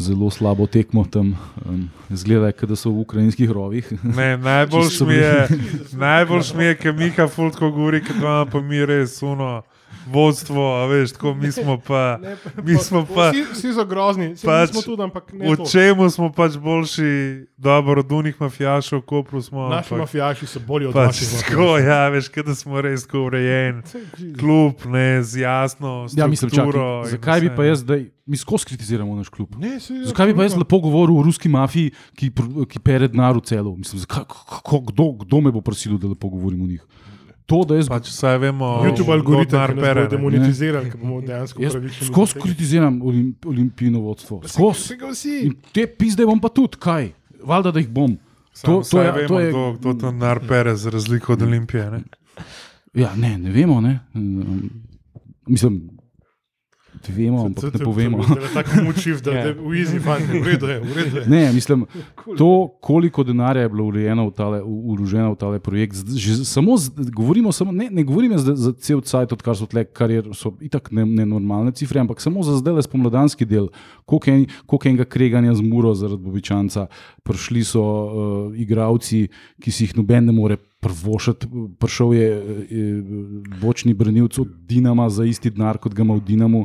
zelo 0.00 0.28
slabo 0.32 0.68
tekmo 0.68 1.04
tam, 1.08 1.34
um, 1.64 1.88
zgleda, 2.08 2.52
kot 2.56 2.72
da 2.72 2.76
so 2.76 2.92
v 2.92 3.04
ukrajinskih 3.04 3.48
rovih. 3.52 3.88
ne, 4.20 4.36
najbolj 4.40 4.92
mi 5.08 5.16
je, 5.16 5.60
najbolj 5.92 6.52
mi 6.56 6.68
je, 6.68 6.76
ker 6.80 6.96
Mika 6.96 7.28
Fultko 7.28 7.72
govori, 7.72 8.00
ker 8.04 8.16
imamo 8.16 8.48
pa 8.52 8.60
mi 8.64 8.80
res 8.84 9.20
uno. 9.24 9.60
Vodstvo, 10.06 10.76
a 10.76 10.86
veš, 10.86 11.12
tako 11.12 11.34
mi 11.34 11.52
smo 11.52 11.78
pa. 11.86 12.18
Mi 12.62 12.76
smo 12.76 13.06
pa 13.14 13.30
Vsi, 13.30 13.44
vsi 13.52 13.72
so 13.74 13.84
grozni, 13.84 14.32
vsi 14.34 14.46
pač 14.46 14.70
smo 14.70 14.82
tudi, 14.82 15.02
ampak 15.02 15.32
ne. 15.32 15.52
v 15.52 15.56
to. 15.56 15.66
čemu 15.70 16.10
smo 16.10 16.32
pač 16.32 16.56
boljši, 16.56 17.46
dobro, 17.56 18.00
od 18.00 18.12
unih 18.12 18.40
mafijašov, 18.40 19.02
ko 19.02 19.24
smo. 19.42 19.68
Naši 19.68 19.94
ampak 19.94 19.98
mafijaši 19.98 20.46
so 20.46 20.60
bolji 20.60 20.86
od 20.86 20.94
Pač 20.94 21.06
naših. 21.06 21.44
tako, 21.44 21.78
ja, 21.78 22.08
veš, 22.08 22.30
da 22.46 22.54
smo 22.54 22.80
res 22.80 23.06
tako 23.06 23.26
urejen. 23.28 23.82
Klub, 24.40 24.74
ne, 24.88 25.22
z 25.22 25.40
jasno. 25.40 26.06
Ja, 26.16 26.26
mislim, 26.26 26.50
strukturo 26.50 27.04
čakaj, 27.04 27.10
zakaj 27.10 27.40
bi 27.40 27.50
pa 27.56 27.62
ne. 27.62 27.68
jaz 27.68 27.78
zdaj, 27.78 28.06
mi 28.26 28.36
skozi 28.36 28.66
kritiziramo 28.66 29.16
naš 29.16 29.28
klub? 29.28 29.54
Ne, 29.58 29.80
si, 29.80 30.04
Zakaj 30.04 30.26
bi 30.26 30.36
pa 30.36 30.42
jaz 30.42 30.56
lepo 30.56 30.78
govoril 30.80 31.18
o 31.18 31.22
ruski 31.22 31.48
mafiji, 31.48 31.92
ki, 32.14 32.32
ki 32.68 32.78
pere 32.78 33.08
denar 33.08 33.36
v 33.36 33.44
celo? 33.44 33.76
Mislim, 33.76 34.00
zakaj, 34.00 34.24
kako, 34.24 34.80
kdo, 34.80 35.12
kdo 35.24 35.40
me 35.40 35.52
bo 35.52 35.60
prosil, 35.60 35.98
da 35.98 36.08
lepo 36.08 36.28
govorim 36.28 36.62
o 36.62 36.66
njih? 36.66 36.82
To, 37.50 37.64
da 37.66 37.80
jaz 37.80 37.88
Pač 37.90 38.08
vsaj 38.12 38.38
vemo, 38.38 38.68
YouTube 38.86 39.10
algoritem, 39.12 39.76
ne. 39.76 40.06
demonetizirali, 40.08 40.90
ker 40.92 41.00
bomo 41.00 41.20
dejansko 41.20 41.62
Jaz 41.62 41.74
pravični. 41.74 42.06
skozi 42.06 42.38
kritiziram 42.38 43.00
olimp, 43.02 43.46
olimpijino 43.46 44.00
vodstvo. 44.00 44.40
Skozi. 44.46 45.50
Te 45.74 45.86
pizde 45.86 46.26
bom 46.26 46.38
pa 46.40 46.48
tudi, 46.48 46.78
kaj? 46.78 47.10
Valjda, 47.42 47.72
da 47.74 47.82
jih 47.82 47.88
bom. 47.90 48.14
Samo 48.54 48.82
To, 48.82 48.88
to 48.90 49.02
je, 49.02 49.12
vemo, 49.12 49.28
to 49.28 49.40
je, 49.40 49.50
kdo, 49.50 49.64
kdo 49.80 49.94
to 49.94 50.12
nar 50.12 50.40
pere, 50.48 50.76
za 50.76 50.90
razliko 50.90 51.32
od 51.32 51.42
Olimpije. 51.42 51.90
Ne? 51.90 52.02
ja, 52.94 53.14
ne, 53.16 53.38
ne 53.38 53.50
vemo. 53.50 53.80
Ne. 53.80 53.98
Um, 54.14 54.70
Mislim, 55.46 55.90
vemo, 57.08 57.46
ampak 57.46 57.70
ne 57.70 57.80
povemo. 57.80 58.18
Tako 58.54 58.84
mučiv, 58.84 59.20
da 59.20 59.30
Ja. 59.30 59.40
je 59.42 59.52
v 59.54 59.72
easy 59.74 59.96
fun, 59.96 60.20
v 60.20 60.44
redu 60.44 60.66
je, 60.66 60.76
v 60.78 60.92
redu 60.92 61.16
je. 61.16 61.24
Ne, 61.26 61.52
mislim, 61.52 61.86
to, 62.38 62.48
koliko 62.78 63.22
denarja 63.22 63.62
je 63.62 63.68
bilo 63.68 63.84
vloženo 63.86 64.26
v 64.26 64.32
tale, 64.32 64.58
vloženo 64.60 65.32
v 65.32 65.38
tale 65.38 65.58
projekt, 65.58 65.96
že 66.06 66.44
samo, 66.44 66.76
z- 66.76 66.92
govorimo 67.10 67.48
samo, 67.50 67.72
ne, 67.72 67.88
ne 67.88 68.02
govorim 68.02 68.34
za, 68.34 68.52
za 68.52 68.72
cel 68.74 69.00
cajt, 69.00 69.32
odkar 69.32 69.54
so 69.54 69.64
tle, 69.64 69.84
kar 69.86 70.10
je, 70.10 70.28
so 70.32 70.52
itak 70.60 70.90
ne- 70.90 71.06
nenormalne 71.06 71.72
cifre, 71.72 71.98
ampak 71.98 72.18
samo 72.18 72.42
za 72.42 72.56
zdaj 72.56 72.74
le 72.74 72.82
spomladanski 72.82 73.44
del, 73.44 73.72
koliko, 74.04 74.30
en, 74.30 74.40
koliko 74.64 74.84
enega 74.86 75.04
kreganja 75.06 75.54
z 75.54 75.62
muro 75.62 75.94
zaradi 75.94 76.20
Bobičanca, 76.20 76.86
prišli 77.22 77.62
so 77.62 77.80
uh, 77.80 78.08
igravci, 78.54 79.28
ki 79.56 79.70
si 79.70 79.84
jih 79.84 79.96
noben 79.96 80.24
ne 80.24 80.32
more. 80.32 80.56
Prvošati, 80.80 81.44
prišel 81.76 82.08
je 82.10 82.28
eh, 82.32 83.02
bočni 83.54 83.92
branilec 83.92 84.32
od 84.34 84.48
Dinama 84.62 85.10
za 85.10 85.24
isti 85.24 85.50
denar, 85.50 85.76
kot 85.76 85.92
ga 85.92 86.00
ima 86.00 86.14
v 86.14 86.22
Dinamu. 86.22 86.62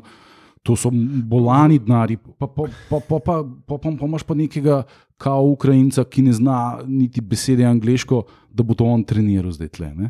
To 0.66 0.74
so 0.74 0.90
bolani 0.90 1.78
denari, 1.78 2.18
pa, 2.18 2.48
pa, 2.48 2.66
pa, 2.90 3.00
pa, 3.00 3.00
pa, 3.00 3.20
pa, 3.22 3.78
pa, 3.78 3.78
pa 3.78 4.06
imaš 4.08 4.24
pa 4.26 4.34
nekega 4.34 4.80
kao 5.22 5.46
Ukrajinca, 5.52 6.04
ki 6.10 6.26
ne 6.26 6.34
zna 6.34 6.80
niti 6.88 7.22
besede 7.22 7.66
angliško, 7.70 8.24
da 8.50 8.64
bo 8.66 8.74
to 8.74 8.88
on 8.90 9.04
treniral 9.06 9.54
zdaj 9.54 9.70
tle. 9.78 9.92
Ne? 9.94 10.10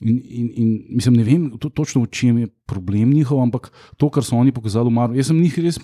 In, 0.00 0.20
in, 0.22 0.48
in 0.54 0.70
mislim, 1.00 1.16
ne 1.16 1.24
vem 1.24 1.50
to, 1.58 1.68
točno, 1.68 2.04
v 2.04 2.12
čem 2.12 2.38
je 2.44 2.48
problem 2.68 3.10
njihov, 3.16 3.40
ampak 3.42 3.70
to, 3.96 4.10
kar 4.12 4.24
so 4.24 4.36
oni 4.36 4.52
pokazali, 4.52 4.92
mar, 4.92 5.14
jaz 5.16 5.32
sem 5.32 5.40
njih 5.40 5.58
res 5.64 5.80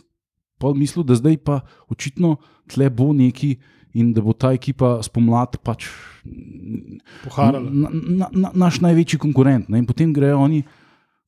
pol 0.61 0.77
mislil, 0.79 1.03
da 1.03 1.17
zdaj 1.19 1.41
pa 1.43 1.63
očitno 1.91 2.37
tle 2.71 2.91
bo 2.93 3.11
neki 3.17 3.57
in 3.99 4.13
da 4.13 4.23
bo 4.25 4.33
ta 4.33 4.53
ekipa 4.57 5.01
spomladi 5.05 5.61
pač 5.65 5.89
Poharala. 7.25 7.61
na, 7.67 7.89
na, 7.91 8.29
na, 8.31 8.53
naš 8.55 8.81
največji 8.85 9.19
konkurent. 9.21 9.69
Ne? 9.69 9.83
In 9.83 9.89
potem 9.89 10.13
grejo 10.13 10.39
oni, 10.45 10.63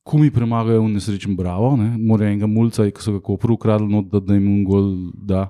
ko 0.05 0.21
mi 0.21 0.29
premagajo 0.31 0.83
v 0.85 0.93
nesrečen 0.93 1.33
Bravo, 1.37 1.73
ne? 1.79 1.95
morajo 1.97 2.29
enega 2.29 2.49
mulca, 2.49 2.85
ki 2.93 3.01
so 3.01 3.15
ga 3.17 3.21
kopru 3.25 3.57
ukradli, 3.57 3.89
not, 3.89 4.11
da, 4.11 4.21
da 4.21 4.37
jim 4.37 4.49
un 4.51 4.63
gol 4.67 4.91
da. 5.17 5.47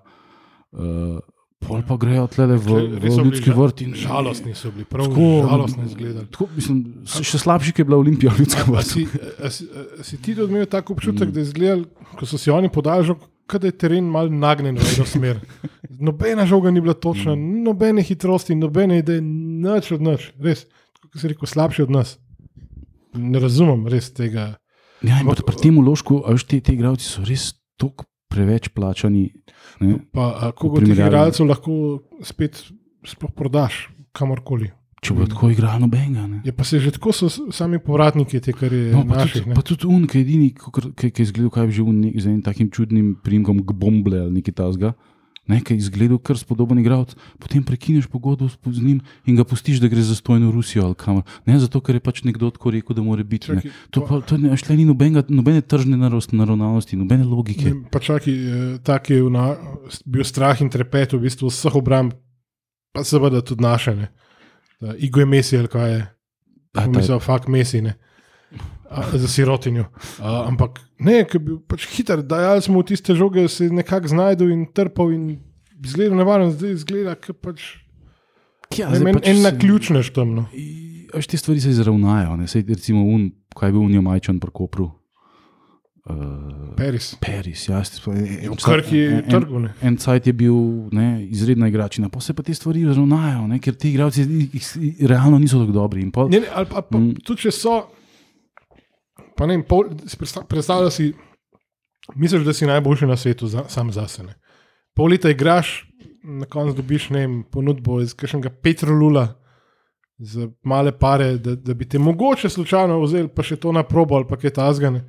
Uh, 0.71 1.19
pol 1.65 1.81
pa 1.87 1.97
grejo 1.99 2.25
tle 2.31 2.47
v, 2.53 2.79
v 3.01 3.11
ljudski 3.11 3.51
vrt. 3.55 3.83
In, 3.83 3.95
Žalostni 3.99 4.55
so 4.55 4.71
bili, 4.71 4.85
prav 4.87 5.09
Tako, 5.09 5.27
žalostni 5.49 5.87
izgledali. 5.89 6.27
Tako, 6.31 6.47
mislim, 6.55 6.81
še 7.05 7.41
slabši, 7.41 7.73
ki 7.75 7.83
je 7.83 7.89
bila 7.89 7.99
Olimpija 7.99 8.31
v 8.31 8.43
ljudskem 8.43 8.71
vrtu. 8.71 8.91
si, 8.91 9.05
a, 9.35 9.51
si, 9.51 9.67
a 9.67 10.05
si 10.07 10.19
ti 10.19 10.35
tudi 10.37 10.53
imel 10.53 10.67
tako 10.71 10.95
občutek, 10.95 11.33
da 11.35 11.41
je 11.41 11.49
izgledal, 11.49 11.85
ko 12.15 12.29
so 12.29 12.39
si 12.39 12.53
oni 12.53 12.71
kot 12.71 13.61
da 13.61 13.69
je 13.69 13.77
teren 13.77 14.07
mal 14.09 14.31
nagnjen 14.31 14.79
v 14.79 14.87
eno 14.95 15.05
smer. 15.05 15.41
Nobena 15.99 16.47
žoga 16.49 16.71
ni 16.71 16.81
bila 16.81 16.95
točna, 16.97 17.35
nobene 17.35 18.03
hitrosti, 18.03 18.55
nobene 18.57 18.99
ideje, 19.03 19.21
nič 19.21 19.91
od 19.95 20.05
nas, 20.05 20.29
res. 20.41 20.65
Kot 21.05 21.21
si 21.21 21.29
rekel, 21.29 21.49
slabši 21.49 21.85
od 21.85 21.93
nas. 21.93 22.15
Ne 23.15 23.39
razumem 23.39 23.87
res 23.87 24.11
tega. 24.11 24.55
Ja, 25.01 25.19
pa 25.21 25.35
pri 25.37 25.57
tem 25.59 25.77
uložku, 25.77 26.21
a 26.21 26.31
veš, 26.31 26.45
te, 26.45 26.59
te 26.59 26.73
igravci 26.73 27.03
so 27.03 27.21
res 27.21 27.53
toliko 27.75 28.05
preveč 28.27 28.69
plačani. 28.69 29.29
Ne? 29.79 29.99
Pa, 30.11 30.31
a, 30.33 30.49
V 30.49 30.55
koliko 30.55 30.81
teh 30.81 30.97
igralcev 30.97 31.45
lahko 31.45 31.73
spet 32.21 32.57
sploh 33.03 33.31
prodaš 33.31 33.89
kamorkoli. 34.11 34.71
Če 34.99 35.13
bo 35.13 35.27
tako 35.29 35.51
igral 35.51 35.77
nobenega. 35.77 36.23
Ne? 36.25 36.39
Je 36.41 36.49
pa 36.49 36.63
se 36.63 36.79
že 36.79 36.89
tako 36.89 37.11
so 37.11 37.27
sami 37.29 37.77
povratniki, 37.77 38.39
te, 38.39 38.49
kar 38.51 38.73
je 38.73 38.89
No, 38.89 39.03
pa, 39.03 39.19
naših. 39.19 39.43
tudi, 39.43 39.49
ne. 39.49 39.53
pa 39.53 39.61
tudi 39.61 39.85
un, 39.85 40.07
ki 40.07 40.17
je 40.17 40.23
edini, 40.23 40.47
ki 40.95 41.11
je 41.11 41.21
izgledal, 41.21 41.51
kaj 41.51 41.63
je 41.63 41.71
že 41.71 41.83
un, 41.83 41.95
nek- 42.01 42.17
z 42.17 42.25
enim 42.25 42.41
takim 42.41 42.71
čudnim 42.71 43.13
primkom 43.21 43.61
Gbomble 43.61 44.19
ali 44.19 44.31
nekaj 44.33 44.55
tasga. 44.55 44.95
Ne, 44.95 45.14
je 45.47 45.77
izgledal 45.77 46.17
kar 46.17 46.37
spodoben 46.37 46.79
igralec, 46.79 47.15
potem 47.39 47.63
prekineš 47.63 48.07
pogodbo 48.07 48.49
z 48.49 48.81
njim 48.81 49.01
in 49.25 49.35
ga 49.35 49.43
pustiš, 49.43 49.77
da 49.79 49.87
gre 49.87 50.01
za 50.01 50.15
stojno 50.15 50.51
Rusijo 50.51 50.85
ali 50.85 50.95
kamor. 50.95 51.23
Ne 51.45 51.59
zato, 51.59 51.81
ker 51.81 51.95
je 51.95 51.99
pač 51.99 52.23
nekdo 52.23 52.49
tako 52.49 52.71
rekel, 52.71 52.95
da 52.95 53.01
mora 53.01 53.23
biti. 53.23 53.51
Ne. 53.51 53.61
Čakaj, 53.61 53.71
To, 53.89 54.05
pa, 54.05 54.21
to 54.21 54.37
ne, 54.37 54.57
šle 54.57 54.77
ni 54.77 54.85
nobenega, 54.85 55.23
nobene 55.29 55.61
tržne 55.61 55.97
naravnanosti, 55.97 56.97
nobene 56.97 57.23
logike. 57.23 57.69
Ne, 57.69 57.89
Pa 57.91 57.99
čakaj, 57.99 58.33
eh, 58.33 58.77
tak 58.83 59.09
je 59.09 59.21
vna, 59.23 59.55
bil 60.05 60.23
strah 60.25 60.61
in 60.61 60.69
trepet 60.69 61.13
v 61.13 61.21
bistvu 61.27 61.53
vseh 61.53 61.75
obramb, 61.77 62.17
pa 62.93 63.03
seveda 63.03 63.41
tudi 63.45 63.61
naše. 63.63 63.95
Ne. 63.95 64.09
Igo 64.97 65.19
je 65.19 65.25
Messi 65.25 65.57
ali 65.57 65.67
kaj 65.67 65.91
je. 65.91 66.01
Mislim, 66.89 67.19
fakt 67.19 67.47
Messi, 67.47 67.81
ne. 67.81 67.95
A, 68.85 69.01
za 69.13 69.27
sirotinjo. 69.27 69.85
A, 70.19 70.45
ampak 70.45 70.79
ne, 70.99 71.23
ker 71.25 71.39
bi 71.39 71.57
pač 71.59 71.87
hiter, 71.87 72.21
dajali 72.21 72.61
smo 72.61 72.79
v 72.79 72.85
tiste 72.85 73.15
žoge, 73.15 73.47
se 73.47 73.65
nekako 73.65 74.07
znašel 74.07 74.51
in 74.51 74.65
trpel 74.67 75.11
in 75.11 75.23
izgledal 75.79 76.17
nevaren, 76.17 76.51
zdaj 76.51 76.71
izgleda, 76.71 77.15
ker 77.15 77.33
pač. 77.33 77.81
ja, 78.77 78.89
Ne, 78.89 79.01
en, 79.03 79.15
pač 79.15 79.27
en 79.27 79.41
naključnež 79.41 80.11
tam. 80.11 80.35
No. 80.35 80.45
Veš, 81.13 81.27
te 81.27 81.37
stvari 81.37 81.59
se 81.59 81.69
izravnajo. 81.69 82.35
Ne? 82.35 82.47
Sej, 82.47 82.65
recimo, 82.67 83.01
un, 83.05 83.31
kaj 83.51 83.69
je 83.69 83.73
bil 83.73 83.81
unija 83.81 84.01
majčan 84.01 84.39
pri 84.39 84.51
Kopru. 84.51 84.91
Uh, 86.05 86.75
Peris. 86.77 87.15
Peris, 87.17 87.63
ja, 87.65 87.79
ste 87.81 87.97
spomnili. 87.97 88.45
V 88.45 88.53
Krki 88.55 88.97
je 88.97 89.21
trgu. 89.25 89.59
ne. 89.59 89.71
En 89.81 89.97
cajt 89.97 90.27
je 90.27 90.33
bil 90.35 90.53
ne, 90.91 91.25
izredna 91.25 91.65
igračina, 91.67 92.09
pa 92.09 92.21
se 92.21 92.33
pa 92.33 92.43
te 92.43 92.53
stvari 92.53 92.83
izravnajo, 92.83 93.47
ne, 93.47 93.57
ker 93.57 93.73
ti 93.73 93.89
igralci 93.89 94.21
i- 94.21 94.49
i- 94.53 95.07
realno 95.07 95.39
niso 95.39 95.57
tako 95.57 95.71
dobri. 95.73 96.05
Pol, 96.11 96.29
Ne, 96.29 96.39
ne, 96.39 96.47
ali 96.53 96.65
pa, 96.67 96.81
pa 96.83 96.97
mm. 96.97 97.15
tudi 97.25 97.41
če 97.41 97.51
so, 97.51 97.87
pa 99.37 99.45
ne 99.45 99.63
pol, 99.63 99.89
si 100.07 100.17
predsta- 100.17 100.45
predstavljaj 100.47 100.91
si 100.91 101.13
misliš, 102.15 102.43
da 102.45 102.53
si 102.53 102.65
najboljši 102.65 103.05
na 103.05 103.17
svetu, 103.17 103.47
za, 103.47 103.63
sam 103.67 103.91
za 103.91 104.07
sebe. 104.07 104.33
Pol 104.93 105.09
leta 105.11 105.29
igraš, 105.29 105.91
na 106.23 106.45
koncu 106.45 106.75
dobiš 106.77 107.09
ne 107.09 107.19
vem, 107.19 107.43
ponudbo 107.43 108.01
iz 108.01 108.13
kakšnega 108.13 108.49
Petrolula 108.49 109.27
za 110.17 110.47
male 110.63 110.91
pare, 110.99 111.37
da, 111.37 111.55
da 111.55 111.73
bi 111.73 111.89
te 111.89 111.99
mogoče 111.99 112.49
slučajno 112.49 113.01
vzeli, 113.01 113.27
pa 113.27 113.43
še 113.43 113.57
to 113.59 113.71
na 113.71 113.83
probo 113.83 114.15
ali 114.15 114.27
pa 114.29 114.37
kaj 114.39 114.55
tasgane. 114.55 115.03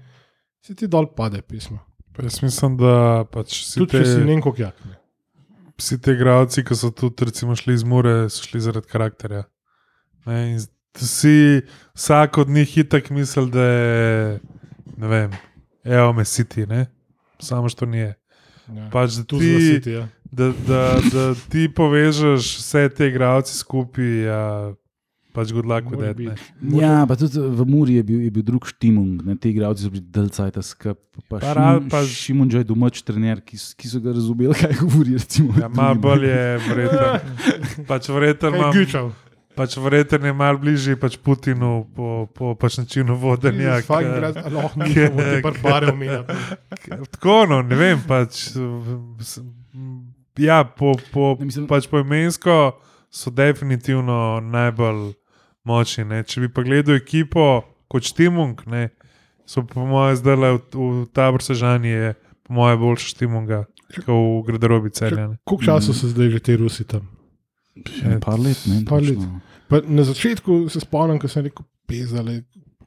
Si 0.61 0.75
ti 0.75 0.89
dol 0.91 1.07
pade 1.15 1.43
pismo. 1.43 1.79
Pa 2.17 2.23
Jaz 2.27 2.41
mislim, 2.43 2.77
da 2.81 3.25
pač 3.31 3.61
vsi 3.63 3.79
Tudi 3.79 3.93
te, 3.93 3.99
če 4.03 4.09
si 4.11 4.25
ne 4.25 4.41
kot 4.43 4.59
jak. 4.59 4.79
Ne. 4.85 4.97
vsi 5.79 5.99
te 6.01 6.15
igravci, 6.17 6.65
ki 6.65 6.75
so 6.75 6.91
tudi 6.91 7.29
recimo, 7.29 7.57
šli 7.57 7.75
iz 7.75 7.85
Mure, 7.85 8.31
so 8.33 8.43
šli 8.43 8.61
zaradi 8.65 8.89
karakterja. 8.89 9.45
Ne, 10.27 10.39
in 10.55 10.59
vsi, 10.99 11.61
vsak 11.95 12.39
od 12.39 12.49
njih 12.49 12.79
itak 12.79 13.11
misli, 13.11 13.51
da 13.51 13.63
je, 13.63 14.41
ne 14.97 15.09
vem, 15.09 15.31
evo 15.85 16.13
me 16.13 16.25
siti, 16.25 16.67
ne? 16.67 16.87
samo 17.39 17.69
što 17.69 17.87
ni. 17.87 17.99
Ja. 17.99 18.15
Pač, 18.91 19.13
da, 19.13 19.25
ti, 19.25 19.37
zlasiti, 19.39 19.91
ja. 19.91 20.09
da, 20.25 20.53
da, 20.67 20.81
da 21.13 21.25
ti 21.47 21.69
povežeš 21.69 22.57
vse 22.59 22.89
te 22.89 23.07
igravce 23.07 23.55
skupaj, 23.55 24.23
ja, 24.23 24.73
pač 25.33 25.53
good 25.53 25.65
luck 25.65 25.87
with 25.87 26.01
that. 26.03 26.41
Ja, 26.75 27.05
pa 27.05 27.15
tudi 27.15 27.39
v 27.39 27.65
Muri 27.65 27.95
je 27.95 28.03
bil, 28.03 28.21
je 28.21 28.31
bil 28.31 28.43
drug 28.43 28.67
štimung, 28.67 29.21
ne, 29.23 29.37
ti 29.37 29.51
igralci 29.51 29.85
so 29.85 29.91
bili 29.91 30.03
delcajta 30.03 30.63
skup. 30.63 30.99
Pa, 31.21 31.21
Pa 31.31 31.39
pa, 31.39 31.53
ra- 31.53 31.69
Šim, 31.75 31.89
pa- 31.89 32.03
Šimon 32.05 32.49
Džaj 32.49 32.65
domač 32.65 33.03
trener, 33.03 33.39
ki, 33.41 33.55
ki 33.77 33.87
so 33.87 34.01
ga 34.01 34.11
razumeli, 34.11 34.55
kaj 34.55 34.75
govori. 34.81 35.15
Recimo, 35.15 35.53
Ja, 35.61 35.69
malo 35.69 35.95
bolj 35.97 36.27
je 36.27 36.41
verjetno. 36.65 37.07
Pač 37.91 38.09
verjetno 38.09 38.51
imam- 38.51 38.73
Gučal. 38.73 39.13
Pač 39.57 39.77
verjetno 39.77 40.27
je 40.27 40.33
malo 40.33 40.59
bližje 40.59 40.97
pač 40.97 41.17
Putinu 41.17 41.87
po, 41.97 42.29
po 42.29 42.55
pač 42.55 42.79
načinu 42.79 43.17
vodenja. 43.17 43.81
Ke- 43.81 44.03
grad, 44.05 44.37
lahko 44.53 44.85
te 44.85 45.09
barbare 45.43 45.91
omenjati. 45.91 46.35
Tako, 47.15 47.47
no, 47.47 47.63
ne 47.63 47.77
vem. 47.77 48.03
Pač, 48.05 48.53
ja, 50.39 50.65
po, 50.65 50.95
po, 51.13 51.37
Ne, 51.39 51.45
mislim- 51.47 51.67
pač 51.67 51.89
poimensko 51.89 52.77
so 53.11 53.31
definitivno 53.31 54.41
najbolj 54.41 55.15
močni. 55.65 56.05
Ne. 56.05 56.23
Če 56.23 56.41
bi 56.41 56.49
pa 56.49 56.63
gledal 56.63 56.97
ekipo 56.97 57.65
kot 57.89 58.03
Štimung, 58.03 58.61
ne, 58.67 58.91
so 59.47 59.63
po 59.63 59.87
mojem 59.87 60.17
zdaj 60.17 60.37
v, 60.37 60.61
v 60.75 61.07
tabor 61.15 61.43
Sežani, 61.43 61.89
je 61.89 62.15
po 62.43 62.55
mojem 62.55 62.79
boljši 62.81 63.09
Štimunga, 63.09 63.65
kot 64.03 64.11
v 64.11 64.43
Gradarobi 64.45 64.91
celjane. 64.91 65.39
Koliko 65.45 65.65
časa 65.65 65.95
so 65.95 66.11
zdaj 66.11 66.31
že 66.31 66.41
te 66.41 66.57
Rusi 66.57 66.85
tam? 66.85 67.07
Ja, 67.77 68.19
par 68.25 68.39
let, 68.41 68.63
ne. 68.67 68.85
Par 68.89 69.03
let. 69.05 69.19
Pa 69.69 69.81
na 69.87 70.05
začetku 70.07 70.69
se 70.73 70.81
spomnim, 70.81 71.19
ko 71.21 71.29
sem 71.29 71.49
rekel, 71.49 71.67
pezale, 71.91 72.41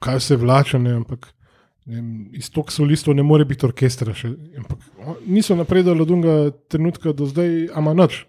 kaj 0.04 0.22
se 0.24 0.38
vlače, 0.40 0.80
ne, 0.80 0.96
ampak 1.02 1.28
ne 1.90 1.96
vem, 1.96 2.10
iz 2.38 2.50
tog 2.54 2.72
solistov 2.72 3.16
ne 3.18 3.26
more 3.26 3.46
biti 3.50 3.68
orkestra. 3.68 4.14
Še, 4.16 4.32
ampak 4.62 4.84
niso 5.28 5.58
napredovali 5.60 6.06
od 6.06 6.14
unega 6.16 6.36
trenutka 6.72 7.14
do 7.14 7.28
zdaj, 7.30 7.70
ama 7.78 7.96
noč. 7.98 8.24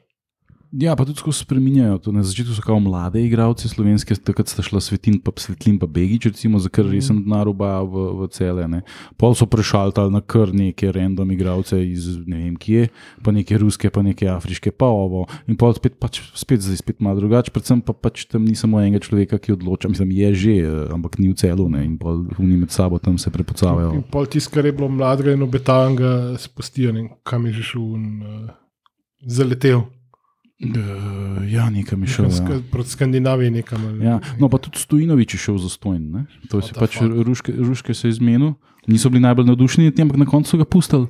Ja, 0.71 0.95
pa 0.95 1.03
tudi 1.03 1.19
skozi 1.19 1.43
spremenjajo. 1.43 1.99
To, 1.99 2.13
Na 2.15 2.23
začetku 2.23 2.55
so 2.55 2.63
kao 2.63 2.79
mlade 2.79 3.19
igralci 3.27 3.67
slovenske, 3.67 4.15
takrat 4.15 4.47
sta 4.47 4.63
šla 4.63 4.79
Svetin, 4.79 5.19
pa 5.19 5.35
Svetlin, 5.35 5.81
pa 5.83 5.91
Begič, 5.91 6.31
recimo, 6.31 6.63
za 6.63 6.71
kar 6.71 6.87
resen 6.87 7.25
denar 7.27 7.51
oba 7.51 7.83
v, 7.83 8.05
v 8.15 8.29
cele. 8.31 8.69
Ne. 8.71 8.87
Pol 9.19 9.35
so 9.35 9.51
prešaltali 9.51 10.15
na 10.15 10.23
kar 10.23 10.55
neke 10.55 10.93
random 10.95 11.35
igralce 11.35 11.75
iz 11.83 12.07
ne 12.23 12.47
vem 12.47 12.55
kje, 12.55 12.87
pa 13.19 13.35
neke 13.35 13.59
ruske, 13.59 13.91
pa 13.91 14.07
neke 14.07 14.31
afriške, 14.31 14.71
pa 14.71 14.87
ovo. 14.87 15.27
In 15.51 15.59
pol 15.59 15.75
spet, 15.75 15.99
pač, 15.99 16.23
spet 16.39 16.63
zdaj 16.63 16.79
spet 16.87 17.03
malo 17.03 17.19
drugače, 17.19 17.51
predvsem 17.51 17.83
pa 17.83 17.91
pač 17.91 18.31
tam 18.31 18.47
ni 18.47 18.55
samo 18.55 18.79
enega 18.79 19.03
človeka, 19.03 19.43
ki 19.43 19.59
odloča, 19.59 19.91
mislim, 19.91 20.15
je 20.15 20.35
že, 20.39 20.57
eh, 20.63 20.87
ampak 20.95 21.19
ni 21.19 21.35
v 21.35 21.39
celu 21.41 21.67
ne. 21.67 21.83
in 21.83 21.99
pol 21.99 22.31
oni 22.39 22.63
med 22.63 22.71
sabo 22.71 23.03
tam 23.03 23.19
se 23.19 23.27
prepocavajo. 23.27 23.91
In 23.99 24.07
pol 24.07 24.31
tisto, 24.31 24.55
kar 24.55 24.63
je 24.63 24.71
bilo 24.71 24.87
mladega 24.87 25.35
in 25.35 25.43
obetavnega, 25.43 26.39
spustijo, 26.39 26.95
vem, 26.95 27.11
kam 27.27 27.51
je 27.51 27.59
že 27.59 27.75
šel 27.75 27.87
in 27.99 28.07
uh, 28.23 28.55
zaletel. 29.27 29.91
Ja, 31.47 31.71
nekam 31.71 32.03
je 32.03 32.09
šel. 32.09 32.25
Ja. 32.25 32.31
Sk 32.31 32.49
proti 32.71 32.91
Skandinaviji 32.91 33.51
nekam. 33.51 33.87
ali- 33.87 34.05
Ja, 34.05 34.21
no, 34.39 34.49
pa 34.49 34.59
tudi 34.59 34.79
Stojinovič 34.79 35.35
je 35.35 35.39
šel 35.39 35.59
za 35.59 35.69
stojn. 35.69 36.27
To 36.51 36.59
je 36.59 36.73
pač 36.75 36.99
ruške, 37.01 37.53
ruške 37.55 37.95
se 37.95 38.09
je 38.09 38.11
izmenil, 38.11 38.53
niso 38.87 39.09
bili 39.09 39.21
najbolj 39.21 39.47
navdušeni, 39.47 39.87
nad 39.87 39.95
tem, 39.95 40.05
ampak 40.05 40.19
na 40.19 40.27
koncu 40.27 40.51
so 40.51 40.57
ga 40.57 40.65
pustili. 40.65 41.07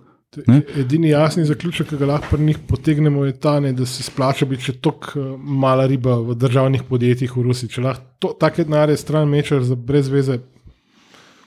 Ne? 0.47 0.63
Edini 0.77 1.09
jasni 1.09 1.43
zaključek, 1.45 1.89
ki 1.89 1.97
ga 1.97 2.07
lahko 2.07 2.27
pri 2.31 2.45
njih 2.45 2.59
potegnemo, 2.61 3.25
je 3.25 3.33
ta, 3.35 3.61
ne, 3.61 3.73
da 3.73 3.87
se 3.87 4.03
splača 4.03 4.47
biti 4.47 4.63
še 4.63 4.73
tako 4.75 5.25
mala 5.37 5.87
riba 5.87 6.15
v 6.17 6.35
državnih 6.37 6.83
podjetjih 6.83 7.35
v 7.35 7.43
Rusiji. 7.43 7.69
Če 7.69 7.81
lahko 7.81 8.05
to, 8.19 8.29
take 8.39 8.63
denarje 8.65 8.97
stran 8.97 9.27
mečeš 9.29 9.63
za 9.65 9.75
brez 9.75 10.07
veze, 10.09 10.39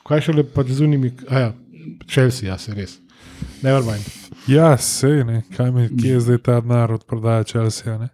kaj 0.03 0.21
še 0.21 0.33
le 0.33 0.43
pač 0.43 0.67
z 0.69 0.83
unimi, 0.83 1.13
a 1.29 1.39
ja, 1.39 1.53
Chelsea, 2.05 2.49
ja, 2.49 2.57
se 2.57 2.73
res. 2.73 2.99
Never 3.63 3.79
mind. 3.81 4.03
Ja, 4.47 4.77
sej, 4.77 5.23
ne, 5.23 5.41
kaj 5.57 5.71
mi, 5.71 5.87
kje 6.01 6.09
je 6.09 6.19
zdaj 6.19 6.37
ta 6.43 6.59
denar 6.61 6.91
od 6.91 7.05
prodaje 7.05 7.43
Chelsea. 7.43 7.97
Ne? 7.97 8.09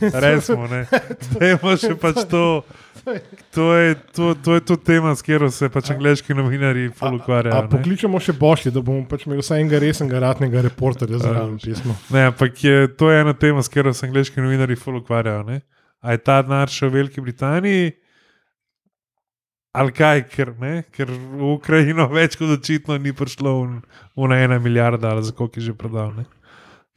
Resmo, 0.24 0.66
ne. 0.66 0.86
Dajmo 1.38 1.76
še 1.78 1.94
pač 2.00 2.24
to. 2.30 2.64
To 3.54 3.74
je, 3.74 3.94
to, 3.94 4.34
to 4.34 4.54
je 4.54 4.60
to 4.66 4.76
tema, 4.76 5.12
s 5.14 5.22
katero 5.22 5.46
se 5.54 5.68
pač 5.70 5.92
angliški 5.94 6.34
novinari 6.34 6.88
ukvarjajo. 6.90 7.54
ne. 7.62 7.70
pokličemo 7.70 8.18
še 8.18 8.34
bošje, 8.34 8.72
da 8.74 8.82
bomo 8.82 9.04
pač 9.06 9.28
imeli 9.28 9.44
vsaj 9.44 9.62
enega 9.62 9.78
resnega 9.78 10.22
ratnega 10.24 10.64
reporterja 10.66 11.20
zraven 11.22 11.54
A, 11.54 11.60
pismo. 11.62 11.94
Ne, 12.10 12.24
ampak 12.32 12.64
je, 12.64 12.88
to 12.98 13.12
je 13.14 13.20
ena 13.22 13.36
tema, 13.38 13.62
s 13.62 13.70
katero 13.70 13.94
se 13.94 14.08
angliški 14.08 14.42
novinari 14.42 14.74
ukvarjajo. 14.74 15.60
A 16.02 16.16
je 16.16 16.18
ta 16.18 16.40
denar 16.42 16.72
še 16.72 16.90
v 16.90 16.98
Veliki 16.98 17.22
Britaniji? 17.22 17.94
Ali 19.76 19.92
kaj, 19.92 20.22
ker, 20.32 20.54
ne? 20.60 20.86
ker 20.94 21.10
v 21.12 21.52
Ukrajino 21.52 22.08
več 22.18 22.38
kot 22.40 22.54
očitno 22.56 22.96
ni 22.96 23.12
prišlo 23.12 23.52
v, 23.60 23.80
v 24.16 24.30
na 24.32 24.40
ena 24.40 24.56
milijarda, 24.62 25.12
ali 25.12 25.26
za 25.26 25.36
koliko 25.36 25.60
je 25.60 25.68
že 25.68 25.74
prodal. 25.76 26.14
ne. 26.16 26.24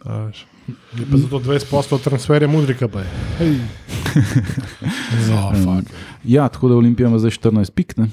A. 0.07 0.31
Je 0.95 1.03
pa 1.11 1.17
zato 1.19 1.39
20% 1.43 1.99
transferja 2.03 2.47
mudrika 2.47 2.87
pa 2.87 3.03
je. 3.03 3.09
Hej. 3.39 3.55
Oh, 5.29 5.53
fuck. 5.53 5.91
Ja, 6.23 6.47
tako 6.49 6.69
da 6.69 6.75
Olimpija 6.75 7.07
ima 7.07 7.19
zdaj 7.19 7.31
14 7.31 7.71
pik, 7.71 7.97
ne? 7.97 8.07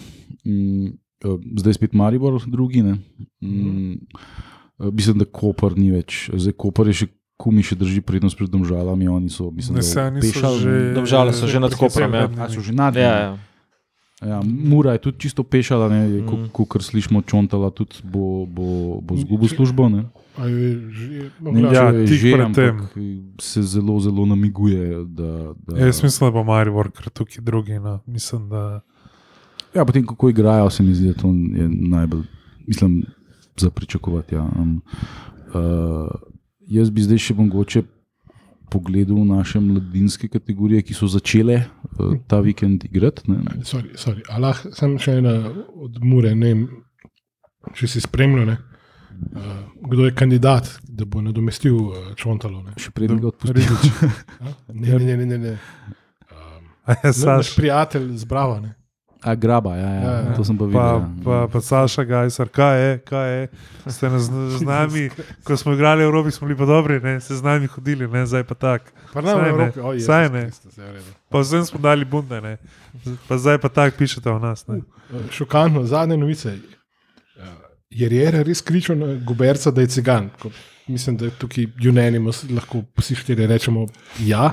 Mm, 0.44 0.86
eh, 1.24 1.38
zdaj 1.56 1.72
spet 1.72 1.92
Maribor, 1.92 2.36
drugi. 2.46 2.82
ne. 2.82 2.98
Mm, 3.40 3.92
eh, 3.92 4.90
mislim, 4.92 5.18
da 5.18 5.24
Koper 5.24 5.78
ni 5.78 5.90
več, 5.90 6.30
zdaj 6.34 6.52
Koper 6.52 6.92
je 6.92 6.94
še. 7.04 7.06
Kumi 7.36 7.60
še 7.60 7.76
drži 7.76 8.00
prednost 8.00 8.32
pred 8.38 8.48
domžalami, 8.48 9.08
oni 9.12 9.28
so, 9.28 9.50
mislim, 9.52 9.76
Ne, 9.76 9.82
da 9.84 10.04
niso 10.08 10.40
Pešal, 10.40 10.54
že. 10.56 10.70
Domžale 10.96 11.34
so 11.36 11.44
že 11.44 11.60
nad 11.60 11.74
Koprom, 11.76 12.14
ja. 12.16 12.48
So 12.48 12.64
že 12.64 12.72
nad 12.72 12.96
Ja, 12.96 13.12
ja. 13.20 13.32
Ja, 14.22 14.40
Mura 14.42 14.92
je 14.92 14.98
tudi 14.98 15.18
čisto 15.18 15.42
pešala, 15.44 15.88
Mm. 15.88 16.48
kot 16.52 16.82
slišimo, 16.82 17.22
čontala, 17.22 17.70
tudi 17.70 18.00
bo, 18.04 18.46
bo, 18.46 19.00
bo 19.00 19.16
zgubil 19.16 19.48
službo. 19.48 19.88
Ne? 19.88 20.04
A 20.36 20.46
je 20.48 21.30
no, 21.40 21.52
Ne, 21.52 21.60
Ja, 21.62 21.92
če 21.92 21.96
je 21.96 22.06
tik 22.06 22.18
že, 22.20 22.32
pred 22.32 22.46
ampak 22.46 22.96
se 23.40 23.62
zelo, 23.62 24.00
zelo 24.00 24.24
namiguje. 24.26 25.04
Da, 25.04 25.52
da, 25.68 25.76
Jaz 25.76 26.02
mislim, 26.02 26.28
da 26.28 26.32
bo 26.32 26.44
Maribor, 26.44 26.88
ker 26.92 27.12
tukaj 27.12 27.44
drugi. 27.44 27.76
No. 27.76 28.00
Mislim, 28.06 28.48
da 28.48 28.80
ja, 29.74 29.84
potem, 29.84 30.06
kako 30.06 30.28
igrajo, 30.32 30.70
se 30.70 30.82
mi 30.82 30.94
zdi, 30.94 31.12
da 31.12 31.20
to 31.20 31.28
je 31.28 31.68
najbolj, 31.68 32.24
mislim, 32.66 33.04
za 33.56 33.70
pričakovati. 33.70 34.34
Ja. 34.34 34.48
Um, 34.56 34.80
uh, 35.52 36.08
jaz 36.66 36.90
bi 36.90 37.04
zdaj 37.04 37.18
še 37.18 37.34
mogoče 37.34 37.82
pogledal 38.70 39.24
naše 39.24 39.60
mladinske 39.60 40.28
kategorije, 40.28 40.82
ki 40.82 40.94
so 40.94 41.06
začele 41.06 41.60
uh, 41.62 42.14
ta 42.26 42.40
vikend 42.40 42.84
igrati. 42.84 43.30
ne. 43.30 43.38
Sorry, 43.64 43.96
sorry. 43.96 44.22
A 44.28 44.38
lahko 44.38 44.72
sem 44.74 44.98
še 44.98 45.18
ena 45.20 45.36
od 45.74 46.00
Mure, 46.04 46.34
ne 46.34 46.52
vem, 46.54 46.64
če 47.74 47.88
si 47.88 48.00
spremljal, 48.00 48.46
ne? 48.46 48.56
Uh, 49.16 49.52
kdo 49.90 50.04
je 50.04 50.14
kandidat, 50.14 50.68
da 50.82 51.04
bo 51.04 51.22
nadomestil 51.24 51.76
uh, 51.76 52.08
Čontalo. 52.16 52.62
Ne? 52.62 52.76
Še 52.80 52.92
prednji 52.92 53.22
ga 53.22 53.30
odpustili. 53.32 53.64
A? 54.44 54.52
ne, 54.74 54.98
ne, 54.98 55.16
ne. 55.16 55.26
ne, 55.26 55.38
ne. 55.38 55.54
Um, 56.28 56.66
naš 57.24 57.54
prijatelj 57.56 58.10
zbrava. 58.26 58.60
Ne? 58.60 58.75
A 59.26 59.34
graba, 59.34 59.74
ja, 59.74 59.90
ja, 59.90 60.02
Ja, 60.02 60.14
ja. 60.22 60.34
to 60.38 60.44
sem 60.46 60.54
pa 60.54 60.64
videl. 60.64 60.78
pa, 60.78 60.86
ja. 60.86 61.10
pa, 61.24 61.36
pa 61.50 61.58
Saša 61.58 62.04
Gajsar, 62.06 62.46
kaj 62.46 62.76
je, 62.78 62.92
kaj 63.02 63.26
je. 63.34 63.42
Ste 63.90 64.06
nas, 64.10 64.30
z 64.30 64.62
nami, 64.62 65.10
ko 65.42 65.56
smo 65.58 65.74
igrali 65.74 66.06
v 66.06 66.06
Evropi, 66.06 66.30
smo 66.30 66.46
bili 66.46 66.58
pa 66.58 66.66
dobri, 66.66 67.00
ne? 67.02 67.18
ste 67.18 67.34
z 67.34 67.42
nami 67.42 67.66
hodili, 67.66 68.06
ne? 68.06 68.22
zdaj 68.22 68.46
pa 68.46 68.54
tak. 68.54 68.94
Pa 69.10 69.18
nam 69.18 69.42
Saj 69.42 69.50
ne, 69.50 69.66
Jezus 69.74 70.06
saj 70.06 70.30
ne. 70.30 70.42
Ja. 70.78 71.02
Pa 71.26 71.42
vsem 71.42 71.66
smo 71.66 71.82
dali 71.82 72.06
bunde, 72.06 72.38
ne? 72.38 72.54
pa 73.26 73.34
zdaj 73.34 73.58
pa 73.58 73.66
tak 73.68 73.98
pišete 73.98 74.30
o 74.30 74.38
nas. 74.38 74.62
Ne? 74.70 74.86
Uh, 75.10 75.26
Šokantno, 75.34 75.82
zadnje 75.82 76.16
novice. 76.16 76.54
Uh, 77.34 77.50
je 77.90 78.06
Rjera 78.08 78.46
res 78.46 78.62
kričal 78.62 78.94
na 78.94 79.18
Guberca, 79.18 79.74
da 79.74 79.82
je 79.82 79.90
cigan. 79.98 80.30
Ko, 80.38 80.54
mislim, 80.86 81.16
da 81.16 81.24
je 81.24 81.30
tukaj 81.30 81.66
unanimous, 81.88 82.44
lahko 82.50 82.82
vsi 82.98 83.14
štiri 83.14 83.46
rečemo 83.46 83.86
ja. 84.20 84.52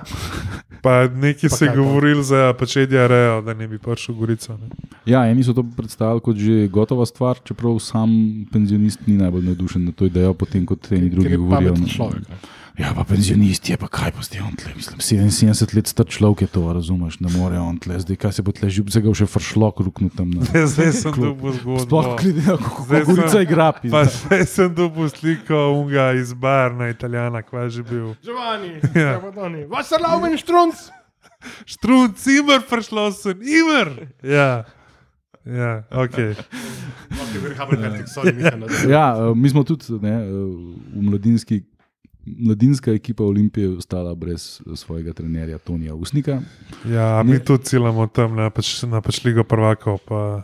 Pa 0.82 1.08
nekaj 1.08 1.50
Pa 1.50 1.56
se 1.56 1.66
je 1.66 1.76
govorilo 1.76 2.24
za 2.24 2.54
pačedja 2.60 3.08
rejo, 3.08 3.42
da 3.42 3.54
ne 3.54 3.68
bi 3.68 3.78
prišel 3.78 4.16
Gorico. 4.16 4.58
Ne. 4.58 4.68
Ja, 5.06 5.26
eni 5.30 5.44
so 5.44 5.54
to 5.54 5.64
predstavili 5.78 6.22
kot 6.22 6.36
že 6.38 6.68
gotova 6.68 7.06
stvar, 7.06 7.40
čeprav 7.44 7.80
sam 7.80 8.10
penzionist 8.52 9.08
ni 9.08 9.18
najbolj 9.18 9.46
navdušen 9.46 9.86
nad 9.86 9.96
to 9.96 10.06
idejo, 10.06 10.34
potem 10.34 10.66
kot 10.66 10.92
eni 10.92 11.10
drugi 11.10 11.38
govorijo. 11.38 11.74
ne. 11.74 11.88
človek. 11.88 12.30
ne. 12.30 12.36
Ja, 12.74 12.90
pa 12.98 13.04
penzionist 13.06 13.70
je, 13.70 13.78
pa 13.78 13.86
kaj 13.86 14.12
pa 14.12 14.24
zdaj 14.26 14.42
on 14.42 14.56
tle, 14.58 14.72
mislim, 14.74 14.98
77 14.98 15.76
let 15.78 15.88
star 15.88 16.06
človek 16.06 16.42
je 16.42 16.48
to, 16.48 16.64
razumeš, 16.74 17.20
ne 17.22 17.30
more 17.30 17.60
on 17.62 17.78
tle, 17.78 18.00
zdaj 18.02 18.18
kaj 18.18 18.32
se 18.34 18.42
bo 18.42 18.50
tle 18.52 18.66
se 18.90 19.02
ga 19.02 19.14
še 19.14 19.28
fršlok 19.30 19.84
ruknil 19.86 20.10
tam 20.10 20.32
na. 20.34 20.42
Zdaj 20.42 20.90
sem 20.92 21.14
dobil 21.14 21.54
zgodbo. 21.54 21.84
Sploh 21.84 22.08
glede 22.18 22.42
na 22.42 22.58
to, 22.58 22.64
kako 22.66 22.86
Gorica 23.06 23.30
sem- 23.30 23.46
igra. 23.46 23.68
Pa 23.78 24.02
zdaj 24.06 24.46
sem 24.50 24.74
dobil 24.74 25.06
sliko 25.08 25.60
unga 25.76 26.08
iz 26.14 26.34
Barna, 26.34 26.90
italijana, 26.90 27.44
kva 27.44 27.68
je 27.68 27.78
že 27.78 27.84
bil. 27.84 28.08
Giovanni, 28.22 28.74
Ja. 28.96 29.20
Giovanni, 29.22 29.68
was 29.70 29.92
erlauben 29.92 30.34
Strunz? 30.34 30.90
Štrun, 31.68 32.10
cimer, 32.16 32.64
prišlo 32.66 33.12
sem, 33.12 33.38
imer. 33.38 34.08
Ja, 34.24 34.64
ja, 35.46 35.84
ok. 35.92 36.18
Okay, 37.14 37.38
wir 37.38 37.54
haben 37.54 37.78
fertig, 37.78 38.08
sorry. 38.10 38.34
Ja, 38.90 39.14
eh, 39.14 39.36
mi 39.36 39.50
smo 39.50 39.62
tudi 39.62 39.94
ne, 40.02 40.10
eh, 40.10 40.26
v 40.90 41.02
mladinski. 41.04 41.62
Mladinska 42.26 42.92
ekipa 42.92 43.24
Olimpije 43.24 43.64
je 43.66 43.78
ostala 43.78 44.16
brez 44.16 44.46
svojega 44.76 45.14
trenerja 45.14 45.58
Tonija 45.58 45.96
Usnika. 45.96 46.42
Ja, 46.86 47.24
mi 47.24 47.40
tudi 47.40 47.64
ciljamo 47.66 48.08
tam 48.08 48.36
na, 48.36 48.50
pač, 48.50 48.84
na 48.84 49.02
pač 49.02 49.24
ligo 49.24 49.44
prvakov. 49.44 49.98
Pa... 50.00 50.42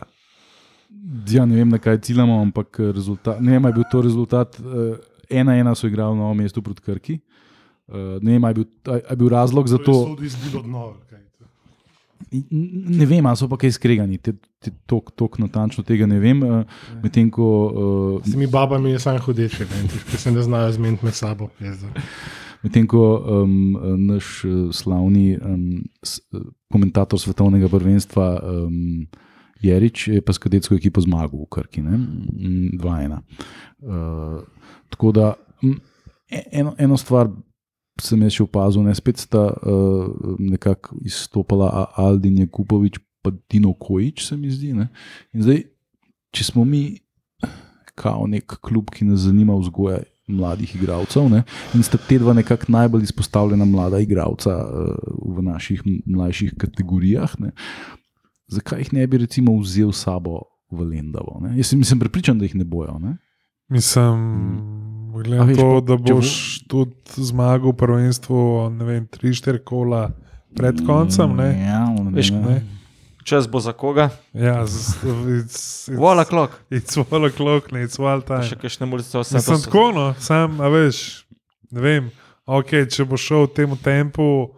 Ja, 1.26 1.44
ne 1.44 1.56
vem, 1.56 1.68
na 1.68 1.78
kaj 1.78 1.98
ciljamo, 2.00 2.42
ampak 2.42 2.78
rezultat, 2.80 3.40
ne 3.40 3.52
vem, 3.52 3.64
ali 3.64 3.70
je 3.70 3.74
bil 3.74 3.84
to 3.90 4.02
rezultat. 4.02 4.56
eh, 4.56 4.96
Ena, 5.30 5.54
ena 5.54 5.74
so 5.74 5.86
igrali 5.86 6.18
na 6.18 6.34
mestu 6.34 6.62
proti 6.62 6.82
Krki. 6.82 7.14
Eh, 7.88 7.94
Ne 8.20 8.32
vem, 8.32 8.44
ali 8.44 8.50
je 8.50 8.54
bil, 8.54 8.64
ali 8.86 9.02
je 9.10 9.16
bil 9.16 9.28
razlog 9.28 9.68
za 9.68 9.76
To 9.76 9.82
je 9.82 9.86
to. 9.86 9.92
sod 10.06 10.22
izgubil 10.22 10.62
dno. 10.62 10.94
kaj 11.08 11.18
je 11.18 11.24
to? 11.24 11.26
N- 11.26 11.29
Ne 12.30 13.06
vem, 13.06 13.26
ali 13.26 13.36
so 13.36 13.48
pa 13.48 13.56
kaj 13.56 13.72
skregani, 13.72 14.18
tako 14.86 15.28
natančno 15.38 15.84
tega 15.84 16.06
ne 16.06 16.18
vem. 16.20 16.42
eh, 16.44 16.64
Medtem 17.02 17.30
ko 17.30 17.46
eh, 18.22 18.28
S 18.28 18.32
temi 18.32 18.46
babami 18.46 18.90
je 18.90 18.98
samo 18.98 19.18
hudeče, 19.18 19.66
ki 20.10 20.16
se 20.16 20.30
ne 20.32 20.42
znajo 20.42 20.72
zmeniti 20.72 21.04
med 21.04 21.14
sabo. 21.14 21.48
Medtem 22.62 22.86
ko 22.86 23.02
um, 23.42 23.78
naš 24.06 24.44
uh, 24.44 24.68
slavni 24.72 25.38
um, 25.40 25.80
uh, 26.36 26.42
komentator 26.72 27.20
svetovnega 27.20 27.68
prvenstva 27.72 28.40
um, 28.44 29.06
Jerič 29.60 30.08
je 30.08 30.20
pa 30.20 30.32
s 30.32 30.38
kadetsko 30.38 30.74
ekipo 30.76 31.00
zmagal 31.00 31.40
v 31.40 31.48
Krki, 31.48 31.82
ne? 31.84 31.96
Mm, 31.96 32.76
2-1. 32.80 33.16
Uh, 33.80 34.44
tako 34.92 35.12
da 35.12 35.34
mm, 35.62 35.76
e- 36.30 36.44
eno, 36.52 36.74
eno 36.78 36.96
stvar 36.96 37.28
sem 38.04 38.22
jaz 38.26 38.36
še 38.36 38.44
opazil, 38.46 38.84
ne 38.86 38.94
spet 38.96 39.20
sta 39.22 39.46
uh, 39.50 40.36
nekako 40.38 40.98
izstopala 41.06 41.88
Aldin 42.00 42.40
Jakupovič 42.44 43.00
pa 43.20 43.32
Dino 43.50 43.74
Kojič, 43.76 44.24
se 44.28 44.36
mi 44.36 44.50
zdi. 44.52 44.72
Ne? 44.76 44.88
In 45.36 45.44
zdaj, 45.44 45.64
če 46.32 46.46
smo 46.46 46.64
mi 46.64 47.00
kao 47.98 48.24
nek 48.30 48.56
klub, 48.64 48.88
ki 48.94 49.04
nas 49.08 49.26
zanima 49.26 49.56
vzgoja 49.60 50.00
mladih 50.30 50.72
igralcev. 50.78 51.28
Ne? 51.28 51.42
In 51.76 51.84
sta 51.84 51.98
te 52.00 52.20
dva 52.22 52.32
nekako 52.36 52.70
najbolj 52.72 53.08
izpostavljena 53.10 53.66
mlada 53.68 54.00
igralca 54.00 54.56
uh, 54.56 54.94
v 55.36 55.44
naših 55.44 55.82
mlajših 56.06 56.54
kategorijah. 56.60 57.34
Ne? 57.42 57.52
Zakaj 58.50 58.86
jih 58.86 58.94
ne 58.96 59.06
bi 59.06 59.24
recimo 59.26 59.54
vzel 59.60 59.92
s 59.92 60.06
sabo 60.06 60.40
v 60.70 60.86
Lendavo? 60.94 61.40
Ne? 61.44 61.56
Jaz 61.58 61.74
sem, 61.74 61.84
sem 61.84 62.00
pripričan, 62.00 62.38
da 62.38 62.48
jih 62.48 62.56
ne 62.56 62.64
bojo. 62.64 62.96
Ne? 63.02 63.18
Mislim, 63.70 64.16
A 64.96 64.99
glede 65.12 65.36
na 65.36 65.46
to, 65.48 65.68
pa, 65.70 65.80
da 65.82 65.94
če 65.96 66.02
bo- 66.04 66.16
boš 66.16 66.30
tudi 66.64 66.94
zmagal 67.18 67.70
v 67.70 67.76
prvenstvu, 67.76 68.38
ne 68.70 68.84
vem, 68.84 69.06
tri, 69.06 69.30
štiri 69.30 69.58
kola 69.60 70.10
pred 70.50 70.82
koncem. 70.82 71.34
Ne? 71.34 71.48
Ja, 71.60 71.86
ne, 71.86 72.10
Veš, 72.10 72.30
ne. 72.30 72.40
Ne? 72.40 72.58
Čas 73.22 73.46
bo 73.46 73.60
za 73.60 73.72
koga? 73.72 74.08
Ja, 74.32 74.64
it's, 74.64 75.88
Vola 75.88 76.24
klok. 76.24 76.56
It's 76.68 76.96
all 76.96 77.24
o'clock, 77.24 77.70
ne, 77.70 77.84
it's 77.84 78.00
all 78.00 78.20
Pa 78.20 78.40
Še 78.40 78.54
time. 78.54 78.60
kakšne 78.62 78.86
muljice 78.86 79.18
vse. 79.18 79.38
Sem 79.38 79.60
tako, 79.60 79.92
no, 79.92 80.06
sam, 80.18 80.56
a 80.58 80.68
veš, 80.68 81.26
ne 81.70 81.80
vem, 81.80 82.04
okay, 82.44 82.84
če 82.84 83.04
bo 83.04 83.14
šel 83.14 83.44
v 83.44 83.52
tem 83.52 83.76
tempu, 83.76 84.56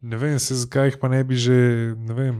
ne 0.00 0.16
vem, 0.16 0.38
se 0.38 0.54
zakaj 0.54 0.88
jih 0.88 0.96
pa 0.96 1.08
ne 1.08 1.20
bi 1.20 1.34
že, 1.34 1.58
ne 1.98 2.14
vem, 2.14 2.36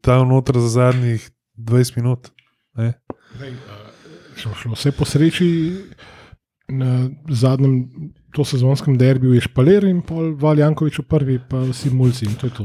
dal 0.00 0.26
noter 0.26 0.60
za 0.60 0.68
zadnjih 0.84 1.24
20 1.56 1.96
minut. 1.96 2.28
Ne? 2.76 2.92
Šlo, 4.36 4.52
šlo 4.54 4.76
vse 4.76 4.92
po 4.92 5.04
sreči. 5.04 5.48
Na 6.72 7.10
zadnjem 7.28 8.12
to 8.32 8.46
sezonskem 8.48 8.96
derbiju 8.96 9.34
je 9.36 9.44
Špaler 9.44 9.84
in 9.84 10.00
pol 10.06 10.32
Valjankovič 10.40 11.02
v 11.02 11.04
prvi, 11.08 11.36
pa 11.50 11.60
vsi 11.68 11.92
mulci 11.92 12.24
in 12.30 12.38
to 12.40 12.48
je 12.48 12.54
to. 12.56 12.64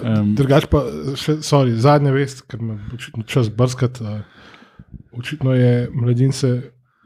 Um, 0.00 0.32
Drugač 0.38 0.68
pa, 0.72 0.80
še, 1.20 1.38
sorry, 1.44 1.76
zadnja 1.76 2.14
vest, 2.14 2.46
ker 2.48 2.62
me 2.64 2.78
očitno 2.96 3.26
čas 3.28 3.52
brskati. 3.52 4.00
Uh, 4.00 5.20
očitno 5.20 5.52
je 5.52 5.90
mladince 5.92 6.56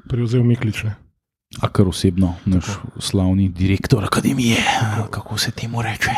prevzel 0.07 0.47
Miklič. 0.47 0.87
Ne? 0.87 0.95
a 1.63 1.69
kar 1.69 1.89
osebno, 1.89 2.35
naš 2.45 2.65
slavni 3.01 3.49
direktor 3.49 4.05
akademije, 4.05 4.57
kako 5.11 5.39
se 5.39 5.51
temu 5.51 5.83
reče. 5.83 6.11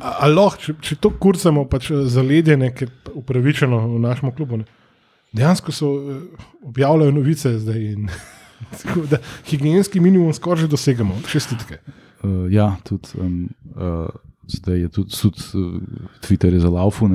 A, 0.00 0.16
a 0.20 0.28
lahko, 0.28 0.62
če, 0.62 0.74
če 0.80 0.96
to 1.02 1.10
kurcamo, 1.18 1.66
pač 1.68 1.90
eh, 1.90 2.04
zaledjene, 2.10 2.70
ker 2.74 2.88
je 2.88 3.14
upravičeno 3.18 3.80
v 3.96 4.00
našem 4.00 4.30
klubu. 4.36 4.62
Ne? 4.62 4.68
Dejansko 5.34 5.74
so 5.74 5.90
eh, 5.98 6.20
objavljajo 6.64 7.16
novice 7.18 7.56
zdaj. 7.58 7.82
In, 7.96 8.08
tako 8.82 9.06
da 9.10 9.18
higienski 9.48 10.00
minimum 10.00 10.32
skoraj 10.32 10.66
že 10.66 10.68
dosegamo, 10.68 11.18
čestitke. 11.30 11.80
Uh, 12.22 12.46
ja, 12.52 12.76
tudi. 12.84 13.08
Um, 13.20 13.48
uh, 13.76 14.06
Zdaj 14.46 14.78
je 14.78 14.88
tudi, 14.88 15.10
tudi 15.10 15.42
uh, 15.54 15.82
Twitter 16.22 16.52
je 16.54 16.60
za 16.60 16.68
laufu. 16.70 17.08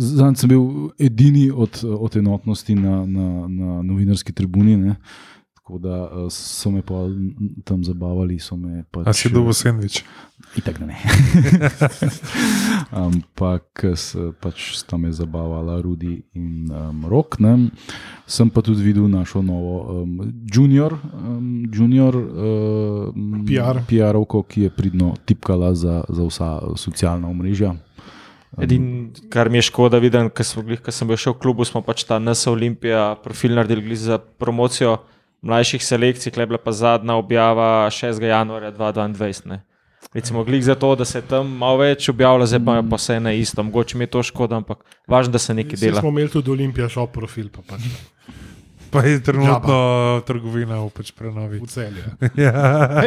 Zanj 0.00 0.38
sem 0.40 0.48
bil 0.48 0.62
edini 0.96 1.50
od, 1.50 1.82
od 1.84 2.16
enotnosti 2.16 2.74
na, 2.74 3.02
na, 3.06 3.48
na 3.48 3.82
novinarski 3.82 4.32
tribuni. 4.32 4.78
Ne. 4.80 4.96
Tako 5.64 5.78
da 5.78 6.10
uh, 6.12 6.26
so 6.28 6.70
me 6.70 6.82
pa 6.82 6.94
tam 7.64 7.84
zabavali. 7.84 8.36
Pač, 8.90 9.06
A 9.08 9.12
si 9.16 9.30
dobil 9.32 9.56
sendvič? 9.56 10.04
Itak 10.60 10.76
da 10.76 10.86
ne. 10.86 10.96
Ampak 13.08 13.80
s, 13.96 14.12
pač 14.44 14.76
sta 14.76 15.00
me 15.00 15.08
zabavala 15.08 15.80
Rudi 15.80 16.20
in 16.36 16.68
um, 16.68 17.06
Rok. 17.08 17.40
Ne. 17.40 17.70
Sem 18.28 18.52
pa 18.52 18.60
tudi 18.60 18.84
videl 18.84 19.08
našo 19.08 19.40
novo 19.40 20.02
um, 20.02 20.20
junior, 20.44 20.98
um, 21.16 21.64
junior 21.72 22.12
um, 22.12 23.40
PR. 23.48 23.80
PR-ovko, 23.88 24.44
ki 24.44 24.68
je 24.68 24.70
pridno 24.70 25.14
tipkala 25.24 25.72
za, 25.72 26.04
za 26.12 26.28
vsa 26.28 26.50
socialna 26.76 27.32
omrežja. 27.32 27.72
Edin, 28.60 29.16
kar 29.32 29.48
mi 29.48 29.64
je 29.64 29.70
škoda, 29.72 29.96
vidim, 29.96 30.28
ker 30.28 30.44
sem, 30.44 30.76
sem 30.92 31.08
bil 31.08 31.16
še 31.16 31.32
v 31.32 31.40
klubu, 31.40 31.64
smo 31.64 31.80
pač 31.80 32.04
ta 32.04 32.20
NS 32.20 32.52
Olimpija 32.52 33.14
profil 33.24 33.56
naredili 33.56 33.96
za 33.96 34.20
promocijo 34.20 34.98
mlajših 35.44 35.84
selekcij, 35.84 36.32
klej 36.32 36.48
bila 36.50 36.58
pa 36.58 36.72
zadnja 36.72 37.14
objava 37.20 37.90
6. 37.90 38.22
januarja 38.22 38.72
2022. 38.72 39.46
ne. 39.46 39.62
Recimo, 40.14 40.44
glih 40.44 40.64
za 40.64 40.74
to, 40.74 40.94
da 40.94 41.04
se 41.04 41.18
je 41.18 41.22
tam 41.22 41.48
malo 41.58 41.80
več 41.82 42.08
objavlja, 42.08 42.46
zdaj 42.46 42.60
pa 42.64 42.76
je 42.76 42.82
pa 42.90 42.96
vse 42.96 43.20
na 43.20 43.32
isto. 43.32 43.62
Mogoče 43.62 43.98
mi 43.98 44.04
je 44.04 44.10
to 44.14 44.22
škoda, 44.22 44.56
ampak 44.56 44.84
važno, 45.08 45.32
da 45.32 45.38
se 45.38 45.54
nekaj 45.54 45.80
dela. 45.80 46.00
smo 46.00 46.08
imeli 46.08 46.30
tudi 46.30 46.50
Olimpija, 46.50 46.88
šel 46.88 47.06
profil, 47.06 47.48
pa 47.50 47.64
pač 47.66 47.88
Pa 48.94 49.02
je 49.02 49.18
trenutno 49.26 50.22
trgovina 50.26 50.78
v 50.84 50.90
pač 50.94 51.10
prenovi. 51.18 51.58
v 51.58 51.66
celju. 51.66 52.02
Ja. 52.38 53.02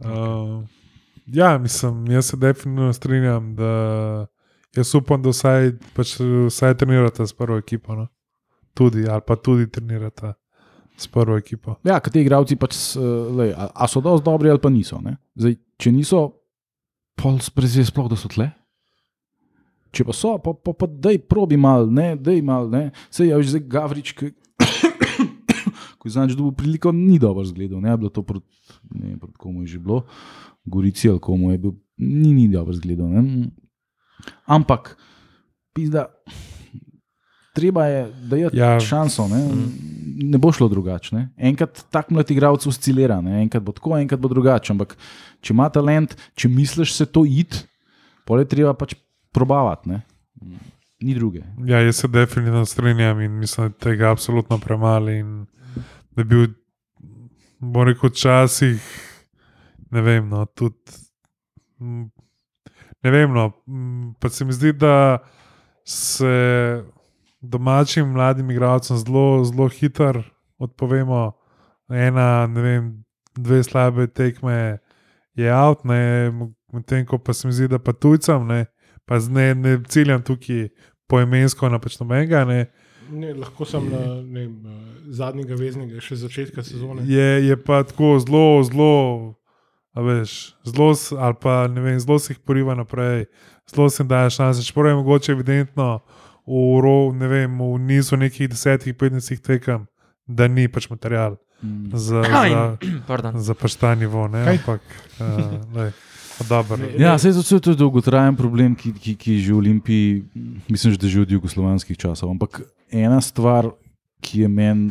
Uh, 0.00 0.64
ja, 1.40 1.58
mislim, 1.58 2.06
jaz 2.10 2.30
se 2.30 2.36
definitivno 2.36 2.92
strinjam, 2.92 3.52
da 3.56 3.72
jaz 4.76 4.94
upam, 4.94 5.20
da 5.22 5.28
vsaj, 5.28 5.74
pač, 5.92 6.16
vsaj 6.48 6.78
trenirate 6.80 7.26
s 7.26 7.36
prvo 7.36 7.58
ekipo. 7.60 7.94
No? 7.94 8.08
Tudi, 8.78 9.08
ali 9.10 9.24
pa 9.26 9.34
tudi 9.34 9.66
trenirate 9.66 10.36
s 10.98 11.10
prvo 11.10 11.38
ekipo. 11.38 11.76
Ja, 11.86 11.98
ker 12.02 12.14
ti 12.14 12.22
igravci 12.22 12.58
pač, 12.58 12.76
uh, 12.98 13.30
lej, 13.38 13.54
a, 13.54 13.86
so 13.90 14.02
dosti 14.02 14.26
dobri 14.26 14.50
ali 14.50 14.62
pa 14.62 14.70
niso. 14.70 14.98
Zdaj, 15.38 15.58
če 15.78 15.92
niso, 15.94 16.22
pol 17.18 17.38
sprezi 17.42 17.86
sploh, 17.86 18.10
da 18.10 18.18
so 18.18 18.30
tle. 18.30 18.50
Če 19.94 20.04
pa 20.04 20.14
so, 20.14 20.34
pa, 20.42 20.52
pa, 20.52 20.74
pa 20.76 20.86
dej 20.90 21.20
probi 21.30 21.56
mal, 21.60 21.86
ne, 21.88 22.12
dej 22.18 22.42
mal, 22.44 22.68
ne. 22.70 22.90
Sej 23.14 23.32
je 23.32 23.40
že 23.46 23.54
zdaj 23.56 23.64
Gavrič, 23.72 24.12
ki 24.18 24.34
ko 25.98 26.10
je 26.10 26.12
znaš 26.12 26.36
dobil 26.36 26.52
priliko, 26.58 26.92
ni 26.92 27.16
dobro 27.18 27.46
zgledal, 27.46 27.80
ne, 27.80 27.96
bilo 27.96 28.12
to 28.12 28.22
proti, 28.26 28.46
ne 28.92 29.14
vem, 29.14 29.18
proti 29.22 29.38
komu 29.40 29.64
je 29.64 29.78
že 29.78 29.80
bilo, 29.80 30.04
Gorici 30.68 31.08
ali 31.08 31.22
komu 31.22 31.54
je 31.54 31.62
bil, 31.62 31.72
ni, 31.96 32.34
ni 32.36 32.46
dobro 32.52 32.76
zgledal, 32.76 33.08
ne. 33.08 33.48
Ampak, 34.44 34.98
pizda, 35.72 36.10
treba 37.58 37.86
je 37.86 38.00
dajati 38.30 38.56
Ja. 38.56 38.76
šanso, 38.80 39.26
ne. 39.28 39.42
ne 40.22 40.38
bo 40.38 40.52
šlo 40.52 40.68
drugače. 40.68 41.16
ne. 41.16 41.24
Enkrat 41.36 41.82
tak 41.90 42.10
mlad 42.10 42.30
igralec 42.30 42.66
oscilira, 42.66 43.18
ne? 43.20 43.42
enkrat 43.42 43.62
bo 43.62 43.72
tako, 43.72 43.96
enkrat 43.98 44.20
bo 44.20 44.28
drugače. 44.28 44.72
Ampak 44.72 44.94
če 45.40 45.52
ima 45.52 45.66
talent, 45.68 46.14
če 46.34 46.48
misliš 46.48 46.94
se 46.94 47.06
to 47.06 47.24
id, 47.24 47.58
pole 48.24 48.44
treba 48.44 48.74
pač 48.74 48.94
probavati. 49.32 49.90
Ne? 49.90 50.00
Ni 51.00 51.14
druge. 51.14 51.42
Ja, 51.64 51.78
jaz 51.80 51.96
se 51.96 52.08
definitivno 52.08 52.64
strinjam 52.66 53.20
in 53.20 53.36
mislim, 53.38 53.68
da 53.68 53.70
je 53.70 53.78
tega 53.86 54.10
absolutno 54.10 54.58
premalo. 54.58 55.10
in 55.10 55.46
Da 56.10 56.22
je 56.22 56.26
bil, 56.26 56.46
bom 57.60 57.86
rekel, 57.86 58.10
včasih 58.10 58.82
ne 59.90 60.02
vem, 60.02 60.26
no, 60.28 60.46
tudi. 60.46 60.96
mm, 61.78 62.08
Ne 62.98 63.10
vem, 63.10 63.30
no, 63.30 63.52
mm, 63.66 64.16
pa 64.18 64.28
se 64.28 64.44
mi 64.44 64.52
zdi, 64.52 64.72
da 64.74 65.18
se 65.84 66.26
domačim 67.40 68.12
mladim 68.12 68.50
igralcem 68.50 68.96
zelo, 68.96 69.44
zelo 69.44 69.68
hitro 69.68 70.22
odpovemo. 70.58 71.32
Ena, 71.88 72.46
ne 72.46 72.62
vem, 72.62 73.04
dve 73.36 73.62
slabe 73.62 74.06
tekme 74.06 74.78
je 75.34 75.52
out, 75.54 75.84
ne, 75.84 76.32
medtem 76.72 77.06
ko 77.06 77.18
pa 77.18 77.32
se 77.32 77.48
mi 77.48 77.52
zdi, 77.52 77.68
da 77.68 77.78
pa 77.78 77.92
tujcem, 77.92 78.46
ne, 78.46 78.66
pa 79.06 79.20
z 79.20 79.30
ne, 79.32 79.54
ne 79.54 79.78
ciljam 79.88 80.22
tukaj 80.22 80.68
poemensko 81.08 81.68
na 81.68 81.78
pač 81.78 81.96
nobenega, 82.00 82.44
ne, 82.44 82.66
Ne, 83.08 83.32
lahko 83.32 83.64
sem 83.64 83.84
na 83.88 84.00
ne, 84.20 84.42
eh, 84.44 84.80
zadnjega 85.16 85.56
veznega, 85.56 86.00
še 86.04 86.18
začetka 86.20 86.62
sezone. 86.62 87.06
je, 87.08 87.48
je 87.48 87.56
pa 87.56 87.80
tako 87.82 88.18
zelo, 88.20 88.62
zelo, 88.68 89.34
a 89.96 90.04
veš, 90.04 90.52
zelo, 90.68 90.92
ali 91.16 91.36
pa 91.40 91.54
ne 91.72 91.80
vem, 91.80 91.96
zelo 92.00 92.18
se 92.18 92.34
jih 92.34 92.40
poriva 92.44 92.74
naprej, 92.76 93.24
zelo 93.70 93.88
se 93.88 94.02
jim 94.02 94.08
daje 94.08 94.30
šanse. 94.30 94.66
Čeprav 94.66 94.92
je 94.92 94.98
mogoče 95.00 95.32
evidentno 95.32 96.00
v, 96.48 97.12
ne 97.12 97.28
vem, 97.28 97.58
v 97.60 97.76
nizu 97.78 98.16
nekih 98.16 98.48
desetih, 98.48 98.96
petnajstih 98.96 99.40
tekem, 99.44 99.84
da 100.26 100.48
ni 100.48 100.68
pač 100.68 100.88
material 100.90 101.36
Mm. 101.62 101.90
za, 101.92 102.22
za, 102.22 102.76
Pardon. 103.10 103.38
za 103.38 103.54
ta 103.80 103.94
nivo, 103.94 104.28
ne, 104.28 104.44
Kaj? 104.44 104.54
ampak, 104.56 104.80
uh, 105.18 105.74
lej, 105.76 105.90
dobro. 106.48 106.78
Ja, 106.98 107.18
se 107.18 107.28
je 107.28 107.60
to 107.60 107.74
dolgotrajen 107.74 108.36
problem, 108.36 108.74
ki, 108.74 108.92
ki, 108.92 109.14
ki 109.16 109.38
že 109.38 109.52
v 109.52 109.58
Olimpiji, 109.58 110.24
mislim, 110.68 110.92
že 110.94 110.98
da 110.98 111.08
že 111.08 111.20
od 111.20 111.30
jugoslovanskih 111.30 111.98
časov. 111.98 112.30
Ampak 112.30 112.62
ena 112.94 113.20
stvar, 113.20 113.74
ki 114.22 114.46
je 114.46 114.48
meni 114.48 114.90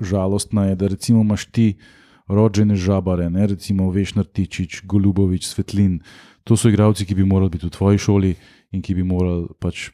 žalostna, 0.00 0.68
je, 0.68 0.76
da 0.76 0.86
recimo 0.92 1.24
imaš 1.24 1.48
ti 1.48 1.78
rođene 2.28 2.76
žabare, 2.76 3.30
ne? 3.30 3.46
recimo 3.46 3.90
Vešnar 3.90 4.28
Tičič, 4.28 4.84
Golubovič, 4.84 5.48
Svetlin. 5.48 6.04
To 6.44 6.56
so 6.56 6.68
igralci, 6.68 7.08
ki 7.08 7.16
bi 7.16 7.24
morali 7.24 7.50
biti 7.50 7.66
v 7.66 7.72
tvoji 7.72 7.98
šoli 7.98 8.36
in 8.72 8.82
ki 8.84 8.94
bi 8.98 9.02
morali 9.06 9.46
pač. 9.60 9.88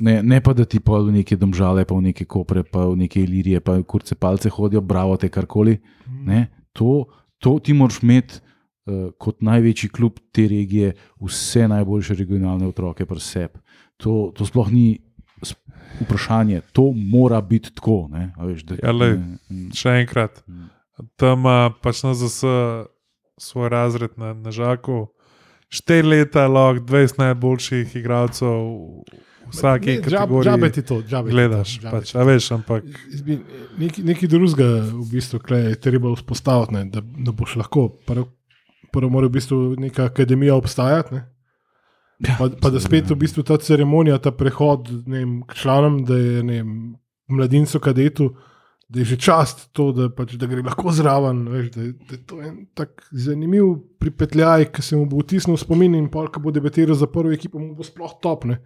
Ne, 0.00 0.22
ne 0.22 0.40
pa 0.40 0.54
da 0.56 0.64
ti 0.64 0.80
pa 0.80 0.98
v 1.04 1.12
neke 1.12 1.36
domžale, 1.36 1.84
pa 1.84 1.94
v 1.94 2.08
neke 2.10 2.24
kopre, 2.24 2.64
pa 2.64 2.86
v 2.88 2.96
neke 3.04 3.20
ilirije, 3.22 3.60
pa 3.60 3.76
kurce 3.82 4.14
palce 4.16 4.48
hodijo, 4.50 4.80
bravo 4.80 5.16
te 5.20 5.28
karkoli. 5.28 5.78
Ne, 6.24 6.48
to, 6.72 7.04
to 7.38 7.58
ti 7.60 7.76
moraš 7.76 8.00
imeti 8.02 8.40
uh, 8.40 9.10
kot 9.20 9.44
največji 9.44 9.90
klub 9.92 10.18
te 10.32 10.48
regije, 10.48 10.94
vse 11.20 11.68
najboljše 11.68 12.16
regionalne 12.18 12.66
otroke 12.66 13.06
pri 13.06 13.20
sebi. 13.20 13.60
To, 14.02 14.32
to 14.34 14.48
sploh 14.48 14.72
ni 14.72 14.98
vprašanje, 16.00 16.60
to 16.72 16.88
mora 16.96 17.40
biti 17.40 17.70
tako. 17.74 18.08
Ne, 18.10 18.32
a 18.36 18.48
veš, 18.48 18.64
da, 18.64 18.74
Ja, 18.82 18.92
glej. 18.92 19.18
ne, 19.20 19.38
mm, 19.50 19.70
Še 19.76 20.00
enkrat, 20.02 20.40
mm. 20.48 20.70
tam 21.20 21.44
ima 21.44 21.70
pač 21.82 22.00
na 22.02 22.14
ZS 22.16 22.42
svoj 23.38 23.68
razred 23.68 24.16
na, 24.16 24.32
na 24.34 24.50
Žaku. 24.50 25.08
Štiri 25.68 26.06
leta, 26.08 26.46
lahko 26.48 26.84
20 26.84 27.18
najboljših 27.18 27.96
igralcev 27.96 28.48
v 28.48 29.50
vsaki 29.50 29.86
Ne, 29.86 29.96
džab- 30.00 30.04
kategoriji. 30.04 30.50
Džabe 30.50 30.70
ti 30.72 30.82
to, 30.82 31.02
džabe 31.02 31.28
ti 31.28 31.30
to, 31.30 31.36
Gledaš, 31.36 31.80
pač, 31.90 32.14
a 32.14 32.22
veš, 32.24 32.50
ampak 32.52 32.84
Nekaj, 33.78 34.04
nekaj 34.04 34.28
drugega 34.28 34.68
v 34.92 35.04
bistvu 35.12 35.40
je 35.50 35.74
treba 35.80 36.14
vzpostaviti, 36.14 36.74
ne, 36.74 36.84
da, 36.84 37.00
da 37.00 37.32
boš 37.32 37.56
lahko. 37.56 37.88
Prvo, 38.06 38.28
prvo 38.92 39.10
mora 39.10 39.26
v 39.26 39.30
bistvu 39.30 39.74
neka 39.78 40.04
akademija 40.04 40.54
obstajati, 40.54 41.14
ne, 41.14 41.30
Ja, 42.22 42.36
pa, 42.38 42.46
pa 42.48 42.70
da 42.70 42.78
spet 42.80 43.10
v 43.10 43.16
bistvu 43.18 43.42
ta 43.42 43.56
ceremonija, 43.58 44.18
ta 44.22 44.30
prehod 44.30 44.86
vem, 45.06 45.42
k 45.42 45.54
članom, 45.54 46.04
da 46.06 46.14
je 46.14 46.42
vem, 46.42 46.94
mladincu, 47.28 47.80
kadetu, 47.82 48.36
da 48.88 49.00
je 49.00 49.04
že 49.04 49.16
čast 49.16 49.68
to, 49.72 49.92
da, 49.92 50.08
pač, 50.12 50.34
da 50.38 50.46
gre 50.46 50.62
lahko 50.62 50.92
zraven. 50.92 51.44
Veš, 51.48 51.70
da, 51.74 51.82
je- 51.82 51.92
da 51.92 52.14
je 52.14 52.22
to 52.26 52.40
en 52.42 52.66
tak 52.74 53.06
zanimiv 53.12 53.74
pripetljaj, 53.98 54.68
ki 54.72 54.82
se 54.82 54.96
mu 54.96 55.06
bo 55.06 55.22
vtisnil 55.22 55.56
spomin 55.56 55.94
in 55.94 56.08
pol, 56.12 56.28
ko 56.28 56.40
bo 56.40 56.50
debatiral 56.52 56.94
za 56.94 57.06
prvo 57.06 57.32
ekipo, 57.32 57.58
mu 57.58 57.74
bo 57.74 57.82
sploh 57.82 58.12
topne. 58.22 58.60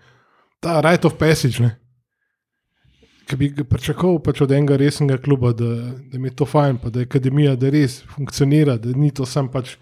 Ta 0.61 0.81
right 0.81 1.05
of 1.05 1.15
passage. 1.19 1.63
Ne. 1.63 1.77
Ki 3.29 3.37
bi 3.37 3.49
ga 3.53 3.65
pričakoval 3.65 4.19
pač 4.25 4.41
od 4.41 4.53
enega 4.53 4.77
resnega 4.81 5.19
kluba, 5.21 5.53
da, 5.53 5.69
da 6.11 6.19
mi 6.19 6.29
je 6.31 6.37
to 6.37 6.47
fajn, 6.49 6.79
pa 6.83 6.91
da 6.91 7.01
je 7.03 7.07
akademija, 7.11 7.57
da 7.57 7.71
res 7.71 8.01
funkcionira, 8.09 8.79
da 8.81 8.95
ni 8.97 9.11
to 9.13 9.27
sam 9.27 9.51
pač. 9.53 9.77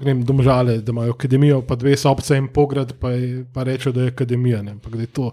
Vem, 0.00 0.22
domžale, 0.24 0.78
da 0.80 0.92
imajo 0.94 1.12
akademijo, 1.12 1.58
pa 1.66 1.76
dve 1.76 1.92
sobce 1.96 2.36
in 2.38 2.46
pograd, 2.48 2.94
pa, 3.00 3.10
je, 3.12 3.44
pa 3.52 3.66
rečejo, 3.68 3.92
da 3.92 4.06
je 4.06 4.12
akademija. 4.14 4.62
Ne, 4.62 4.70
ampak 4.78 4.94
da 4.96 5.02
je 5.02 5.10
to 5.12 5.26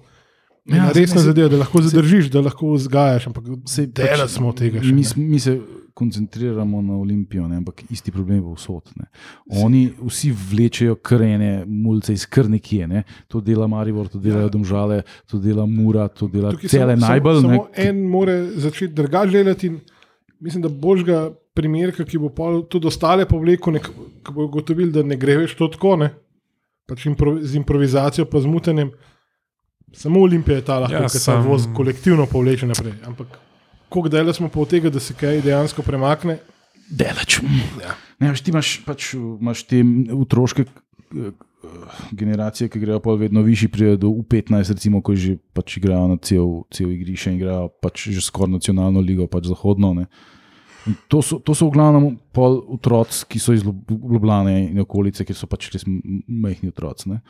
Ja, 0.67 0.75
ja, 0.77 0.91
resna 0.91 1.21
zadeva, 1.21 1.47
da 1.47 1.57
lahko 1.57 1.81
zadržiš, 1.81 2.29
da 2.29 2.41
lahko 2.41 2.73
vzgajaš. 2.73 3.27
Ampak 3.27 3.43
dela 3.87 4.23
pač 4.23 4.29
smo 4.29 4.51
tega 4.53 4.81
še. 4.83 4.93
Mi, 4.93 5.03
mi 5.17 5.39
se 5.39 5.59
koncentriramo 5.93 6.81
na 6.81 6.93
Olimpijo, 6.93 7.47
ne, 7.47 7.57
ampak 7.57 7.81
isti 7.89 8.11
problem 8.11 8.37
je 8.37 8.43
povsod. 8.43 8.91
Ne. 8.95 9.05
Oni 9.57 9.93
vsi 9.99 10.29
vlečejo 10.51 10.95
krene, 10.95 11.65
mulce 11.65 12.13
iz 12.13 12.25
kar 12.25 12.49
nekje. 12.49 12.87
Ne. 12.87 13.03
To 13.27 13.41
dela 13.41 13.67
Maribor, 13.67 14.07
to 14.07 14.19
delajo 14.19 14.49
Domžale, 14.49 14.99
to 15.25 15.39
dela 15.39 15.65
Mura, 15.65 16.07
to 16.07 16.27
dela 16.27 16.51
Tukaj 16.51 16.69
cele 16.69 16.97
samo- 16.97 17.07
najbolj. 17.07 17.41
Samo, 17.41 17.49
ne, 17.49 17.57
samo 17.57 17.89
en 17.89 18.03
more 18.05 18.35
začeti 18.55 18.93
drugače 18.93 19.31
delati. 19.31 19.67
in 19.67 19.79
Mislim, 20.39 20.61
da 20.61 20.69
božga 20.69 21.31
primerka, 21.53 22.03
ki 22.05 22.17
bo 22.17 22.29
tudi 22.61 22.87
ostale 22.87 23.25
povlekel, 23.25 23.73
nek- 23.73 23.89
ko 24.23 24.33
bo 24.33 24.43
ugotovil, 24.45 24.91
da 24.91 25.01
ne 25.03 25.17
gre 25.17 25.37
več 25.37 25.55
to 25.55 25.67
tako, 25.67 25.95
ne? 25.97 26.11
pač 26.85 27.05
impro, 27.05 27.39
z 27.41 27.55
improvizacijo, 27.55 28.25
pa 28.25 28.39
z 28.39 28.45
mutenjem. 28.45 28.91
Samo 29.93 30.21
Olimpija 30.21 30.55
je 30.55 30.63
ta 30.63 30.79
lahko, 30.79 30.93
Ja, 30.95 31.07
ki 31.07 31.19
sam- 31.19 31.43
voz 31.43 31.67
kolektivno 31.73 32.25
povleče 32.25 32.67
naprej. 32.67 32.93
Ampak 33.05 33.39
koliko 33.89 34.09
dela 34.09 34.33
smo 34.33 34.49
pa 34.49 34.59
od 34.59 34.69
tega, 34.69 34.89
da 34.89 34.99
se 34.99 35.13
kaj 35.13 35.41
dejansko 35.41 35.81
premakne? 35.81 36.37
Delač. 36.89 37.39
Ja. 37.77 37.95
Ne, 38.19 38.29
veš, 38.29 38.41
ti 38.41 38.51
imaš, 38.51 38.85
pač, 38.85 39.13
imaš 39.13 39.63
te 39.63 39.81
otroške 40.13 40.63
eh, 40.63 41.31
generacije, 42.11 42.69
ki 42.69 42.79
grejo 42.79 42.99
pa 42.99 43.11
vedno 43.13 43.41
višji, 43.41 43.67
pridejo 43.67 43.97
do 43.97 44.07
U15, 44.09 44.69
recimo, 44.69 45.01
ko 45.01 45.15
že 45.15 45.37
pač 45.53 45.77
igrajo 45.77 46.07
na 46.07 46.17
cel, 46.17 46.63
cel 46.71 46.91
igrišče 46.91 47.31
in 47.31 47.37
igrajo 47.37 47.67
pač 47.81 48.07
že 48.09 48.21
skoraj 48.21 48.51
nacionalno 48.53 48.99
ligo, 48.99 49.27
pač 49.27 49.45
zahodno. 49.45 49.93
Ne. 49.93 50.05
In 50.87 50.95
To 51.07 51.21
so, 51.21 51.37
to 51.37 51.51
so 51.51 51.67
v 51.67 51.73
glavnem 51.73 52.05
pol 52.31 52.63
otroci, 52.69 53.25
ki 53.27 53.39
so 53.39 53.51
iz 53.51 53.61
Ljub- 53.61 53.83
Ljubljane 53.89 54.69
in 54.69 54.79
okolice, 54.79 55.23
ki 55.23 55.33
so 55.33 55.45
pač 55.45 55.67
res 55.69 55.83
majhni 55.83 56.69
otroci. 56.69 57.09
ne. 57.09 57.21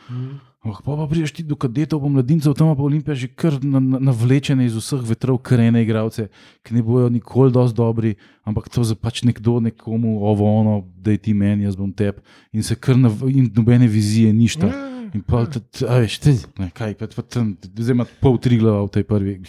Ampak 0.58 0.82
pa, 0.82 0.94
pa 0.94 1.06
prideš 1.06 1.32
ti 1.32 1.42
do 1.42 1.54
kadetov, 1.54 1.98
pa 1.98 2.08
mladincev, 2.08 2.52
tam 2.52 2.70
pa 2.70 2.82
Olimpija 2.82 3.14
že 3.14 3.28
kar 3.28 3.58
na- 3.60 3.78
na- 3.80 3.98
navlečene 4.00 4.62
iz 4.62 4.74
vseh 4.74 5.00
vetrov, 5.00 5.38
krene 5.38 5.80
igralce, 5.80 6.28
ki 6.62 6.74
ne 6.74 6.82
bojo 6.82 7.08
nikoli 7.08 7.50
dosti 7.50 7.76
dobri, 7.76 8.14
ampak 8.44 8.68
to 8.68 8.82
za 8.82 8.94
pač 8.94 9.22
nekdo 9.22 9.60
nekomu 9.60 10.18
ovo 10.20 10.44
ono, 10.52 10.74
da 10.96 11.10
je 11.10 11.18
ti 11.20 11.32
meni, 11.32 11.62
jaz 11.62 11.74
bom 11.74 11.90
tep. 11.90 12.20
In 12.52 12.62
se 12.62 12.74
kar 12.74 12.96
na, 12.96 13.08
in 13.24 13.48
nobene 13.48 13.86
vizije, 13.86 14.32
ništa. 14.32 14.66
Ja, 14.66 14.84
In 15.08 15.22
pa, 15.22 15.46
t- 15.46 15.58
a 15.82 15.98
veš, 15.98 16.18
ti, 16.18 16.36
kaj, 16.68 16.92
pa, 16.92 17.06
pa 17.08 17.22
tam, 17.22 17.56
zdaj 17.56 17.94
ima 17.94 18.04
pol 18.20 18.36
tri 18.36 18.58
glava 18.58 18.84
v 18.84 18.90
tej 18.90 19.04
prvi. 19.04 19.40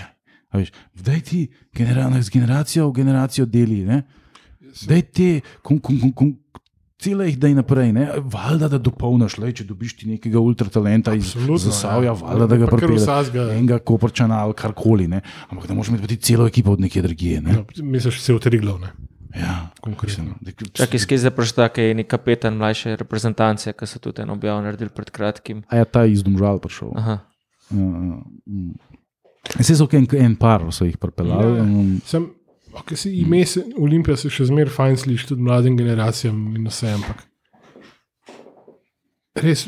A 0.00 0.15
veš, 0.52 0.72
Daj 0.94 1.20
ti 1.20 1.40
genera, 1.72 2.10
z 2.22 2.30
generacijo 2.30 2.88
v 2.88 2.92
generacijo 2.94 3.46
deli, 3.46 3.84
ne? 3.84 4.02
Daj 4.86 5.02
ti, 5.02 5.28
kon, 5.62 5.78
kon, 5.78 5.98
kon, 5.98 6.12
kon, 6.12 6.30
cele 6.98 7.26
jih 7.26 7.38
daj 7.38 7.54
naprej, 7.54 7.92
ne? 7.92 8.06
Valjda, 8.22 8.68
da 8.68 8.78
dopolniš, 8.78 9.38
le, 9.38 9.52
če 9.52 9.64
dobiš 9.64 9.96
ti 9.96 10.08
nekega 10.08 10.38
ultratalenta 10.38 11.14
iz 11.14 11.34
Zasavja, 11.34 12.06
ja. 12.06 12.12
valjda, 12.12 12.46
da 12.46 12.56
ga 12.56 12.66
vsakega- 12.66 13.50
Enega 13.52 13.78
koprčana 13.78 14.38
ali 14.38 14.54
karkoli, 14.54 15.08
ne? 15.08 15.20
Ampak 15.48 15.66
da 15.66 15.74
moraš 15.74 15.88
imeti 15.88 16.16
celo 16.18 16.46
ekipo 16.46 16.72
od 16.72 16.80
nekje 16.80 17.02
drugje, 17.02 17.40
ne? 17.42 17.52
No, 17.52 17.64
misliš, 17.82 18.20
se 18.20 18.32
je 18.32 18.36
utriglo. 18.36 18.78
Ne? 18.78 18.92
Ja, 19.36 19.68
Konkretno. 19.80 20.32
da- 20.40 20.52
Čakaj, 20.72 20.98
skaj 20.98 21.18
zdaj 21.18 21.30
prošta, 21.30 21.68
ki 21.68 21.80
je 21.82 21.94
nek 21.94 22.06
kapetan 22.08 22.56
mlajše 22.56 22.96
reprezentance, 22.96 23.72
ki 23.72 23.86
so 23.86 23.98
tudi 23.98 24.22
en 24.22 24.30
objav 24.30 24.62
naredili 24.62 24.88
pred 24.88 25.10
kratkim. 25.10 25.60
A 25.68 25.76
je 25.76 25.84
ta 25.86 26.04
iz 26.04 26.22
Domžal 26.22 26.56
prišel? 26.58 26.96
Aha. 26.96 27.18
Ja, 27.70 27.76
ja, 27.76 28.16
mm. 28.46 28.72
Vse 29.54 29.76
so 29.78 29.86
en, 29.92 30.06
en 30.18 30.34
par, 30.36 30.64
so 30.72 30.84
jih 30.88 30.96
pripeljali. 31.00 31.56
Ja. 31.58 31.64
in- 31.64 32.00
Sem, 32.04 32.26
okay, 32.74 32.96
si 32.98 33.12
ime 33.20 33.44
se, 33.46 33.62
Olimpija 33.78 34.16
se 34.16 34.30
še 34.32 34.48
zmeraj 34.50 34.74
fajn 34.74 34.96
sliši, 35.04 35.28
tudi 35.32 35.42
mladim 35.46 35.76
generacijam 35.78 36.36
in 36.56 36.66
vse, 36.68 36.92
ampak 36.98 37.22
res, 39.42 39.66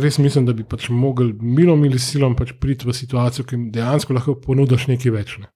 res 0.00 0.18
mislim, 0.22 0.46
da 0.46 0.54
bi 0.56 0.64
pač 0.66 0.88
mogli 0.92 1.32
milom 1.40 1.82
ali 1.86 1.98
silom 1.98 2.36
pač 2.38 2.52
priti 2.60 2.86
v 2.88 2.94
situacijo, 2.94 3.44
ki 3.46 3.56
jim 3.58 3.68
dejansko 3.74 4.14
lahko 4.16 4.36
ponudiš 4.40 4.88
nekaj 4.92 5.14
več. 5.14 5.36
Ne? 5.42 5.50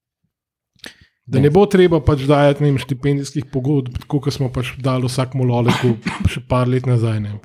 Da 1.29 1.37
ne 1.39 1.51
bo 1.53 1.61
treba 1.69 1.99
pač 2.01 2.23
dajati 2.25 2.71
štipendijskih 2.81 3.45
pogodb, 3.53 3.99
kot 4.09 4.31
smo 4.33 4.49
pač 4.49 4.73
dali 4.81 5.05
vsakmu 5.05 5.45
loleku 5.45 5.95
še 6.27 6.41
par 6.49 6.67
let 6.67 6.87
nazaj. 6.89 7.19
Ne? 7.21 7.35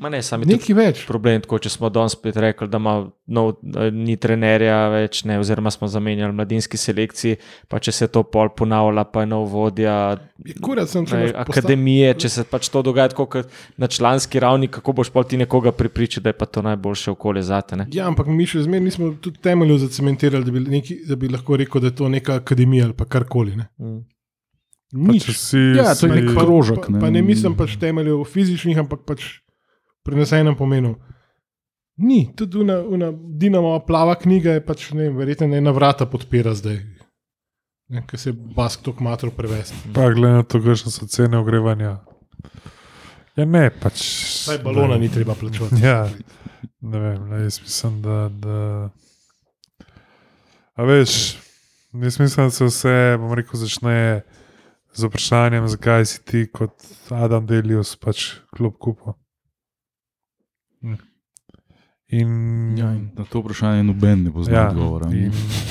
Ma 0.00 0.08
ne, 0.08 0.22
sami 0.24 0.46
tudi 0.46 0.56
Nekaj 0.56 0.74
več. 0.74 1.00
problem, 1.04 1.42
tako 1.44 1.58
če 1.60 1.68
smo 1.68 1.90
danes 1.92 2.14
spet 2.16 2.36
rekli, 2.40 2.68
da 2.72 2.78
ima 2.80 2.94
nov, 3.28 3.50
da 3.60 3.90
ni 3.92 4.14
trenerja 4.16 4.88
več, 4.88 5.18
ne, 5.28 5.36
oziroma 5.38 5.68
smo 5.70 5.88
zamenjali 5.88 6.32
mladinski 6.32 6.78
selekciji, 6.80 7.36
pa 7.68 7.76
če 7.78 7.92
se 7.92 8.08
to 8.08 8.22
pol 8.24 8.48
ponavlja, 8.56 9.04
pa 9.04 9.26
je 9.26 9.28
nov 9.28 9.50
vodja 9.52 9.96
Je 10.40 10.54
Kurat 10.56 10.88
sem 10.88 11.04
če 11.04 11.18
ne, 11.18 11.26
akademije, 11.36 12.14
če 12.16 12.30
se 12.32 12.44
pač 12.48 12.70
to 12.72 12.80
dogaja 12.80 13.12
tako 13.12 13.26
kot 13.28 13.50
na 13.76 13.86
članski 13.86 14.40
ravni, 14.40 14.70
kako 14.72 14.94
boš 14.96 15.10
pol 15.12 15.28
ti 15.28 15.36
nekoga 15.36 15.72
pripričal, 15.72 16.24
da 16.24 16.32
je 16.32 16.38
pa 16.38 16.48
to 16.48 16.62
najboljše 16.64 17.12
okolje 17.12 17.42
zate. 17.42 17.76
Ne? 17.76 17.86
Ja, 17.92 18.06
ampak 18.08 18.26
mi 18.26 18.48
še 18.48 18.64
zmeraj 18.64 18.86
nismo 18.86 19.10
tudi 19.20 19.36
temeljev 19.44 19.82
zacementirali, 19.84 20.48
da 20.48 20.50
bi, 20.50 20.64
neki, 20.78 20.96
da 21.10 21.20
bi 21.20 21.28
lahko 21.28 21.60
rekel, 21.60 21.84
da 21.84 21.92
je 21.92 21.98
to 22.00 22.08
neka 22.08 22.40
akademija 22.40 22.88
ali 22.88 22.96
pa 22.96 23.04
karkoli. 23.04 23.58
Ne? 23.60 23.68
Mm. 23.76 24.00
Nič. 24.92 25.28
Pač 25.28 25.36
vsi, 25.36 25.60
Ja, 25.76 25.92
to 25.94 26.08
je 26.08 26.16
nek 26.16 26.32
pa, 26.34 26.40
krožek, 26.42 26.88
Pa, 26.88 26.92
ne. 26.96 27.00
pa 27.04 27.10
ne 27.10 27.20
mislim 27.22 27.54
pač 27.54 27.76
temeljev 27.78 28.24
fizičnih, 28.26 28.80
ampak 28.80 29.04
pač 29.06 29.28
prenesenem 30.10 30.56
pomenu. 30.58 30.96
Ni, 32.00 32.22
tudi 32.36 32.58
una, 32.58 32.78
una 32.80 33.10
Dinamo 33.12 33.74
plava 33.86 34.14
knjiga 34.18 34.56
je 34.56 34.64
pač, 34.64 34.90
ne 34.96 35.10
verjetno 35.14 35.50
ena 35.56 35.72
vrata 35.76 36.06
podpira 36.08 36.54
zdaj. 36.56 36.80
Ker 38.08 38.20
se 38.20 38.30
je 38.30 38.36
bask 38.56 38.84
tako 38.86 39.04
matro 39.04 39.30
prevesti. 39.34 39.90
Pa 39.94 40.08
glede 40.14 40.40
na 40.40 40.46
to, 40.46 40.60
kakšne 40.62 40.92
so 40.94 41.08
cene 41.10 41.38
ogrevanja. 41.40 41.98
Ja, 43.36 43.44
ne, 43.44 43.64
pač. 43.82 44.02
Saj 44.46 44.62
balona 44.64 44.96
ne. 44.96 45.06
ni 45.06 45.12
treba 45.12 45.34
plačati. 45.34 45.82
Ja, 45.86 46.06
ne 46.80 46.98
vem, 46.98 47.28
ne, 47.28 47.42
jaz 47.44 47.60
mislim, 47.60 48.00
da. 48.02 48.18
da... 48.32 48.58
A 50.78 50.86
veš, 50.86 51.36
jaz 51.92 52.20
mislim, 52.20 52.46
da 52.46 52.50
se 52.50 52.68
vse, 52.70 52.94
bom 53.20 53.34
rekel, 53.36 53.60
začne 53.60 54.22
z 54.94 55.10
vprašanjem, 55.10 55.68
zakaj 55.68 56.06
si 56.06 56.22
ti 56.24 56.46
kot 56.52 56.72
Adam 57.10 57.46
Delius 57.46 57.96
pač 57.96 58.40
kljub 58.56 58.78
kupo. 58.78 59.18
In, 62.10 62.74
Ja, 62.78 62.90
in 62.90 63.10
na 63.14 63.24
to 63.24 63.38
vprašanje 63.38 63.84
noben 63.86 64.24
ne 64.26 64.32
pozna 64.34 64.56
ja, 64.56 64.68
odgovora. 64.70 65.06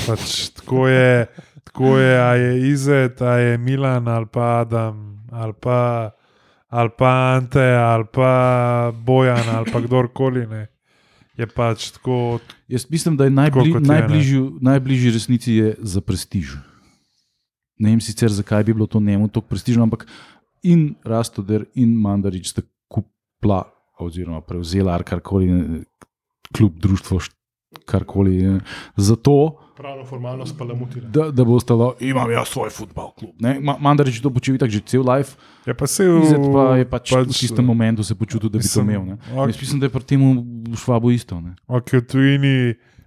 pač 0.08 0.50
tako 0.56 0.88
je, 0.88 1.28
tako 1.64 1.98
je, 1.98 2.14
a 2.22 2.30
je 2.36 2.52
Izet, 2.72 3.22
a 3.22 3.34
je 3.38 3.58
Milan 3.58 4.08
ali 4.08 4.26
pa 4.32 4.62
Adam, 4.62 5.26
ali 5.32 5.54
pa, 5.60 6.12
ali 6.68 6.90
pa 6.98 7.36
Ante, 7.36 7.66
ali 7.76 8.06
pa 8.14 8.32
Bojan, 8.96 9.50
ali 9.52 9.72
pa 9.72 9.82
kdorkoli. 9.82 10.48
Ne. 10.48 10.68
Je 11.38 11.48
pač 11.48 11.92
tako, 11.92 12.40
Jaz 12.68 12.86
mislim, 12.90 13.18
da 13.18 13.24
je 13.24 13.30
najbli, 13.36 13.76
najbližji, 13.80 14.40
najbližji 14.62 15.12
resnici 15.12 15.54
je 15.54 15.76
za 15.80 16.02
prestiž. 16.02 16.56
Ne 17.80 17.90
vem 17.90 18.02
sicer, 18.02 18.32
zakaj 18.32 18.64
bi 18.64 18.74
bilo 18.74 18.88
to 18.88 19.00
njemu 19.00 19.28
tako 19.28 19.48
prestižno, 19.48 19.84
ampak 19.84 20.08
in 20.64 20.96
Rastoder 21.04 21.66
in 21.76 21.96
Mandarič 21.96 22.52
sta 22.52 22.62
kupla 22.88 23.64
oziroma 24.00 24.42
prevzela 24.42 24.94
ali 24.94 25.04
karkoli, 25.04 25.48
kljub 26.50 26.74
društvo, 26.76 27.20
št- 27.20 27.36
karkoli. 27.86 28.60
Zato, 28.98 29.56
Pravno 29.76 30.04
formalno 30.04 30.46
spalamutira. 30.46 31.08
da, 31.08 31.32
da 31.32 31.44
bo 31.44 31.54
ostalo, 31.54 31.94
imam 32.02 32.32
jaz 32.32 32.48
svoj 32.48 32.70
futbal 32.70 33.12
klub. 33.14 33.32
Ne? 33.40 33.60
Ma- 33.60 33.78
Mandarič 33.80 34.20
to 34.20 34.30
počuti 34.30 34.58
tako 34.58 34.72
že 34.72 34.80
cel 34.82 35.04
life, 35.06 35.38
je 35.66 35.74
pa 35.74 35.88
se 35.88 36.04
v, 36.04 36.20
pa 36.52 36.76
je 36.76 36.86
pač, 36.86 37.12
pač 37.12 37.26
v 37.26 37.32
tistem 37.32 37.64
momentu 37.64 38.04
se 38.04 38.12
počutil, 38.14 38.50
da 38.50 38.58
bi 38.58 38.64
to 38.66 38.68
mislim, 38.82 38.90
imel. 38.90 39.06
Ne? 39.06 39.16
ok. 39.34 39.48
Jaz 39.48 39.62
mislim, 39.62 39.80
da 39.80 39.86
je 39.86 39.90
pri 39.92 40.04
tem 40.04 40.22
švabu 40.76 41.12
isto. 41.12 41.40
Ne? 41.40 41.56
Ok, 41.66 41.94
v 41.94 42.02
tujini, 42.02 42.56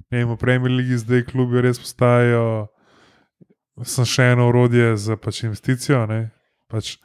ne 0.09 0.17
vem, 0.17 0.29
v 0.29 0.37
Premier 0.37 0.73
League 0.73 0.97
zdaj 0.97 1.25
klubi 1.25 1.61
res 1.61 1.77
postajajo 1.77 2.69
sem 3.83 4.05
še 4.07 4.23
eno 4.31 4.47
orodje 4.47 4.97
za 4.97 5.17
pač 5.17 5.43
investicijo. 5.43 6.07
Ne, 6.07 6.31
pač, 6.69 6.97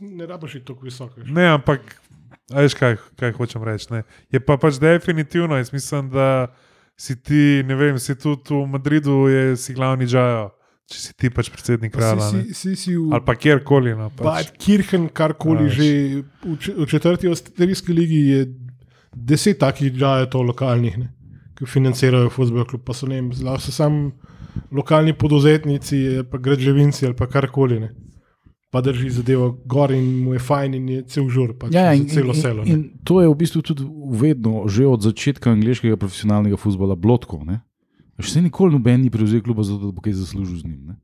Ne 0.00 0.24
rabiš 0.24 0.62
tako 0.64 0.86
visoko. 0.86 1.20
ne 1.22 1.48
ampak, 1.50 1.80
veš, 2.54 2.74
kaj, 2.74 2.96
kaj 3.16 3.32
hočem 3.32 3.64
reči. 3.64 3.88
Ne. 3.90 4.02
Je 4.30 4.40
pa 4.40 4.56
pač 4.56 4.78
definitivno, 4.78 5.56
jaz 5.56 5.72
mislim, 5.72 6.10
da 6.10 6.46
si 6.96 7.16
ti, 7.16 7.62
ne 7.66 7.74
vem, 7.74 7.98
si 7.98 8.14
tudi 8.14 8.52
v 8.52 8.66
Madridu, 8.68 9.28
je 9.28 9.56
si 9.56 9.74
glavni 9.74 10.06
džajo, 10.06 10.50
če 10.86 10.98
si 10.98 11.14
ti 11.16 11.30
pač 11.30 11.48
predsednik 11.50 11.92
Pa 11.92 11.98
kralja. 11.98 12.28
Si, 12.30 12.54
si, 12.54 12.74
si, 12.76 12.96
v 12.96 13.12
Ali 13.12 13.24
pa 13.24 13.34
kjerkoli. 13.34 13.94
No, 13.96 14.10
pač. 14.10 14.24
Bad 14.24 14.52
Kirchen, 14.58 15.08
karkoli 15.08 15.66
A, 15.66 15.72
že. 15.72 15.88
V, 16.44 16.56
če- 16.58 16.76
v 16.76 16.86
četrti 16.86 17.28
avstrijski 17.28 17.92
ligi 17.96 18.20
je 18.28 18.40
deset 19.12 19.58
takih 19.58 19.92
džajetov 19.92 20.44
lokalnih, 20.52 20.98
ne, 20.98 21.08
ki 21.56 21.66
financirajo 21.66 22.30
futbol 22.30 22.64
klub. 22.64 22.84
Pa 22.84 22.92
so, 22.92 23.06
ne 23.06 23.20
zelo 23.32 23.56
so 23.58 23.72
sam 23.72 24.12
lokalni 24.70 25.12
poduzetnici, 25.12 26.24
pa 26.30 26.38
građevinci 26.38 27.06
ali 27.06 27.16
pa 27.16 27.26
karkoli. 27.26 27.80
Ne. 27.80 27.90
Pa 28.72 28.80
drži 28.80 29.10
zadevo 29.12 29.52
gor 29.62 29.92
in 29.92 30.02
mu 30.18 30.32
je 30.32 30.40
fajn 30.40 30.74
in 30.74 30.88
je 30.88 31.00
cel 31.04 31.28
žur, 31.28 31.52
pač 31.52 31.70
Ja, 31.70 31.86
za 31.86 31.94
in, 31.94 32.06
celo 32.08 32.32
in, 32.32 32.40
selo. 32.40 32.62
in, 32.62 32.70
in 32.70 32.80
to 33.02 33.20
je 33.20 33.28
v 33.28 33.36
bistvu 33.36 33.60
tudi 33.62 33.84
vedno, 34.10 34.64
že 34.66 34.86
od 34.86 35.02
začetka 35.02 35.50
angliškega 35.50 35.94
profesionalnega 35.94 36.56
futbola, 36.56 36.96
blotko. 36.96 37.42
Ne? 37.42 37.60
Še 38.16 38.40
nikoli 38.40 38.72
noben 38.72 38.96
ni 38.98 39.10
prevzel 39.10 39.40
kluba, 39.40 39.60
zato 39.60 39.82
da 39.82 39.92
bo 39.92 40.00
kaj 40.00 40.16
zaslužil 40.16 40.56
z 40.56 40.64
njim. 40.64 40.80
ne. 40.86 40.94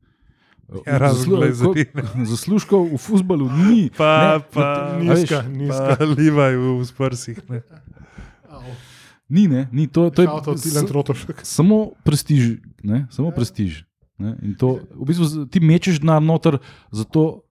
Ja, 0.79 0.97
razen 0.97 1.25
Zaslu- 1.27 1.37
Glazerine. 1.37 2.01
ko- 2.03 2.25
Zaslužkov 2.31 2.81
v 2.87 2.97
futbalu 2.99 3.45
ni. 3.61 3.89
Pa, 3.91 4.09
ne, 4.09 4.45
pa, 4.47 4.65
na- 4.95 5.13
Nizka, 5.13 5.37
a 5.37 5.41
veš, 5.43 5.53
nizka. 5.55 5.89
pa 5.91 6.05
livaj 6.07 6.53
v, 6.55 6.65
v 6.75 6.83
sprsih. 6.83 7.37
Ne. 7.49 7.59
Ni, 9.29 9.45
ne, 9.45 9.69
ni 9.71 9.85
to, 9.85 10.09
to 10.09 10.21
je 10.21 10.27
Trotošek. 10.83 11.45
samo 11.57 11.93
prestiž. 12.01 12.57
Ne? 12.81 13.05
Samo 13.09 13.29
prestiž. 13.29 13.85
Ne? 14.17 14.33
In 14.41 14.55
to, 14.55 14.81
v 14.91 15.05
bistvu, 15.05 15.45
ti 15.45 15.59
mečeš 15.59 16.01
denar 16.01 16.17
noter, 16.19 16.57
zato 16.89 17.45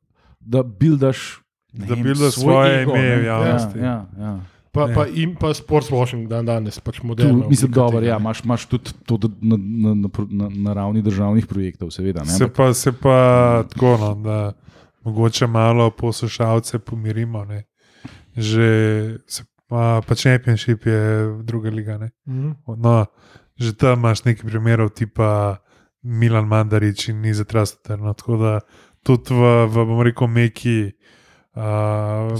da 0.48 0.62
buildaš. 0.64 1.40
Da 1.70 1.94
buildaš 1.94 2.32
svoj 2.32 2.42
svoje 2.44 2.82
ego, 2.82 2.94
ime 2.94 3.16
v 3.16 3.24
javnosti. 3.24 3.78
Ja, 3.78 3.84
ja, 3.84 4.06
ja. 4.20 4.38
Pa, 4.70 4.86
Ne. 4.86 4.94
pa, 4.94 5.06
in 5.08 5.32
pa 5.34 5.50
sportswashing 5.50 6.28
dan 6.28 6.46
danes, 6.46 6.76
pač 6.78 6.98
Tu, 6.98 7.06
moderno. 7.06 7.48
mislim, 7.48 7.66
oblika 7.66 7.80
dobro, 7.80 8.00
ja, 8.00 8.16
imaš, 8.16 8.40
imaš 8.40 8.66
tudi 8.66 8.92
to 9.06 9.18
na, 9.40 9.56
na, 9.56 9.94
na, 10.30 10.48
na, 10.50 10.72
ravni 10.72 11.02
državnih 11.02 11.46
projektov, 11.46 11.90
seveda. 11.90 12.20
Ne, 12.20 12.30
Se 12.30 12.48
pa, 12.48 12.74
se 12.74 12.92
pa 12.92 13.16
tako, 13.68 13.96
no, 13.96 14.14
da 14.14 14.52
mogoče 15.02 15.46
malo 15.46 15.90
poslušalce 15.90 16.78
pomirimo. 16.78 17.44
Ne. 17.44 17.64
Že 18.36 18.68
se 19.26 19.42
pa, 19.66 20.00
pa 20.00 20.14
Championship 20.14 20.86
je 20.86 21.00
druga 21.42 21.70
liga. 21.70 21.98
Ne. 21.98 22.10
Mhm. 22.28 22.50
No, 22.76 23.06
že 23.56 23.72
tam 23.72 23.98
imaš 23.98 24.24
nekaj 24.24 24.46
primerov, 24.46 24.88
tipa 24.90 25.56
Milan 26.02 26.46
Mandarič 26.46 27.08
in 27.08 27.20
ni 27.20 27.34
zatrasten. 27.34 28.00
No, 28.00 28.12
tako 28.12 28.36
da 28.36 28.60
tudi 29.02 29.34
v, 29.34 29.66
v 29.66 29.84
bom 29.88 30.02
rekel, 30.06 30.30
meki. 30.30 30.78
Uh, 31.58 32.30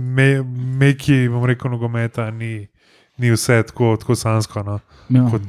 me, 0.00 0.42
meki, 0.78 1.28
bom 1.30 1.44
rekel, 1.46 1.70
nogometa 1.70 2.30
ni, 2.34 2.66
ni 3.18 3.30
vse 3.30 3.60
tako, 3.68 3.94
tako 4.00 4.16
sansko, 4.18 4.62
no, 4.66 4.80
ja. 5.08 5.22
kot 5.30 5.44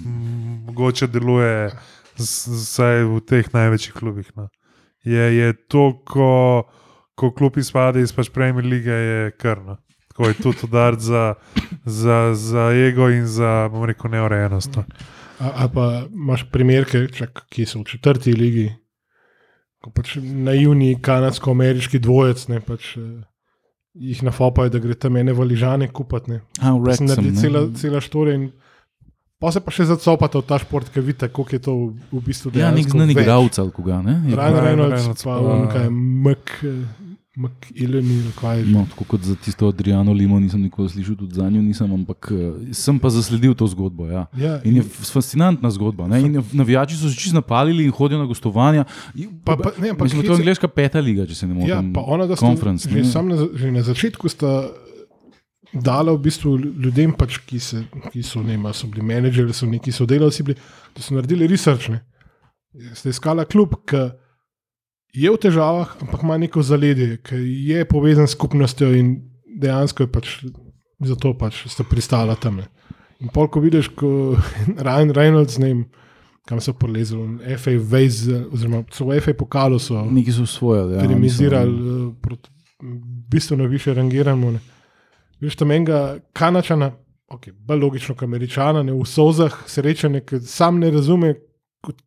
mogoče 0.67 1.07
deluje, 1.09 1.71
vsaj 2.19 3.07
v 3.09 3.21
teh 3.25 3.49
največjih 3.53 3.95
klubih. 3.97 4.29
No. 4.37 4.49
Je, 5.07 5.25
je 5.37 5.53
to, 5.71 5.89
ko, 6.05 6.67
ko 7.17 7.31
klub 7.33 7.57
izpade 7.57 8.03
iz 8.03 8.13
pač 8.13 8.29
Premier 8.33 8.65
lige, 8.65 8.93
je 8.93 9.31
krno. 9.39 9.77
Tako 10.11 10.29
je 10.29 10.37
tudi 10.41 10.65
udar 10.65 10.97
za, 10.99 11.33
za, 11.85 12.33
za 12.33 12.71
ego 12.73 13.09
in 13.09 13.25
za, 13.25 13.69
bom 13.73 13.85
rekel, 13.85 14.11
neurejenost. 14.11 14.77
No. 14.77 14.85
A, 15.39 15.51
a 15.63 15.67
pa 15.69 16.05
imaš 16.09 16.47
primerke, 16.51 17.05
čak, 17.13 17.45
ki 17.53 17.65
so 17.69 17.83
v 17.83 17.89
četrti 17.91 18.33
ligi, 18.33 18.71
pač 19.89 20.15
naivni 20.17 20.95
kanadsko-ameriški 20.97 21.99
dvojec, 21.99 22.47
ne, 22.47 22.59
pač, 22.59 22.97
eh, 22.97 23.23
jih 23.95 24.23
nafopajo, 24.23 24.69
da 24.69 24.79
gre 24.79 24.95
tam 24.95 25.15
ene 25.15 25.33
valižane 25.33 25.87
kupati. 25.89 26.29
ne. 26.29 26.41
A, 26.59 26.71
v 26.71 26.83
Pa 26.83 26.93
Se 26.93 27.03
Wrexham, 27.03 27.07
naredi 27.07 27.31
ne. 27.31 27.41
cela, 27.41 27.67
cela 27.73 27.99
štorija 27.99 28.35
in 28.35 28.51
pa 29.37 29.51
se 29.51 29.59
pa 29.59 29.69
še 29.69 29.85
zacopate 29.85 30.35
v 30.35 30.43
ta 30.43 30.57
šport, 30.57 30.89
ker 30.89 31.01
vidite, 31.01 31.27
koliko 31.27 31.51
je 31.51 31.59
to 31.59 31.73
v, 31.73 31.85
v 32.11 32.21
bistvu 32.23 32.51
Ja, 32.51 32.69
nek 32.69 32.83
dejansko 32.83 32.91
znan 32.91 33.07
več. 33.07 33.17
igralec 33.17 33.55
ali 33.55 33.71
koga. 33.71 34.01
Ne? 34.01 34.15
Je 34.23 34.33
Ryan 34.33 34.53
Ryan 34.53 34.63
Reynolds, 34.63 34.97
Reynolds, 34.97 35.23
pa 35.23 35.29
pa- 35.31 35.45
on 35.47 35.67
kaj, 35.67 35.85
Mk, 35.87 36.49
Mk 36.63 37.06
Ileni, 37.75 38.15
ali 38.17 38.31
kaj 38.33 38.59
je. 38.59 38.65
No, 38.65 38.85
tako 38.89 39.03
kot 39.05 39.21
za 39.21 39.35
tisto 39.37 39.67
Adriano 39.67 40.09
Limo 40.11 40.39
nisem 40.39 40.57
nikoli 40.59 40.89
slišal, 40.89 41.15
tudi 41.15 41.35
za 41.35 41.45
njo 41.45 41.61
nisem, 41.61 41.91
ampak 41.93 42.31
eh, 42.31 42.37
sem 42.73 42.97
pa 42.97 43.09
zasledil 43.09 43.53
to 43.53 43.67
zgodbo. 43.67 44.07
Ja. 44.07 44.25
Ja, 44.35 44.57
In 44.63 44.75
je 44.75 44.81
f- 44.81 45.05
fascinantna 45.07 45.69
zgodba. 45.69 46.07
Ne? 46.07 46.21
In 46.21 46.33
je- 46.33 46.43
navijači 46.53 46.95
so 46.95 47.05
se 47.05 47.15
čisto 47.15 47.35
napalili 47.35 47.85
in 47.85 47.91
hodijo 47.91 48.17
na 48.17 48.25
gostovanja. 48.25 48.85
In- 49.15 49.29
Pa- 49.39 49.55
pa- 49.55 49.71
ne, 49.77 49.89
ampak 49.89 50.03
Mislim, 50.03 50.21
je 50.21 50.25
to 50.25 50.33
hece- 50.33 50.39
angliška 50.39 50.67
peta 50.69 50.99
liga, 50.99 51.25
če 51.25 51.35
se 51.35 51.47
ne 51.47 51.53
motim. 51.53 51.69
Ja, 51.69 51.83
pa 51.93 52.01
ona, 52.03 52.25
da 52.25 52.35
sta 52.35 52.45
Conference, 52.47 52.89
že, 52.89 53.21
na, 53.21 53.37
že 53.53 53.71
na 53.71 53.81
začetku 53.83 54.25
sta 54.27 54.69
dala 55.73 56.11
v 56.11 56.19
bistvu 56.19 56.57
ljudem, 56.57 57.11
pač, 57.13 57.37
ki, 57.39 57.59
se, 57.59 57.83
ki 58.09 58.23
so, 58.23 58.41
ne, 58.41 58.55
so 58.73 58.87
bili 58.87 59.03
menedžerji, 59.03 59.53
so 59.53 59.65
neki 59.67 59.91
sodelavci, 59.91 60.43
bili, 60.43 60.57
da 60.95 61.01
so 61.01 61.13
naredili 61.13 61.47
research. 61.47 61.89
Ne. 61.89 62.01
Ste 62.93 63.09
iskala 63.09 63.45
klub, 63.45 63.75
ki 63.85 64.09
je 65.17 65.31
v 65.33 65.41
težavah, 65.41 65.95
ampak 66.01 66.23
ima 66.23 66.37
neko 66.37 66.61
zaledje, 66.61 67.17
ki 67.25 67.39
je 67.71 67.85
povezan 67.89 68.27
s 68.27 68.37
skupnostjo 68.37 68.91
in 68.93 69.15
dejansko 69.61 70.05
je 70.05 70.11
pač 70.11 70.33
zato 70.99 71.33
pač 71.37 71.65
sta 71.69 71.85
pristala 71.87 72.35
tam. 72.35 72.61
In 73.21 73.31
pol, 73.33 73.49
ko 73.49 73.61
vidiš, 73.63 73.89
ko 73.97 74.09
Ryan 74.87 75.13
Reynolds, 75.15 75.57
ne 75.61 75.71
vem, 75.71 75.81
kam 76.47 76.61
so 76.63 76.73
polezli, 76.77 77.17
FA 77.59 77.73
Vase, 77.81 78.43
oziroma 78.53 78.83
so 78.93 79.09
v 79.09 79.19
FA 79.23 79.33
pokalu 79.35 79.79
so 79.81 80.05
Neki 80.05 80.31
so 80.31 80.45
svoje. 80.45 80.85
Ja, 80.95 81.01
minimizirali, 81.03 81.73
mislim, 81.73 82.09
eh, 82.09 82.13
proti 82.21 82.49
bistveno 83.27 83.65
više 83.67 83.93
rangiramo. 83.93 84.51
Ne. 84.51 84.59
Veš, 85.41 85.55
tam 85.55 85.71
enega 85.71 86.19
kanačana, 86.33 86.91
okay, 87.29 87.51
bolj 87.51 87.81
logično, 87.81 88.15
kot 88.15 88.23
američana, 88.23 88.83
ne, 88.83 88.93
v 88.93 89.05
sozah 89.05 89.53
srečanje, 89.67 90.21
ki 90.21 90.39
sam 90.45 90.79
ne 90.79 90.91
razume, 90.91 91.33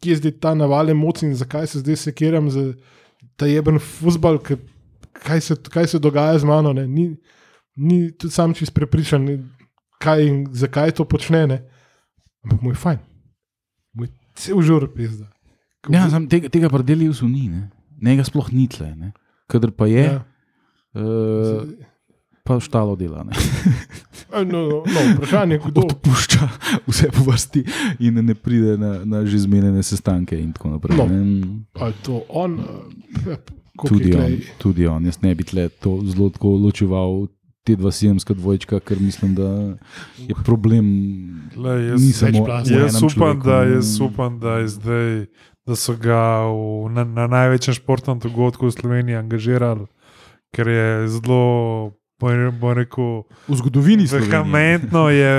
kje 0.01 0.15
je 0.15 0.17
zdaj 0.17 0.33
ta 0.41 0.55
navale 0.55 0.95
moci 0.95 1.27
in 1.27 1.35
zakaj 1.35 1.67
se 1.67 1.83
zdaj 1.83 1.97
sekiram 1.97 2.51
za 2.51 2.73
ta 3.37 3.47
jeben 3.47 3.79
futbal, 3.79 4.39
kaj, 5.15 5.41
se- 5.41 5.57
kaj 5.65 5.87
se 5.87 5.99
dogaja 5.99 6.39
z 6.39 6.45
mano. 6.45 6.73
Ne. 6.73 6.87
Ni, 6.87 7.17
ni 7.77 8.13
tudi 8.13 8.33
sam 8.33 8.55
čist 8.55 8.75
prepričan, 8.75 9.25
ne, 9.25 9.39
kaj 9.99 10.27
in 10.27 10.47
zakaj 10.53 10.93
to 10.93 11.05
počne. 11.05 11.47
Ne. 11.47 11.59
Ampak 12.43 12.63
mu 12.63 12.71
je 12.71 12.77
fajn, 12.77 12.99
mu 13.93 14.05
je 14.05 14.11
cel 14.35 14.63
žur 14.63 14.89
pizda. 14.89 15.29
Ko 15.81 15.93
Ja, 15.93 16.09
sam, 16.11 16.29
tega, 16.29 16.49
tega 16.49 16.69
pri 16.69 16.83
Deliju 16.83 17.13
ni. 17.23 17.49
Ne? 17.49 17.71
Njega 17.99 18.25
sploh 18.25 18.53
ni 18.53 18.69
tle. 18.69 18.95
Ne? 18.97 19.13
kadar 19.47 19.71
pa 19.71 19.87
je, 19.87 20.05
Ja. 20.05 20.25
uh, 20.95 21.67
pa 22.45 22.61
štalo 22.61 22.97
dela. 22.97 23.25
Ne? 23.25 23.33
No, 24.31 24.45
no, 24.47 24.87
no, 24.87 25.01
vprašanje 25.19 25.55
je, 25.55 25.61
kdo. 25.67 25.81
Odpušča 25.81 26.49
vse 26.87 27.09
po 27.11 27.25
vrsti 27.27 27.65
in 27.99 28.15
ne 28.15 28.35
pride 28.35 28.79
na, 28.79 29.03
na 29.03 29.27
že 29.27 29.43
zmenjene 29.43 29.83
sestanke 29.83 30.39
in 30.39 30.53
tako 30.55 30.79
naprej. 30.79 30.95
No. 30.97 31.07
Ne? 31.11 31.43
A 31.75 31.91
je 31.91 31.95
to 32.07 32.23
on, 32.29 32.61
eh, 33.27 33.37
koliko 33.75 33.99
Tudi 33.99 34.15
on, 34.15 34.31
tudi 34.59 34.87
on. 34.87 35.03
Jaz 35.03 35.19
ne 35.23 35.35
bi 35.35 35.43
tle 35.43 35.67
to 35.69 35.99
zelo 36.07 36.31
tako 36.31 36.55
ločeval. 36.63 37.27
Te 37.61 37.75
dva 37.77 37.91
sijemska 37.91 38.35
dvojčka, 38.35 38.79
ker 38.81 39.03
mislim, 39.03 39.35
da 39.35 39.77
je 40.17 40.35
problem. 40.47 40.87
Glej, 41.51 41.91
jaz- 41.91 42.13
samo 42.15 42.47
Jaz 42.65 43.03
upam, 43.03 43.41
da, 43.45 43.63
jaz 43.67 44.01
upam, 44.01 44.39
da, 44.41 44.63
je 44.63 44.69
zdaj, 44.69 45.27
da 45.67 45.77
so 45.77 45.93
ga 45.93 46.47
v, 46.47 46.89
na, 46.89 47.05
na 47.05 47.27
največjem 47.27 47.75
športnem 47.75 48.17
dogodku 48.17 48.67
v 48.67 48.73
Sloveniji 48.73 49.19
angažirali, 49.19 49.91
ker 50.55 50.69
je 50.69 50.89
zelo, 51.09 51.43
bom 52.21 52.53
bom 52.53 52.73
rekel, 52.73 53.23
v 53.49 53.57
zgodovini 53.57 54.07
Slovenije. 54.07 54.31
vehementno 54.31 55.09
je 55.09 55.35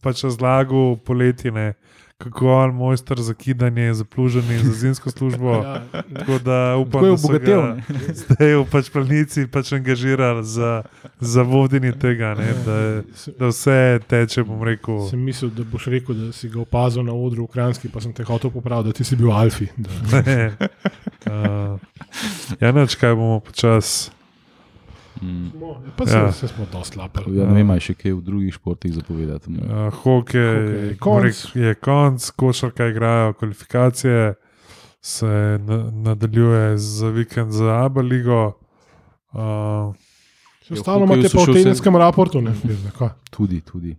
pač 0.00 0.24
razlagal 0.24 0.96
poletine, 0.98 1.74
kako 2.18 2.46
je 2.46 2.54
on 2.54 2.70
mojster 2.70 3.20
za 3.20 3.34
kidanje, 3.34 3.94
za 3.94 4.04
pluženje, 4.04 4.58
za 4.58 4.72
zimsko 4.72 5.10
službo. 5.10 5.50
Ja, 5.64 5.82
Tako 6.16 6.38
da 6.38 6.76
upam, 6.76 6.92
Tako 6.92 7.06
je 7.06 7.10
da 7.10 7.14
obogatel. 7.14 7.60
ga 7.60 7.74
ne. 7.74 8.14
zdaj 8.14 8.54
v 8.54 8.64
pač 8.70 8.90
planici 8.90 9.46
pač 9.46 9.72
angažirali 9.72 10.44
za, 10.44 10.82
za 11.20 11.42
vodenje 11.42 11.92
tega, 11.92 12.34
ne, 12.34 12.54
da, 12.64 12.76
da 13.38 13.46
vse 13.46 13.98
teče, 14.06 14.44
rekel. 14.62 15.08
Sem 15.10 15.20
mislil, 15.20 15.50
da 15.50 15.64
boš 15.64 15.86
rekel, 15.86 16.14
da 16.14 16.32
si 16.32 16.48
ga 16.48 16.60
opazil 16.60 17.02
na 17.02 17.12
odru 17.12 17.44
v 17.44 17.52
Kranjski, 17.52 17.88
pa 17.88 18.00
sem 18.00 18.12
te 18.12 18.24
hotel 18.24 18.50
popraviti, 18.50 18.88
da 18.88 18.92
ti 18.92 19.04
si 19.04 19.16
bil 19.16 19.32
Alfi. 19.32 19.68
Da. 19.76 19.90
Ne. 20.24 20.56
Uh, 21.24 21.80
ja, 22.60 22.72
neč 22.72 22.94
kaj 23.00 23.14
bomo 23.16 23.40
počasi. 23.40 24.10
Mm. 25.24 25.50
Pa 25.96 26.06
se, 26.06 26.12
Ja. 26.12 26.22
ja. 26.22 26.32
se 26.32 26.48
smo 26.48 26.66
dosti 26.68 26.98
lapali. 26.98 27.32
Ja, 27.32 27.46
ne 27.46 27.54
vem, 27.54 27.70
je 27.70 27.80
še 27.82 27.94
kaj 27.94 28.12
v 28.12 28.22
drugih 28.22 28.52
športih 28.52 28.92
zapovedati. 28.92 29.50
Uh, 29.50 29.56
hokej 29.94 30.42
Hokej, 30.42 30.88
bom 30.90 30.98
konc. 30.98 31.44
je 31.56 31.74
konc, 31.76 32.30
košarka 32.32 32.86
igrajo 32.86 33.32
kvalifikacije, 33.34 34.34
se 35.02 35.32
na, 35.60 35.78
nadaljuje 35.92 36.78
za 36.78 37.08
vikend 37.10 37.52
za 37.52 37.80
Abu 37.80 38.00
Leigo. 38.02 38.52
Uh, 39.32 39.94
Vse 40.60 40.70
Ja, 40.70 40.74
Ostalo 40.74 41.00
hokeju 41.00 41.14
imate 41.14 41.28
pa 41.28 41.38
v 41.38 41.44
vse- 41.44 41.52
tedenskem 41.54 41.96
raportu. 41.96 42.40
Ne? 42.40 42.52
Tudi, 43.30 43.60
tudi. 43.62 43.96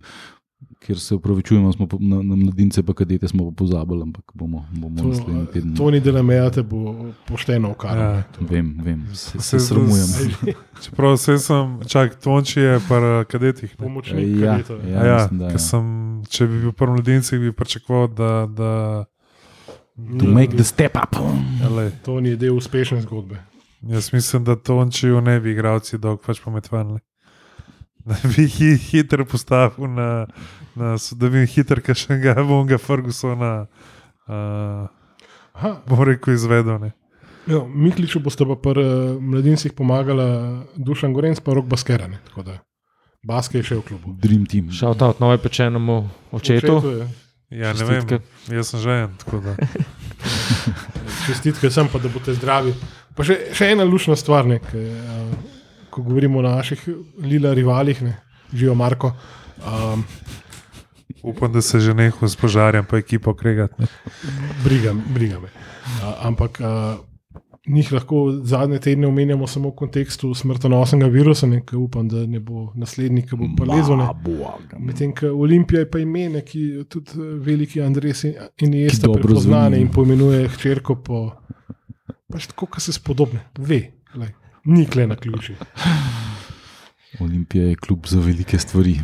Ker 0.79 0.99
se 0.99 1.15
upravičujemo, 1.15 1.73
smo 1.73 1.87
po- 1.87 1.97
na, 1.99 2.15
na 2.17 2.35
mladince, 2.35 2.83
pa 2.83 2.93
kadete 2.93 3.27
smo 3.27 3.45
pa 3.45 3.55
pozabili, 3.55 4.01
ampak 4.03 4.31
bomo, 4.33 4.65
bomo 4.71 4.97
To, 4.97 5.07
naslednji 5.07 5.45
teden. 5.47 5.75
to 5.75 5.91
ni 5.91 5.99
delameja, 5.99 6.49
te 6.49 6.63
bo 6.63 6.95
pošteno 7.25 7.67
ja. 7.67 7.71
ukvarjal. 7.71 8.21
Vem, 8.41 8.75
vem, 8.79 9.05
se, 9.09 9.31
Se 9.31 9.39
se 9.41 9.59
sramujem. 9.61 10.07
čeprav 10.83 11.13
vse 11.13 11.37
sem, 11.39 11.79
čak, 11.83 12.15
Tonči 12.15 12.59
je 12.59 12.79
pa 12.89 12.99
kadetih. 13.25 13.71
ne. 13.71 13.77
Pomočnik 13.77 14.27
Ja, 14.35 14.51
kadetov, 14.51 14.77
ja. 14.83 15.05
Ja, 15.05 15.15
mislim, 15.15 15.39
da 15.39 15.45
ja. 15.47 15.57
sem, 15.59 15.85
če 16.27 16.47
bi 16.47 16.59
bil 16.59 16.71
prvi 16.73 16.91
mladinci, 16.93 17.37
bi 17.37 17.51
pričakoval, 17.51 18.07
da. 18.09 18.47
da 18.47 18.71
To 20.19 20.25
make 20.27 20.51
the 20.51 20.63
step 20.63 20.97
up. 20.97 21.15
ja, 21.61 21.69
lej, 21.71 21.91
To 22.03 22.19
ni 22.19 22.35
del 22.35 22.53
uspešne 22.53 23.01
zgodbe. 23.01 23.39
jaz 23.81 24.13
mislim, 24.13 24.43
da 24.43 24.55
Tončijo 24.55 25.21
ne 25.21 25.39
bi 25.39 25.51
igralci 25.51 25.97
dolg 25.97 26.19
pač 26.21 26.41
pametvanili. 26.41 26.99
Da 27.97 28.15
bi 28.29 28.45
hi, 28.45 28.75
hitro 28.77 29.25
postavil 29.25 29.87
na, 29.87 30.27
na 30.75 30.95
da 30.95 31.31
bi 31.31 31.45
hitro, 31.47 31.81
ker 31.81 31.97
še 31.97 32.19
ga 32.21 32.35
bom 32.43 32.67
ga 32.67 32.77
Fergusona, 32.81 33.53
uh, 34.27 34.85
Aha, 35.55 35.71
bom 35.87 36.03
rekel, 36.03 36.35
izvedel. 36.35 36.79
Ne. 36.81 36.91
jo, 37.47 37.63
Mikliču 37.67 38.19
boste 38.19 38.45
pa 38.45 38.57
pri 38.59 38.83
uh, 38.83 39.17
mladincih 39.21 39.73
pomagala 39.73 40.27
Dušan 40.75 41.13
Gorenc 41.13 41.39
pa 41.39 41.55
Rok 41.55 41.69
Baskerane. 41.71 42.19
Tako 42.27 42.43
da 42.43 42.59
Baske 43.25 43.57
je 43.57 43.65
še 43.65 43.75
v 43.79 43.85
klubu. 43.87 44.13
Dream 44.21 44.45
team. 44.45 44.69
Šel 44.69 44.93
ta 44.99 45.09
od 45.15 45.21
nove 45.23 45.39
pečenemu 45.41 45.97
očetu. 46.35 46.77
Očetu. 46.77 47.07
Ja, 47.49 47.71
ne 47.73 47.85
vem, 47.87 48.01
Čestitke. 48.01 48.53
jaz 48.53 48.69
sem 48.69 48.79
že 48.81 48.93
en. 49.05 49.15
tako 49.21 49.39
da. 49.41 49.53
Čestitke 51.25 51.69
sem 51.73 51.89
pa, 51.89 52.01
da 52.01 52.09
boste 52.13 52.35
zdravi. 52.37 52.73
Pa 53.17 53.25
še, 53.25 53.37
še 53.55 53.71
ena 53.73 53.85
lušna 53.87 54.17
stvar, 54.19 54.45
ne, 54.49 54.59
ke, 54.61 54.81
uh, 54.81 55.65
ko 55.93 56.03
govorimo 56.05 56.41
o 56.41 56.45
naših 56.45 56.83
lila 57.23 57.53
rivalih, 57.57 58.01
ne, 58.05 58.17
živijo 58.51 58.75
Marko. 58.77 59.13
Um, 59.61 60.03
Upam, 61.23 61.53
da 61.53 61.61
se 61.61 61.79
že 61.79 61.93
nehal 61.93 62.29
s 62.29 62.35
požarjem, 62.35 62.85
pa 62.85 62.97
ekipo 62.97 63.33
kregati. 63.33 63.83
briga, 64.63 64.93
briga 65.13 65.39
me. 65.39 65.47
Uh, 65.47 66.25
ampak 66.25 66.59
uh, 66.59 66.99
njih 67.67 67.91
lahko 67.93 68.31
zadnje 68.43 68.79
tedne 68.79 69.07
omenjamo 69.07 69.47
samo 69.47 69.69
v 69.69 69.75
kontekstu 69.75 70.33
smrtonosnega 70.33 71.07
virusa, 71.07 71.47
ne, 71.47 71.61
ki 71.65 71.75
upam, 71.75 72.07
da 72.07 72.25
ne 72.25 72.39
bo 72.39 72.71
naslednji, 72.75 73.25
ki 73.25 73.39
bo 73.39 73.49
prelezel. 73.57 74.03
Medtem 74.79 75.13
ko 75.15 75.31
Olimpija 75.33 75.79
je 75.79 75.89
pa 75.91 75.99
ime, 75.99 76.41
ki 76.45 76.85
tudi 76.89 77.17
eh, 77.17 77.33
veliki 77.47 77.81
Andres 77.81 78.23
in 78.23 78.37
dobro 79.01 79.21
prepoznane 79.21 79.81
in 79.81 79.89
poimenuje 79.91 80.47
hčerko 80.57 80.95
po 80.95 81.25
pač 82.31 82.47
tako, 82.51 82.65
kot 82.65 82.81
se 82.81 82.93
spodobne. 82.93 83.45
Ve, 83.57 83.81
lej, 84.15 84.33
ni 84.65 84.85
kle 84.85 85.07
na 85.07 85.15
ključi. 85.15 85.55
Olimpija 87.19 87.69
je 87.71 87.75
klub 87.75 88.07
za 88.07 88.19
velike 88.19 88.59
stvari. 88.59 88.99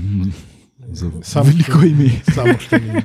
Za 0.92 1.12
Samo 1.22 1.46
veliko 1.50 1.86
ime. 1.86 2.10
Samo 2.36 2.54
število. 2.60 3.02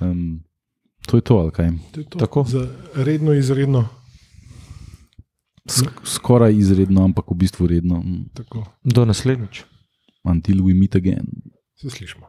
Um, 0.00 0.40
to 1.06 1.16
je 1.16 1.20
to, 1.20 1.34
ali 1.36 1.50
kaj? 1.50 1.70
To 1.92 2.00
je 2.00 2.06
to. 2.06 2.18
Tako. 2.18 2.44
Za 2.48 2.68
redno, 2.94 3.32
izredno. 3.32 3.88
Sk 5.68 6.00
skoraj 6.04 6.56
izredno, 6.56 7.04
ampak 7.04 7.30
v 7.30 7.34
bistvu 7.34 7.66
redno. 7.66 8.02
Tako. 8.34 8.64
Do 8.84 9.04
naslednjič. 9.04 9.62
Until 10.24 10.62
we 10.64 10.74
meet 10.78 10.96
again. 10.96 11.26
Se 11.76 11.90
slišimo. 11.90 12.27